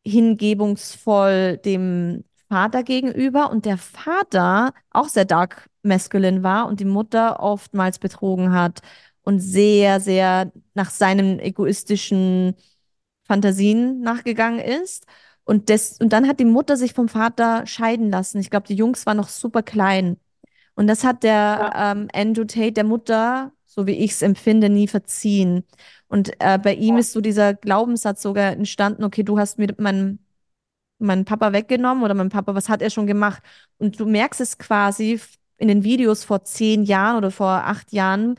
hingebungsvoll 0.06 1.58
dem 1.64 2.26
Vater 2.50 2.84
gegenüber 2.84 3.50
und 3.50 3.64
der 3.66 3.78
Vater 3.78 4.74
auch 4.90 5.08
sehr 5.08 5.24
dark 5.26 5.70
masculine 5.84 6.44
war 6.44 6.68
und 6.68 6.82
die 6.82 6.86
Mutter 6.86 7.40
oftmals 7.42 7.98
betrogen 8.00 8.52
hat 8.54 8.82
und 9.22 9.40
sehr, 9.40 10.02
sehr 10.02 10.52
nach 10.74 10.90
seinen 10.90 11.40
egoistischen 11.40 12.56
Fantasien 13.26 14.02
nachgegangen 14.02 14.60
ist. 14.60 15.06
Und, 15.50 15.70
des, 15.70 15.98
und 16.00 16.14
dann 16.14 16.28
hat 16.28 16.40
die 16.40 16.46
Mutter 16.46 16.78
sich 16.78 16.94
vom 16.94 17.10
Vater 17.10 17.66
scheiden 17.66 18.12
lassen. 18.12 18.40
Ich 18.40 18.52
glaube, 18.52 18.68
die 18.68 18.76
Jungs 18.76 19.08
waren 19.08 19.18
noch 19.18 19.30
super 19.30 19.64
klein. 19.64 20.18
Und 20.76 20.88
das 20.88 21.04
hat 21.04 21.24
der 21.24 21.72
Ja, 21.74 21.92
ähm, 21.94 22.08
Andrew 22.14 22.46
Tate 22.46 22.74
der 22.74 22.84
Mutter, 22.84 23.52
so 23.66 23.88
wie 23.88 23.94
ich 23.94 24.12
es 24.12 24.22
empfinde, 24.22 24.70
nie 24.70 24.88
verziehen. 24.88 25.64
Und 26.08 26.32
äh, 26.40 26.60
bei 26.60 26.76
ihm 26.76 26.96
ja, 26.96 27.00
ist 27.00 27.14
so 27.14 27.22
dieser 27.22 27.56
Glaubenssatz 27.56 28.22
sogar 28.22 28.52
entstanden, 28.54 29.04
okay, 29.04 29.24
du 29.24 29.40
hast 29.40 29.58
mir 29.58 29.74
meinen 29.78 30.20
meinen 31.00 31.26
Papa 31.26 31.54
weggenommen 31.54 32.04
oder 32.04 32.14
mein 32.14 32.30
Papa, 32.30 32.56
was 32.56 32.70
hat 32.70 32.82
er 32.82 32.90
schon 32.90 33.08
gemacht? 33.08 33.42
Und 33.78 34.00
du 34.00 34.06
merkst 34.06 34.42
es 34.42 34.58
quasi 34.58 35.20
in 35.58 35.68
den 35.68 35.84
Videos 35.84 36.24
vor 36.24 36.44
zehn 36.44 36.84
Jahren 36.84 37.18
oder 37.18 37.32
vor 37.32 37.50
acht 37.50 37.92
Jahren, 37.94 38.36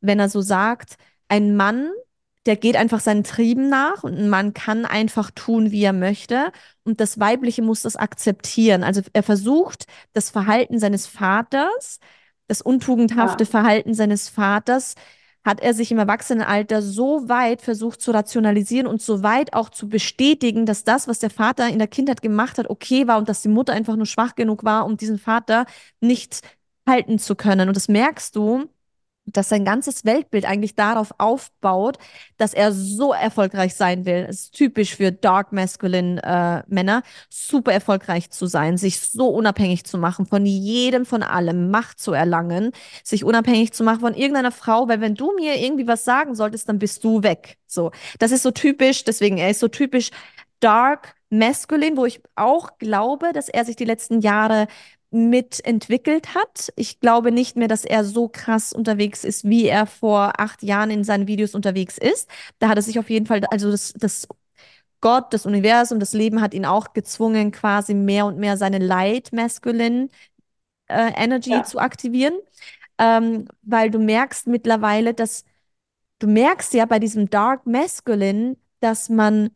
wenn 0.00 0.18
er 0.18 0.28
so 0.28 0.40
sagt, 0.40 0.96
ein 1.28 1.56
Mann, 1.56 1.90
der 2.46 2.56
geht 2.56 2.76
einfach 2.76 3.00
seinen 3.00 3.24
Trieben 3.24 3.68
nach 3.68 4.02
und 4.02 4.16
ein 4.16 4.28
Mann 4.30 4.54
kann 4.54 4.86
einfach 4.86 5.30
tun, 5.30 5.70
wie 5.70 5.82
er 5.84 5.92
möchte. 5.92 6.52
Und 6.84 7.00
das 7.00 7.20
Weibliche 7.20 7.62
muss 7.62 7.82
das 7.82 7.96
akzeptieren. 7.96 8.82
Also 8.82 9.02
er 9.12 9.22
versucht, 9.22 9.84
das 10.14 10.30
Verhalten 10.30 10.78
seines 10.78 11.06
Vaters, 11.06 11.98
das 12.48 12.62
untugendhafte 12.62 13.44
Ja, 13.44 13.50
Verhalten 13.50 13.94
seines 13.94 14.28
Vaters, 14.28 14.94
hat 15.44 15.60
er 15.60 15.72
sich 15.74 15.90
im 15.90 15.98
Erwachsenenalter 15.98 16.82
so 16.82 17.28
weit 17.28 17.62
versucht 17.62 18.00
zu 18.02 18.10
rationalisieren 18.10 18.86
und 18.86 19.00
so 19.00 19.22
weit 19.22 19.54
auch 19.54 19.70
zu 19.70 19.88
bestätigen, 19.88 20.66
dass 20.66 20.84
das, 20.84 21.08
was 21.08 21.18
der 21.18 21.30
Vater 21.30 21.68
in 21.68 21.78
der 21.78 21.88
Kindheit 21.88 22.20
gemacht 22.20 22.58
hat, 22.58 22.68
okay 22.68 23.06
war 23.06 23.18
und 23.18 23.28
dass 23.28 23.40
die 23.42 23.48
Mutter 23.48 23.72
einfach 23.72 23.96
nur 23.96 24.06
schwach 24.06 24.34
genug 24.34 24.64
war, 24.64 24.84
um 24.84 24.96
diesen 24.98 25.18
Vater 25.18 25.64
nicht 26.00 26.40
halten 26.86 27.18
zu 27.18 27.36
können. 27.36 27.68
Und 27.68 27.76
das 27.76 27.88
merkst 27.88 28.36
du 28.36 28.68
dass 29.32 29.48
sein 29.48 29.64
ganzes 29.64 30.04
Weltbild 30.04 30.44
eigentlich 30.44 30.74
darauf 30.74 31.12
aufbaut, 31.18 31.98
dass 32.36 32.54
er 32.54 32.72
so 32.72 33.12
erfolgreich 33.12 33.74
sein 33.74 34.04
will. 34.04 34.26
Es 34.28 34.42
ist 34.42 34.54
typisch 34.54 34.96
für 34.96 35.12
Dark 35.12 35.52
Masculine 35.52 36.22
äh, 36.22 36.62
Männer, 36.72 37.02
super 37.28 37.72
erfolgreich 37.72 38.30
zu 38.30 38.46
sein, 38.46 38.76
sich 38.76 39.00
so 39.00 39.28
unabhängig 39.28 39.84
zu 39.84 39.98
machen, 39.98 40.26
von 40.26 40.46
jedem, 40.46 41.06
von 41.06 41.22
allem, 41.22 41.70
Macht 41.70 42.00
zu 42.00 42.12
erlangen, 42.12 42.72
sich 43.04 43.24
unabhängig 43.24 43.72
zu 43.72 43.84
machen 43.84 44.00
von 44.00 44.14
irgendeiner 44.14 44.52
Frau, 44.52 44.88
weil 44.88 45.00
wenn 45.00 45.14
du 45.14 45.34
mir 45.34 45.56
irgendwie 45.60 45.86
was 45.86 46.04
sagen 46.04 46.34
solltest, 46.34 46.68
dann 46.68 46.78
bist 46.78 47.04
du 47.04 47.22
weg. 47.22 47.58
So, 47.66 47.90
das 48.18 48.32
ist 48.32 48.42
so 48.42 48.50
typisch, 48.50 49.04
deswegen, 49.04 49.38
er 49.38 49.50
ist 49.50 49.60
so 49.60 49.68
typisch 49.68 50.10
Dark 50.60 51.14
Masculine, 51.30 51.96
wo 51.96 52.04
ich 52.04 52.20
auch 52.34 52.78
glaube, 52.78 53.32
dass 53.32 53.48
er 53.48 53.64
sich 53.64 53.76
die 53.76 53.84
letzten 53.84 54.20
Jahre 54.20 54.66
mitentwickelt 55.10 56.34
hat. 56.34 56.72
Ich 56.76 57.00
glaube 57.00 57.32
nicht 57.32 57.56
mehr, 57.56 57.68
dass 57.68 57.84
er 57.84 58.04
so 58.04 58.28
krass 58.28 58.72
unterwegs 58.72 59.24
ist, 59.24 59.44
wie 59.44 59.66
er 59.66 59.86
vor 59.86 60.40
acht 60.40 60.62
Jahren 60.62 60.90
in 60.90 61.04
seinen 61.04 61.26
Videos 61.26 61.54
unterwegs 61.54 61.98
ist. 61.98 62.28
Da 62.58 62.68
hat 62.68 62.78
er 62.78 62.82
sich 62.82 62.98
auf 62.98 63.10
jeden 63.10 63.26
Fall, 63.26 63.42
also 63.50 63.70
das, 63.70 63.92
das 63.96 64.28
Gott, 65.00 65.32
das 65.32 65.46
Universum, 65.46 65.98
das 65.98 66.12
Leben 66.12 66.40
hat 66.40 66.54
ihn 66.54 66.66
auch 66.66 66.92
gezwungen, 66.92 67.52
quasi 67.52 67.94
mehr 67.94 68.26
und 68.26 68.38
mehr 68.38 68.56
seine 68.56 68.78
Light 68.78 69.32
Masculine 69.32 70.08
äh, 70.88 71.12
Energy 71.16 71.50
ja, 71.50 71.64
zu 71.64 71.78
aktivieren, 71.78 72.34
ähm, 72.98 73.46
weil 73.62 73.90
du 73.90 73.98
merkst 73.98 74.46
mittlerweile, 74.46 75.14
dass 75.14 75.44
du 76.18 76.26
merkst 76.28 76.74
ja 76.74 76.86
bei 76.86 76.98
diesem 76.98 77.30
Dark 77.30 77.66
Masculine, 77.66 78.56
dass 78.80 79.08
man 79.08 79.50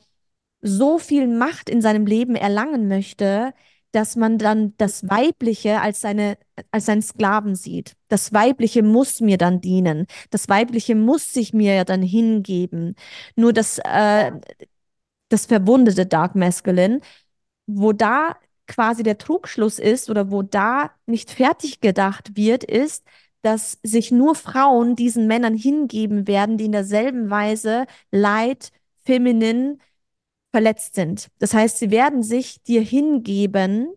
so 0.62 0.98
viel 0.98 1.26
Macht 1.28 1.68
in 1.68 1.82
seinem 1.82 2.07
Leben 2.07 2.36
erlangen 2.36 2.88
möchte, 2.88 3.52
dass 3.95 4.16
man 4.16 4.38
dann 4.38 4.74
das 4.76 5.09
Weibliche 5.09 5.80
als 5.80 6.01
seine, 6.01 6.36
als 6.72 6.86
seinen 6.86 7.03
Sklaven 7.03 7.55
sieht. 7.55 7.95
Das 8.09 8.32
Weibliche 8.32 8.82
muss 8.82 9.20
mir 9.20 9.38
dann 9.38 9.61
dienen. 9.61 10.07
Das 10.30 10.49
Weibliche 10.49 10.95
muss 10.97 11.32
sich 11.32 11.53
mir 11.53 11.74
ja 11.74 11.84
dann 11.84 12.03
hingeben. 12.03 12.97
Nur 13.36 13.53
das, 13.53 13.78
äh, 13.84 14.32
das 15.28 15.47
verwundete 15.47 16.07
Dark 16.07 16.34
Masculine, 16.34 17.01
wo 17.66 17.92
da 17.92 18.36
quasi 18.66 19.03
der 19.03 19.18
Trugschluss 19.18 19.78
ist 19.78 20.11
oder 20.11 20.30
wo 20.30 20.42
da 20.42 20.90
nicht 21.07 21.30
fertig 21.30 21.80
gedacht 21.80 22.36
wird, 22.36 22.64
ist, 22.64 23.05
dass 23.42 23.78
sich 23.82 24.11
nur 24.11 24.34
Frauen 24.34 24.97
diesen 24.97 25.26
Männern 25.26 25.55
hingeben 25.55 26.26
werden, 26.26 26.57
die 26.57 26.64
in 26.66 26.72
derselben 26.72 27.30
Weise 27.30 27.86
light, 28.11 28.70
feminin, 29.05 29.80
verletzt 30.55 30.94
sind. 30.94 31.30
Das 31.40 31.52
heißt, 31.52 31.78
sie 31.78 31.90
werden 31.90 32.22
sich 32.22 32.62
dir 32.62 32.80
hingeben 32.80 33.88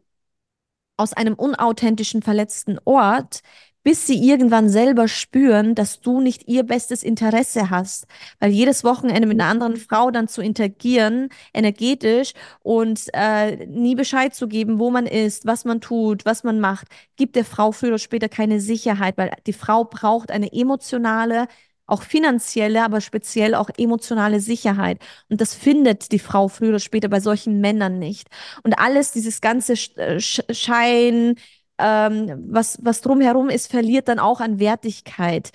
aus 0.98 1.14
einem 1.14 1.36
unauthentischen, 1.36 2.24
verletzten 2.24 2.80
Ort, 2.84 3.42
bis 3.84 4.08
sie 4.08 4.28
irgendwann 4.28 4.68
selber 4.68 5.08
spüren, 5.08 5.76
dass 5.76 6.02
du 6.02 6.20
nicht 6.20 6.48
ihr 6.48 6.64
bestes 6.64 7.04
Interesse 7.04 7.70
hast. 7.70 8.08
Weil 8.40 8.50
jedes 8.50 8.84
Wochenende 8.84 9.28
mit 9.28 9.40
einer 9.40 9.52
anderen 9.52 9.78
Frau 9.78 10.10
dann 10.10 10.28
zu 10.28 10.42
interagieren, 10.42 11.30
energetisch 11.54 12.34
und 12.64 13.02
äh, 13.14 13.68
nie 13.68 13.94
Bescheid 13.94 14.34
zu 14.34 14.48
geben, 14.48 14.80
wo 14.80 14.90
man 14.90 15.06
ist, 15.06 15.46
was 15.46 15.64
man 15.64 15.80
tut, 15.80 16.26
was 16.26 16.44
man 16.44 16.60
macht, 16.60 16.88
gibt 17.18 17.36
der 17.36 17.46
Frau 17.46 17.72
früher 17.72 17.90
oder 17.90 18.00
später 18.00 18.30
keine 18.30 18.60
Sicherheit, 18.60 19.16
weil 19.16 19.30
die 19.46 19.54
Frau 19.54 19.84
braucht 19.84 20.32
eine 20.32 20.52
emotionale, 20.52 21.48
auch 21.88 22.04
finanzielle, 22.04 22.84
aber 22.84 23.02
speziell 23.02 23.56
auch 23.56 23.70
emotionale 23.78 24.40
Sicherheit. 24.40 25.00
Und 25.30 25.42
das 25.42 25.56
findet 25.56 26.12
die 26.12 26.20
Frau 26.20 26.48
früher 26.50 26.70
oder 26.70 26.80
später 26.80 27.08
bei 27.08 27.20
solchen 27.20 27.60
Männern 27.62 27.98
nicht. 28.00 28.28
Und 28.64 28.78
alles, 28.80 29.12
dieses 29.12 29.42
ganze 29.42 29.74
äh, 29.96 30.20
Schein, 30.20 31.36
ähm, 31.80 32.46
was, 32.48 32.80
was 32.84 33.02
drumherum 33.02 33.50
ist, 33.50 33.72
verliert 33.72 34.08
dann 34.08 34.20
auch 34.20 34.42
an 34.42 34.60
Wertigkeit. 34.60 35.52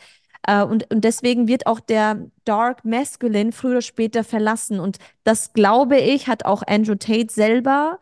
Äh, 0.46 0.62
und, 0.62 0.90
und 0.90 1.04
deswegen 1.04 1.48
wird 1.48 1.66
auch 1.66 1.80
der 1.80 2.26
Dark 2.44 2.84
Masculine 2.84 3.52
früher 3.52 3.72
oder 3.72 3.82
später 3.82 4.24
verlassen. 4.24 4.80
Und 4.80 4.98
das, 5.24 5.52
glaube 5.52 5.98
ich, 5.98 6.28
hat 6.28 6.44
auch 6.44 6.62
Andrew 6.66 6.94
Tate 6.96 7.32
selber 7.32 7.98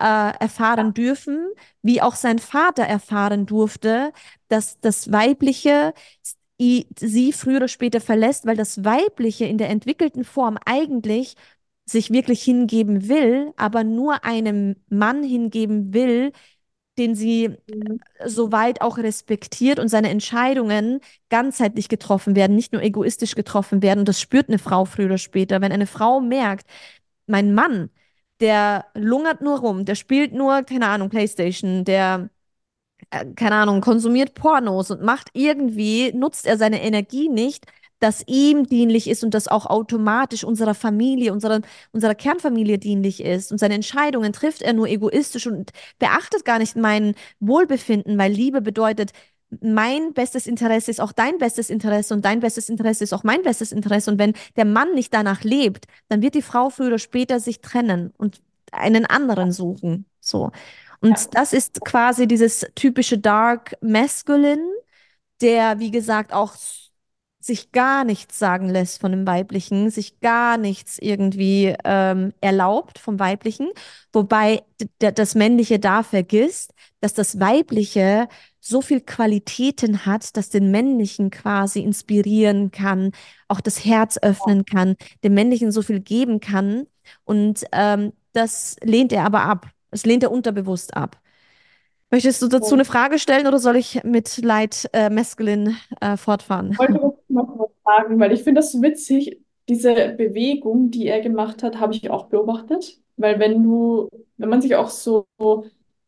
äh, 0.00 0.32
erfahren 0.38 0.94
dürfen, 0.94 1.48
wie 1.82 2.02
auch 2.02 2.14
sein 2.14 2.38
Vater 2.38 2.84
erfahren 2.84 3.46
durfte, 3.46 4.12
dass 4.48 4.80
das 4.80 5.12
Weibliche 5.12 5.94
sie 6.98 7.32
früher 7.32 7.56
oder 7.58 7.68
später 7.68 8.00
verlässt, 8.00 8.46
weil 8.46 8.56
das 8.56 8.84
Weibliche 8.84 9.44
in 9.46 9.58
der 9.58 9.70
entwickelten 9.70 10.24
Form 10.24 10.58
eigentlich 10.66 11.34
sich 11.86 12.10
wirklich 12.10 12.42
hingeben 12.42 13.08
will, 13.08 13.52
aber 13.56 13.84
nur 13.84 14.24
einem 14.24 14.76
Mann 14.88 15.22
hingeben 15.24 15.92
will, 15.94 16.32
den 16.98 17.14
sie 17.14 17.48
Mhm. 17.68 18.00
soweit 18.26 18.82
auch 18.82 18.98
respektiert 18.98 19.78
und 19.78 19.88
seine 19.88 20.10
Entscheidungen 20.10 21.00
ganzheitlich 21.30 21.88
getroffen 21.88 22.36
werden, 22.36 22.54
nicht 22.56 22.72
nur 22.72 22.82
egoistisch 22.82 23.34
getroffen 23.34 23.82
werden. 23.82 24.00
Und 24.00 24.08
das 24.08 24.20
spürt 24.20 24.48
eine 24.48 24.58
Frau 24.58 24.84
früher 24.84 25.06
oder 25.06 25.18
später. 25.18 25.60
Wenn 25.62 25.72
eine 25.72 25.86
Frau 25.86 26.20
merkt, 26.20 26.66
mein 27.26 27.54
Mann, 27.54 27.90
der 28.40 28.86
lungert 28.94 29.40
nur 29.40 29.60
rum, 29.60 29.84
der 29.84 29.94
spielt 29.94 30.32
nur, 30.34 30.62
keine 30.64 30.88
Ahnung, 30.88 31.08
PlayStation, 31.10 31.84
der 31.84 32.24
äh, 32.24 32.28
keine 33.36 33.56
Ahnung, 33.56 33.80
konsumiert 33.80 34.34
Pornos 34.34 34.90
und 34.90 35.02
macht 35.02 35.28
irgendwie, 35.34 36.12
nutzt 36.12 36.46
er 36.46 36.58
seine 36.58 36.82
Energie 36.82 37.28
nicht, 37.28 37.66
das 38.02 38.24
ihm 38.26 38.66
dienlich 38.66 39.08
ist 39.08 39.22
und 39.22 39.32
das 39.32 39.46
auch 39.46 39.66
automatisch 39.66 40.42
unserer 40.42 40.74
Familie, 40.74 41.32
unserer, 41.32 41.60
unserer 41.92 42.16
Kernfamilie 42.16 42.78
dienlich 42.78 43.22
ist. 43.22 43.52
Und 43.52 43.58
seine 43.58 43.74
Entscheidungen 43.74 44.32
trifft 44.32 44.62
er 44.62 44.72
nur 44.72 44.88
egoistisch 44.88 45.46
und 45.46 45.70
beachtet 46.00 46.44
gar 46.44 46.58
nicht 46.58 46.74
mein 46.74 47.14
Wohlbefinden, 47.38 48.18
weil 48.18 48.32
Liebe 48.32 48.60
bedeutet, 48.60 49.12
mein 49.60 50.14
bestes 50.14 50.46
Interesse 50.46 50.90
ist 50.90 51.00
auch 51.00 51.12
dein 51.12 51.38
bestes 51.38 51.70
Interesse 51.70 52.14
und 52.14 52.24
dein 52.24 52.40
bestes 52.40 52.68
Interesse 52.68 53.04
ist 53.04 53.12
auch 53.12 53.22
mein 53.22 53.42
bestes 53.42 53.70
Interesse. 53.70 54.10
Und 54.10 54.18
wenn 54.18 54.32
der 54.56 54.64
Mann 54.64 54.94
nicht 54.94 55.12
danach 55.14 55.44
lebt, 55.44 55.86
dann 56.08 56.22
wird 56.22 56.34
die 56.34 56.42
Frau 56.42 56.70
früher 56.70 56.88
oder 56.88 56.98
später 56.98 57.38
sich 57.38 57.60
trennen 57.60 58.12
und 58.16 58.40
einen 58.72 59.06
anderen 59.06 59.52
suchen. 59.52 60.06
So. 60.20 60.50
Ja, 61.08 61.18
Und 61.18 61.34
das 61.34 61.52
ist 61.52 61.84
quasi 61.84 62.26
dieses 62.28 62.66
typische 62.74 63.18
Dark 63.18 63.74
Masculine, 63.82 64.62
der, 65.40 65.78
wie 65.80 65.90
gesagt, 65.90 66.32
auch 66.32 66.54
sich 67.40 67.72
gar 67.72 68.04
nichts 68.04 68.38
sagen 68.38 68.68
lässt 68.68 69.00
von 69.00 69.12
dem 69.12 69.26
Weiblichen, 69.26 69.90
sich 69.90 70.20
gar 70.20 70.58
nichts 70.58 70.98
irgendwie 70.98 71.74
ähm, 71.84 72.32
erlaubt 72.40 72.98
vom 73.00 73.18
Weiblichen, 73.18 73.70
wobei 74.12 74.62
das 74.98 75.34
Männliche 75.34 75.80
da 75.80 76.04
vergisst, 76.04 76.72
dass 77.00 77.14
das 77.14 77.40
Weibliche 77.40 78.28
so 78.60 78.80
viel 78.80 79.00
Qualitäten 79.00 80.06
hat, 80.06 80.36
dass 80.36 80.50
den 80.50 80.70
Männlichen 80.70 81.30
quasi 81.30 81.80
inspirieren 81.80 82.70
kann, 82.70 83.10
auch 83.48 83.60
das 83.60 83.84
Herz 83.84 84.18
öffnen 84.22 84.64
kann, 84.64 84.94
dem 85.24 85.34
Männlichen 85.34 85.72
so 85.72 85.82
viel 85.82 85.98
geben 86.00 86.38
kann. 86.40 86.86
Und 87.24 87.64
ähm, 87.72 88.12
das 88.32 88.76
lehnt 88.82 89.12
er 89.12 89.24
aber 89.24 89.42
ab. 89.42 89.66
Das 89.92 90.04
lehnt 90.04 90.24
er 90.24 90.32
unterbewusst 90.32 90.96
ab. 90.96 91.20
Möchtest 92.10 92.42
du 92.42 92.48
dazu 92.48 92.74
eine 92.74 92.84
so. 92.84 92.92
Frage 92.92 93.18
stellen 93.18 93.46
oder 93.46 93.58
soll 93.58 93.76
ich 93.76 94.02
mit 94.04 94.38
Light 94.42 94.90
äh, 94.92 95.08
Masculine 95.08 95.76
äh, 96.00 96.16
fortfahren? 96.16 96.72
Ich 96.72 96.78
wollte 96.78 97.14
noch 97.28 97.58
was 97.58 97.70
sagen, 97.84 98.18
weil 98.18 98.32
ich 98.32 98.42
finde 98.42 98.60
das 98.60 98.72
so 98.72 98.82
witzig, 98.82 99.40
diese 99.68 100.14
Bewegung, 100.18 100.90
die 100.90 101.06
er 101.06 101.20
gemacht 101.20 101.62
hat, 101.62 101.78
habe 101.78 101.94
ich 101.94 102.10
auch 102.10 102.26
beobachtet. 102.26 102.98
Weil 103.16 103.38
wenn 103.38 103.62
du, 103.62 104.08
wenn 104.36 104.48
man 104.48 104.60
sich 104.60 104.74
auch 104.74 104.90
so 104.90 105.26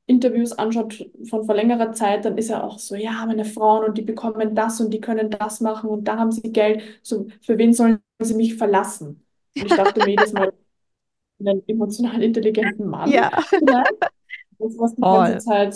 Interviews 0.07 0.53
anschaut 0.53 1.11
von 1.28 1.45
vor 1.45 1.55
längerer 1.55 1.93
Zeit, 1.93 2.24
dann 2.24 2.37
ist 2.37 2.51
er 2.51 2.64
auch 2.64 2.78
so, 2.78 2.95
ja, 2.95 3.24
meine 3.26 3.45
Frauen 3.45 3.85
und 3.85 3.97
die 3.97 4.03
bekommen 4.03 4.55
das 4.55 4.80
und 4.80 4.91
die 4.93 5.01
können 5.01 5.30
das 5.30 5.61
machen 5.61 5.89
und 5.89 6.05
da 6.05 6.18
haben 6.18 6.32
sie 6.32 6.53
Geld. 6.53 6.82
So, 7.03 7.26
für 7.41 7.57
wen 7.57 7.72
sollen 7.72 8.01
sie 8.20 8.35
mich 8.35 8.57
verlassen? 8.57 9.24
Und 9.57 9.66
ich 9.66 9.74
dachte 9.74 10.01
mir 10.01 10.11
jedes 10.11 10.32
Mal, 10.32 10.53
einen 11.49 11.62
emotional 11.68 12.22
intelligenten 12.22 12.86
Mann 12.88 13.16
Ja, 13.16 13.30
vielleicht, 13.59 13.92
das, 14.59 14.78
was 14.78 14.95
die 14.97 15.09
ganze 15.09 15.36
voll. 15.36 15.38
Zeit 15.38 15.70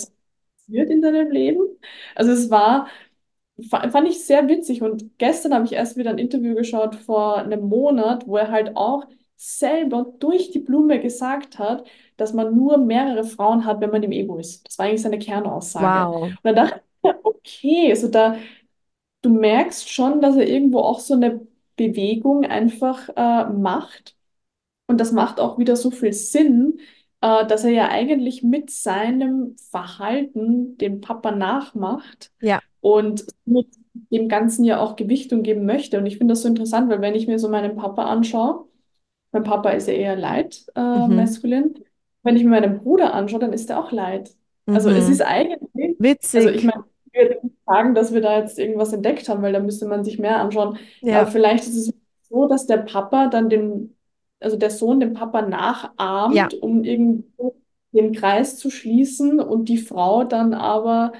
passiert 0.67 0.91
in 0.91 1.03
deinem 1.03 1.31
Leben. 1.31 1.61
Also 2.15 2.33
es 2.33 2.51
war 2.51 2.89
fa- 3.71 3.91
Fand 3.91 4.09
ich 4.09 4.25
sehr 4.25 4.49
witzig 4.49 4.83
und 4.83 5.19
gestern 5.19 5.55
habe 5.55 5.65
ich 5.65 5.73
erst 5.73 5.97
wieder 5.97 6.11
ein 6.11 6.19
Interview 6.19 6.55
geschaut 6.55 6.95
vor 6.97 7.39
einem 7.39 7.63
Monat, 7.69 8.27
wo 8.27 8.37
er 8.37 8.51
halt 8.51 8.77
auch 8.77 9.05
selber 9.37 10.05
durch 10.19 10.51
die 10.51 10.59
Blume 10.61 11.01
gesagt 11.01 11.59
hat, 11.59 11.87
dass 12.17 12.33
man 12.35 12.55
nur 12.57 12.79
mehrere 12.79 13.25
Frauen 13.25 13.65
hat, 13.65 13.81
wenn 13.81 13.91
man 13.91 14.03
im 14.03 14.13
Ego 14.13 14.39
ist. 14.39 14.67
Das 14.67 14.79
war 14.79 14.87
eigentlich 14.87 15.03
seine 15.03 15.19
Kernaussage. 15.19 16.01
Wow. 16.03 16.39
Und 16.43 16.45
dann 16.45 16.55
dachte 16.57 16.83
ich, 17.05 17.11
okay, 17.25 17.91
also 17.91 18.09
da, 18.09 18.37
du 19.23 19.31
merkst 19.31 19.91
schon, 19.91 20.21
dass 20.23 20.37
er 20.37 20.49
irgendwo 20.49 20.81
auch 20.81 21.01
so 21.01 21.15
eine 21.15 21.47
Bewegung 21.77 22.45
einfach 22.47 23.11
äh, 23.17 23.47
macht. 23.53 24.17
Und 24.89 25.01
das 25.01 25.13
macht 25.13 25.41
auch 25.41 25.59
wieder 25.59 25.77
so 25.77 25.93
viel 25.93 26.13
Sinn, 26.15 26.81
äh, 27.23 27.47
dass 27.47 27.65
er 27.65 27.71
ja 27.73 27.89
eigentlich 27.91 28.43
mit 28.45 28.71
seinem 28.71 29.57
Verhalten 29.71 30.79
den 30.79 31.01
Papa 31.03 31.33
nachmacht 31.33 32.33
Ja. 32.41 32.61
und 32.81 33.27
mit 33.47 33.69
dem 33.95 34.29
Ganzen 34.29 34.65
ja 34.65 34.81
auch 34.81 34.97
Gewichtung 34.97 35.45
geben 35.45 35.67
möchte. 35.67 35.99
Und 35.99 36.07
ich 36.07 36.19
finde 36.19 36.33
das 36.33 36.43
so 36.43 36.49
interessant, 36.49 36.91
weil 36.91 37.03
wenn 37.03 37.15
ich 37.17 37.29
mir 37.29 37.39
so 37.41 37.49
meinen 37.51 37.77
Papa 37.77 38.05
anschaue, 38.07 38.67
mein 39.33 39.45
Papa 39.45 39.71
ist 39.71 39.89
ja 39.89 39.95
eher 39.95 40.17
light, 40.17 40.67
äh, 40.77 40.81
Mhm. 40.81 41.17
maskulin. 41.17 41.75
Wenn 42.25 42.37
ich 42.37 42.45
mir 42.45 42.51
meinen 42.51 42.79
Bruder 42.81 43.15
anschaue, 43.15 43.41
dann 43.41 43.53
ist 43.55 43.71
er 43.71 43.81
auch 43.81 43.93
light. 43.93 44.37
Also 44.73 44.91
es 44.91 45.09
ist 45.09 45.21
Mhm. 45.21 45.27
eigentlich, 45.27 45.99
also 46.35 46.49
ich 46.51 46.63
Witzig. 46.63 46.65
meine, 46.65 46.85
ich 47.07 47.15
würde 47.21 47.41
nicht 47.47 47.57
sagen, 47.67 47.95
dass 47.95 48.13
wir 48.15 48.21
da 48.21 48.39
jetzt 48.39 48.59
irgendwas 48.59 48.93
entdeckt 48.93 49.29
haben, 49.29 49.43
weil 49.43 49.53
da 49.53 49.61
müsste 49.61 49.87
man 49.87 50.05
sich 50.05 50.19
mehr 50.19 50.39
anschauen. 50.41 50.79
Aber 51.11 51.27
Ja. 51.27 51.27
vielleicht 51.27 51.65
ist 51.67 51.77
es 51.77 51.93
so, 52.31 52.49
dass 52.49 52.67
der 52.67 52.79
Papa 52.79 53.29
dann 53.29 53.49
den, 53.51 53.97
also 54.41 54.57
der 54.57 54.71
Sohn 54.71 55.01
den 55.01 55.15
Papa 55.15 55.41
Ja. 56.29 56.51
nachahmt, 56.51 56.55
um 56.55 56.85
irgendwo 56.85 57.57
den 57.93 58.13
Kreis 58.15 58.57
zu 58.59 58.71
schließen 58.71 59.41
und 59.41 59.69
die 59.69 59.79
Frau 59.79 60.25
dann 60.25 60.55
aber 60.55 61.13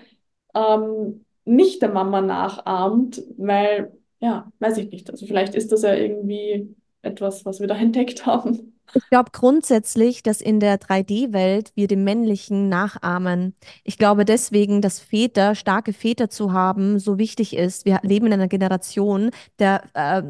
ähm, 0.55 1.25
nicht 1.45 1.83
der 1.83 1.91
Mama 1.91 2.21
nachahmt, 2.21 3.23
weil, 3.39 3.93
ja, 4.21 4.53
weiß 4.61 4.79
ich 4.79 4.91
nicht. 4.91 5.11
Also 5.11 5.27
vielleicht 5.27 5.55
ist 5.55 5.73
das 5.73 5.83
ja 5.83 5.95
irgendwie 5.95 6.75
etwas, 7.03 7.45
was 7.45 7.61
wir 7.61 7.67
da 7.69 7.77
entdeckt 7.79 8.27
haben. 8.27 8.79
Ich 8.95 9.07
glaube 9.11 9.31
grundsätzlich, 9.33 10.23
dass 10.23 10.41
in 10.41 10.61
der 10.61 10.79
3D-Welt 10.79 11.73
wir 11.75 11.89
dem 11.89 12.05
Männlichen 12.05 12.71
nachahmen. 12.71 13.55
Ich 13.85 13.99
glaube 13.99 14.25
deswegen, 14.25 14.81
dass 14.81 14.99
Väter, 14.99 15.55
starke 15.55 15.93
Väter 15.93 16.31
zu 16.31 16.53
haben, 16.53 16.99
so 16.99 17.19
wichtig 17.19 17.55
ist. 17.55 17.85
Wir 17.85 18.01
leben 18.03 18.27
in 18.27 18.33
einer 18.33 18.49
Generation 18.49 19.31
der 19.59 19.83
äh, 19.95 20.23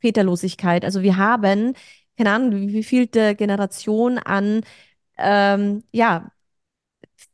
Väterlosigkeit. 0.00 0.84
Also 0.84 1.02
wir 1.02 1.18
haben, 1.18 1.74
keine 2.16 2.30
Ahnung, 2.32 2.52
wie 2.52 2.72
wie 2.72 2.82
vielte 2.84 3.34
Generation 3.34 4.18
an, 4.18 4.62
ähm, 5.18 5.84
ja, 5.92 6.32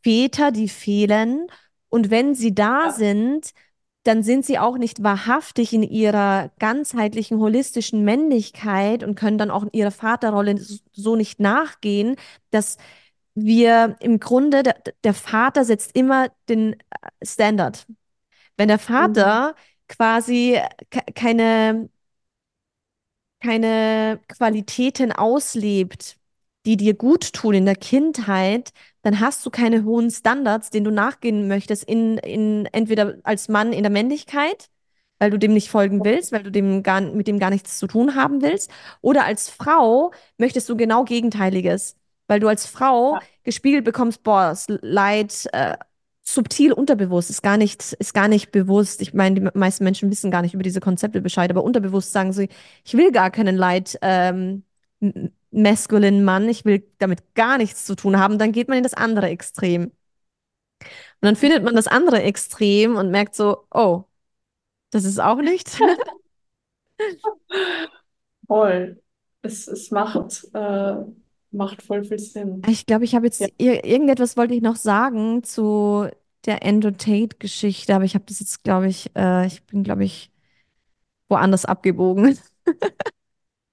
Väter, 0.02 0.50
die 0.52 0.68
fehlen. 0.68 1.46
Und 1.88 2.10
wenn 2.10 2.34
sie 2.34 2.54
da 2.54 2.86
Ja. 2.86 2.92
sind, 2.92 3.52
dann 4.04 4.22
sind 4.22 4.44
sie 4.44 4.58
auch 4.58 4.78
nicht 4.78 5.02
wahrhaftig 5.02 5.72
in 5.72 5.82
ihrer 5.82 6.50
ganzheitlichen, 6.58 7.38
holistischen 7.38 8.04
Männlichkeit 8.04 9.04
und 9.04 9.14
können 9.14 9.38
dann 9.38 9.50
auch 9.50 9.64
ihrer 9.72 9.90
Vaterrolle 9.92 10.56
so 10.92 11.14
nicht 11.16 11.38
nachgehen, 11.40 12.16
dass 12.50 12.78
wir 13.34 13.96
im 14.00 14.18
Grunde, 14.20 14.62
der, 14.64 14.76
der 15.04 15.14
Vater 15.14 15.64
setzt 15.64 15.94
immer 15.96 16.28
den 16.48 16.74
äh, 16.74 17.26
Standard. 17.26 17.86
Wenn 18.56 18.68
der 18.68 18.78
Mhm. 18.96 19.12
Vater 19.12 19.54
quasi 19.88 20.60
ke- 20.90 21.12
keine 21.14 21.88
keine 23.42 24.20
Qualitäten 24.28 25.12
auslebt, 25.12 26.16
die 26.66 26.76
dir 26.76 26.94
gut 26.94 27.32
tun 27.32 27.54
in 27.54 27.64
der 27.66 27.76
Kindheit, 27.76 28.72
dann 29.02 29.20
hast 29.20 29.44
du 29.44 29.50
keine 29.50 29.84
hohen 29.84 30.10
Standards, 30.10 30.70
denen 30.70 30.84
du 30.84 30.90
nachgehen 30.92 31.48
möchtest, 31.48 31.84
in, 31.84 32.18
in, 32.18 32.66
entweder 32.72 33.16
als 33.24 33.48
Mann 33.48 33.72
in 33.72 33.82
der 33.82 33.90
Männlichkeit, 33.92 34.68
weil 35.18 35.30
du 35.30 35.38
dem 35.38 35.52
nicht 35.54 35.70
folgen 35.70 36.04
willst, 36.04 36.32
weil 36.32 36.42
du 36.42 36.50
dem 36.50 36.82
gar, 36.82 37.00
mit 37.00 37.26
dem 37.28 37.38
gar 37.38 37.50
nichts 37.50 37.78
zu 37.78 37.86
tun 37.86 38.14
haben 38.14 38.42
willst, 38.42 38.70
oder 39.00 39.24
als 39.24 39.48
Frau 39.50 40.12
möchtest 40.38 40.68
du 40.68 40.76
genau 40.76 41.04
Gegenteiliges, 41.04 41.96
weil 42.28 42.40
du 42.40 42.48
als 42.48 42.66
Frau 42.66 43.14
Ja. 43.14 43.20
gespiegelt 43.44 43.84
bekommst, 43.84 44.22
boah, 44.22 44.50
es 44.52 44.66
leid, 44.68 45.46
äh, 45.52 45.76
subtil 46.24 46.72
unterbewusst, 46.72 47.30
ist 47.30 47.42
gar 47.42 47.56
nicht, 47.56 47.92
ist 47.94 48.14
gar 48.14 48.28
nicht 48.28 48.52
bewusst. 48.52 49.00
Ich 49.02 49.12
meine, 49.14 49.40
die 49.40 49.58
meisten 49.58 49.84
Menschen 49.84 50.10
wissen 50.10 50.30
gar 50.30 50.42
nicht 50.42 50.54
über 50.54 50.62
diese 50.62 50.80
Konzepte 50.80 51.20
Bescheid, 51.20 51.50
aber 51.50 51.64
unterbewusst 51.64 52.12
sagen 52.12 52.32
sie, 52.32 52.48
ich 52.84 52.94
will 52.94 53.10
gar 53.12 53.30
keinen 53.30 53.56
light 53.56 53.98
ähm, 54.02 54.64
m- 55.00 55.30
maskulinen 55.50 56.24
Mann, 56.24 56.48
ich 56.48 56.64
will 56.64 56.84
damit 56.98 57.34
gar 57.34 57.58
nichts 57.58 57.84
zu 57.84 57.94
tun 57.96 58.18
haben, 58.18 58.38
dann 58.38 58.52
geht 58.52 58.68
man 58.68 58.78
in 58.78 58.84
das 58.84 58.94
andere 58.94 59.28
Extrem. 59.28 59.84
Und 59.84 59.92
dann 61.20 61.36
findet 61.36 61.62
man 61.64 61.74
das 61.76 61.86
andere 61.86 62.22
Extrem 62.22 62.96
und 62.96 63.10
merkt 63.10 63.34
so, 63.34 63.66
oh, 63.72 64.04
das 64.90 65.04
ist 65.04 65.20
auch 65.20 65.36
nicht. 65.42 65.78
Voll. 68.46 69.00
Es, 69.42 69.66
es 69.68 69.90
macht, 69.90 70.44
äh, 70.54 70.94
macht 71.52 71.82
voll 71.82 72.04
viel 72.04 72.18
Sinn. 72.18 72.66
Ich 72.66 72.86
glaube, 72.86 73.04
ich 73.04 73.14
habe 73.14 73.26
Ja. 73.38 73.48
jetzt 73.48 73.52
ir 73.58 73.84
irgendetwas 73.84 74.36
wollte 74.36 74.54
ich 74.54 74.62
noch 74.62 74.76
sagen 74.76 75.42
zu 75.42 76.08
der 76.46 76.64
Andrew 76.64 76.90
Tate-Geschichte, 76.92 77.94
aber 77.94 78.04
ich 78.04 78.14
habe 78.14 78.24
das 78.26 78.40
jetzt, 78.40 78.62
glaube 78.64 78.88
ich, 78.88 79.10
äh, 79.16 79.46
ich 79.46 79.64
bin, 79.64 79.82
glaube 79.84 80.04
ich, 80.04 80.30
woanders 81.28 81.64
abgebogen. 81.66 82.38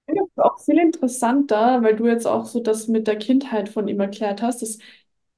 Ich 0.06 0.14
finde 0.14 0.30
das 0.36 0.44
auch 0.44 0.58
viel 0.60 0.78
interessanter, 0.78 1.82
weil 1.82 1.96
du 1.96 2.06
jetzt 2.06 2.26
auch 2.26 2.46
so 2.46 2.60
das 2.60 2.88
mit 2.88 3.06
der 3.06 3.16
Kindheit 3.18 3.68
von 3.68 3.86
ihm 3.88 4.00
erklärt 4.00 4.42
hast. 4.42 4.62
Das, 4.62 4.78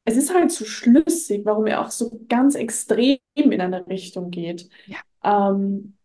es 0.05 0.17
ist 0.17 0.35
halt 0.35 0.51
so 0.53 0.65
schlüssig, 0.65 1.43
warum 1.45 1.67
er 1.67 1.83
auch 1.83 1.91
so 1.91 2.21
ganz 2.29 2.55
extrem 2.55 3.19
in 3.35 3.61
eine 3.61 3.87
Richtung 3.87 4.31
geht. 4.31 4.69
Ja. 4.87 4.99
Ähm, 5.23 5.97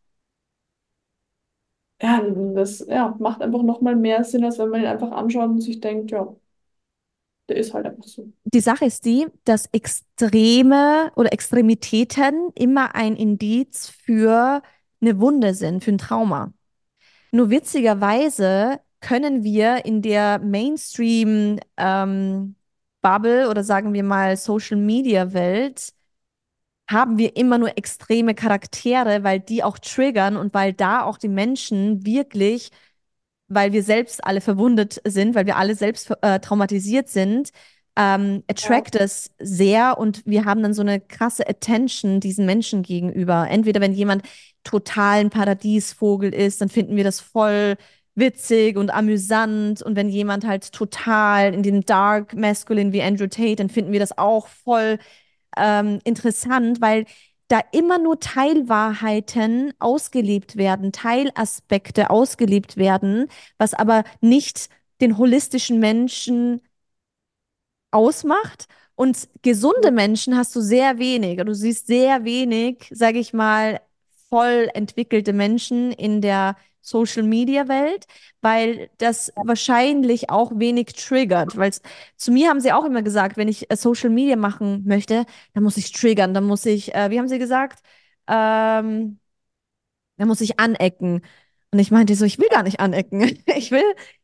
ja, 2.02 2.22
das 2.54 2.86
ja, 2.88 3.16
macht 3.20 3.42
einfach 3.42 3.64
nochmal 3.64 3.96
mehr 3.96 4.24
Sinn, 4.24 4.44
als 4.44 4.60
wenn 4.60 4.70
man 4.70 4.82
ihn 4.82 4.88
einfach 4.88 5.12
anschaut 5.12 5.50
und 5.50 5.62
sich 5.62 5.80
denkt, 5.80 6.12
ja, 6.12 6.36
der 7.50 7.58
ist 7.58 7.74
halt 7.74 7.86
einfach 7.86 8.04
so. 8.04 8.32
Die 8.46 8.60
Sache 8.60 8.86
ist 8.86 9.06
die, 9.06 9.28
dass 9.46 9.68
Extreme 9.72 11.12
oder 11.16 11.32
Extremitäten 11.32 12.52
immer 12.56 12.94
ein 12.96 13.16
Indiz 13.16 13.90
für 13.90 14.62
eine 15.02 15.20
Wunde 15.20 15.54
sind, 15.54 15.84
für 15.84 15.92
ein 15.92 15.98
Trauma. 15.98 16.54
Nur 17.32 17.50
witzigerweise 17.50 18.80
können 19.00 19.44
wir 19.44 19.86
in 19.86 20.02
der 20.02 20.40
Mainstream 20.40 21.60
ähm, 21.78 22.56
Bubble 23.02 23.50
oder 23.50 23.64
sagen 23.64 23.94
wir 23.94 24.04
mal 24.04 24.36
Social 24.38 24.78
Media 24.78 25.34
Welt 25.34 25.94
haben 26.90 27.18
wir 27.18 27.36
immer 27.36 27.58
nur 27.58 27.78
extreme 27.78 28.34
Charaktere, 28.36 29.24
weil 29.24 29.40
die 29.40 29.64
auch 29.64 29.78
triggern 29.80 30.38
und 30.38 30.54
weil 30.54 30.74
da 30.74 31.04
auch 31.04 31.18
die 31.18 31.28
Menschen 31.30 32.06
wirklich, 32.06 32.72
weil 33.48 33.72
wir 33.74 33.84
selbst 33.84 34.24
alle 34.26 34.42
verwundet 34.42 35.02
sind, 35.06 35.36
weil 35.36 35.46
wir 35.46 35.58
alle 35.58 35.76
selbst 35.76 36.12
äh, 36.22 36.40
traumatisiert 36.40 37.10
sind, 37.10 37.52
ähm, 37.98 38.44
Ja, 38.60 38.70
attract 38.76 38.96
es 38.96 39.32
sehr 39.40 39.98
und 39.98 40.22
wir 40.26 40.46
haben 40.46 40.62
dann 40.62 40.74
so 40.74 40.82
eine 40.82 41.00
krasse 41.00 41.48
Attention 41.48 42.20
diesen 42.20 42.46
Menschen 42.46 42.84
gegenüber. 42.84 43.48
Entweder 43.50 43.82
wenn 43.82 43.94
jemand 43.94 44.24
total 44.64 45.20
ein 45.20 45.30
Paradiesvogel 45.30 46.34
ist, 46.34 46.62
dann 46.62 46.70
finden 46.70 46.96
wir 46.96 47.04
das 47.04 47.20
voll 47.22 47.76
witzig 48.16 48.78
und 48.78 48.90
amüsant 48.90 49.82
und 49.82 49.96
wenn 49.96 50.10
jemand 50.10 50.46
halt 50.46 50.72
total 50.72 51.54
in 51.54 51.64
dem 51.64 51.86
Dark 51.86 52.34
Masculine 52.36 52.92
wie 52.92 53.02
Andrew 53.02 53.28
Tate, 53.28 53.56
dann 53.58 53.70
finden 53.70 53.92
wir 53.92 54.00
das 54.00 54.18
auch 54.18 54.48
voll 54.48 54.98
ähm, 55.60 56.00
interessant, 56.04 56.82
weil 56.82 57.06
da 57.48 57.62
immer 57.72 57.98
nur 57.98 58.20
Teilwahrheiten 58.20 59.74
ausgelebt 59.80 60.58
werden, 60.58 60.92
Teilaspekte 60.92 62.10
ausgelebt 62.10 62.78
werden, 62.78 63.28
was 63.58 63.74
aber 63.74 64.04
nicht 64.22 64.70
den 65.02 65.18
holistischen 65.18 65.80
Menschen 65.80 66.62
ausmacht. 67.92 68.68
Und 68.96 69.30
gesunde 69.44 69.92
Menschen 69.92 70.36
hast 70.36 70.56
du 70.56 70.62
sehr 70.62 70.98
wenig. 70.98 71.40
Du 71.40 71.54
siehst 71.54 71.88
sehr 71.88 72.24
wenig, 72.26 72.88
sage 72.92 73.20
ich 73.20 73.32
mal, 73.34 73.80
voll 74.30 74.70
entwickelte 74.74 75.34
Menschen 75.34 75.92
in 75.92 76.22
der 76.22 76.58
Social 76.88 77.24
Media 77.24 77.68
Welt, 77.68 78.06
weil 78.42 78.90
das 78.98 79.32
wahrscheinlich 79.36 80.30
auch 80.30 80.52
wenig 80.56 80.88
triggert. 80.94 81.58
Weil 81.58 81.72
zu 82.16 82.32
mir 82.32 82.50
haben 82.50 82.60
sie 82.62 82.72
auch 82.74 82.86
immer 82.86 83.02
gesagt, 83.02 83.38
wenn 83.38 83.48
ich 83.48 83.70
äh, 83.72 83.76
Social 83.76 84.10
Media 84.10 84.36
machen 84.36 84.84
möchte, 84.86 85.26
dann 85.54 85.64
muss 85.64 85.78
ich 85.78 85.92
triggern, 85.92 86.34
dann 86.34 86.46
muss 86.46 86.66
ich, 86.66 86.94
äh, 86.96 87.10
wie 87.12 87.20
haben 87.20 87.28
sie 87.28 87.40
gesagt? 87.40 87.80
Ähm, 88.28 89.20
dann 90.18 90.28
muss 90.28 90.42
ich 90.42 90.60
anecken. 90.60 91.22
Und 91.72 91.80
ich 91.80 91.92
meinte 91.92 92.16
so, 92.16 92.26
ich 92.26 92.40
will 92.40 92.50
gar 92.50 92.64
nicht 92.64 92.80
anecken. 92.80 93.22
Ich 93.56 93.72
will, 93.72 93.84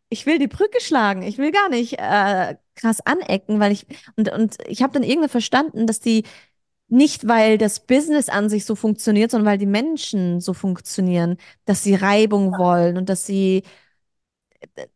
ich 0.09 0.25
will 0.25 0.39
die 0.39 0.47
Brücke 0.47 0.79
schlagen. 0.81 1.23
Ich 1.23 1.37
will 1.37 1.51
gar 1.51 1.69
nicht 1.69 1.93
äh, 1.99 2.55
krass 2.75 3.01
anecken, 3.01 3.59
weil 3.59 3.71
ich, 3.71 3.85
und, 4.15 4.31
und 4.31 4.57
ich 4.67 4.81
habe 4.83 4.93
dann 4.93 5.03
irgendwann 5.03 5.29
verstanden, 5.29 5.87
dass 5.87 5.99
die 5.99 6.23
nicht, 6.87 7.27
weil 7.27 7.57
das 7.57 7.79
Business 7.85 8.29
an 8.29 8.49
sich 8.49 8.65
so 8.65 8.75
funktioniert, 8.75 9.31
sondern 9.31 9.51
weil 9.51 9.57
die 9.57 9.65
Menschen 9.65 10.39
so 10.41 10.53
funktionieren, 10.53 11.37
dass 11.65 11.83
sie 11.83 11.95
Reibung 11.95 12.57
wollen 12.57 12.97
und 12.97 13.09
dass 13.09 13.25
sie 13.25 13.63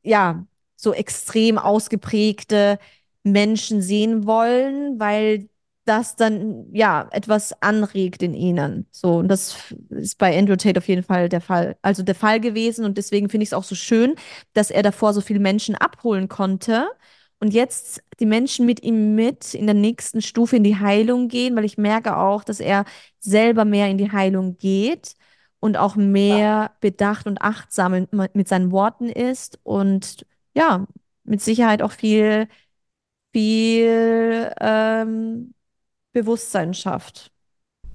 ja, 0.03 0.45
so 0.75 0.93
extrem 0.93 1.57
ausgeprägte 1.57 2.77
Menschen 3.23 3.81
sehen 3.81 4.25
wollen, 4.27 4.99
weil 4.99 5.49
das 5.85 6.15
dann 6.17 6.65
ja 6.73 7.07
etwas 7.11 7.53
anregt 7.61 8.21
in 8.21 8.33
ihnen. 8.33 8.87
So, 8.91 9.17
und 9.17 9.29
das 9.29 9.73
ist 9.89 10.17
bei 10.17 10.37
Andrew 10.37 10.55
Tate 10.57 10.77
auf 10.77 10.87
jeden 10.87 11.03
Fall 11.03 11.29
der 11.29 11.41
Fall, 11.41 11.77
also 11.81 12.03
der 12.03 12.15
Fall 12.15 12.39
gewesen. 12.41 12.83
Und 12.85 12.97
deswegen 12.97 13.29
finde 13.29 13.43
ich 13.43 13.49
es 13.49 13.53
auch 13.53 13.63
so 13.63 13.73
schön, 13.75 14.15
dass 14.53 14.69
er 14.69 14.83
davor 14.83 15.13
so 15.13 15.21
viele 15.21 15.39
Menschen 15.39 15.75
abholen 15.75 16.27
konnte 16.27 16.87
und 17.39 17.53
jetzt 17.53 18.01
die 18.19 18.25
Menschen 18.25 18.65
mit 18.65 18.83
ihm 18.83 19.15
mit 19.15 19.53
in 19.53 19.65
der 19.67 19.75
nächsten 19.75 20.21
Stufe 20.21 20.57
in 20.57 20.63
die 20.63 20.77
Heilung 20.79 21.27
gehen, 21.27 21.55
weil 21.55 21.65
ich 21.65 21.77
merke 21.77 22.17
auch, 22.17 22.43
dass 22.43 22.59
er 22.59 22.85
selber 23.19 23.65
mehr 23.65 23.89
in 23.89 23.97
die 23.97 24.11
Heilung 24.11 24.57
geht 24.57 25.15
und 25.59 25.77
auch 25.77 25.95
mehr 25.95 26.71
bedacht 26.81 27.27
und 27.27 27.41
achtsam 27.41 28.07
mit 28.33 28.47
seinen 28.47 28.71
Worten 28.71 29.09
ist 29.09 29.59
und 29.63 30.25
ja, 30.55 30.87
mit 31.23 31.41
Sicherheit 31.41 31.81
auch 31.81 31.91
viel, 31.91 32.47
viel 33.33 34.53
ähm, 34.61 35.53
Bewusstsein 36.13 36.73
schafft. 36.73 37.31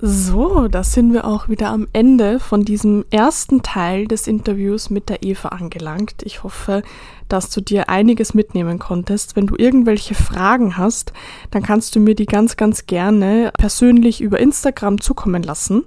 So, 0.05 0.67
da 0.67 0.83
sind 0.83 1.13
wir 1.13 1.25
auch 1.25 1.49
wieder 1.49 1.69
am 1.69 1.87
Ende 1.93 2.41
von 2.41 2.65
diesem 2.65 3.05
ersten 3.11 3.63
Teil 3.63 4.09
des 4.09 4.27
Interviews 4.27 4.91
mit 4.91 5.09
der 5.09 5.23
Eva 5.23 5.51
angelangt. 5.51 6.25
Ich 6.25 6.43
hoffe, 6.43 6.83
dass 7.29 7.51
du 7.51 7.61
dir 7.61 7.89
einiges 7.89 8.35
mitnehmen 8.35 8.81
konntest. 8.81 9.37
Wenn 9.37 9.47
du 9.47 9.55
irgendwelche 9.57 10.17
Fragen 10.17 10.77
hast, 10.77 11.13
dann 11.53 11.63
kannst 11.63 11.95
du 11.95 12.01
mir 12.01 12.17
die 12.17 12.27
ganz, 12.27 12.57
ganz 12.57 12.87
gerne 12.87 13.53
persönlich 13.57 14.21
über 14.21 14.41
Instagram 14.41 15.01
zukommen 15.01 15.45
lassen. 15.45 15.85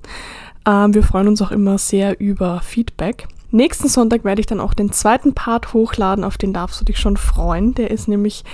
Ähm, 0.65 0.93
wir 0.93 1.03
freuen 1.03 1.27
uns 1.27 1.41
auch 1.41 1.51
immer 1.51 1.77
sehr 1.77 2.17
über 2.21 2.61
Feedback. 2.61 3.27
Nächsten 3.51 3.89
Sonntag 3.89 4.23
werde 4.23 4.39
ich 4.39 4.47
dann 4.47 4.61
auch 4.61 4.73
den 4.73 4.93
zweiten 4.93 5.33
Part 5.33 5.73
hochladen, 5.73 6.23
auf 6.23 6.37
den 6.37 6.53
darfst 6.53 6.79
du 6.79 6.85
dich 6.85 6.99
schon 6.99 7.17
freuen. 7.17 7.73
Der 7.73 7.91
ist 7.91 8.07
nämlich 8.07 8.45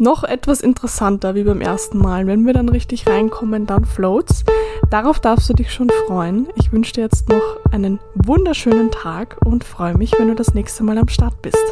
noch 0.00 0.24
etwas 0.24 0.60
interessanter 0.60 1.34
wie 1.34 1.44
beim 1.44 1.60
ersten 1.60 1.98
Mal. 1.98 2.26
Wenn 2.26 2.46
wir 2.46 2.54
dann 2.54 2.68
richtig 2.68 3.06
reinkommen, 3.06 3.66
dann 3.66 3.84
floats. 3.84 4.44
Darauf 4.88 5.20
darfst 5.20 5.48
du 5.48 5.54
dich 5.54 5.72
schon 5.72 5.90
freuen. 6.06 6.48
Ich 6.56 6.72
wünsche 6.72 6.94
dir 6.94 7.02
jetzt 7.02 7.28
noch 7.28 7.58
einen 7.70 8.00
wunderschönen 8.14 8.90
Tag 8.90 9.36
und 9.44 9.62
freue 9.62 9.96
mich, 9.96 10.18
wenn 10.18 10.28
du 10.28 10.34
das 10.34 10.54
nächste 10.54 10.82
Mal 10.82 10.98
am 10.98 11.08
Start 11.08 11.40
bist. 11.42 11.64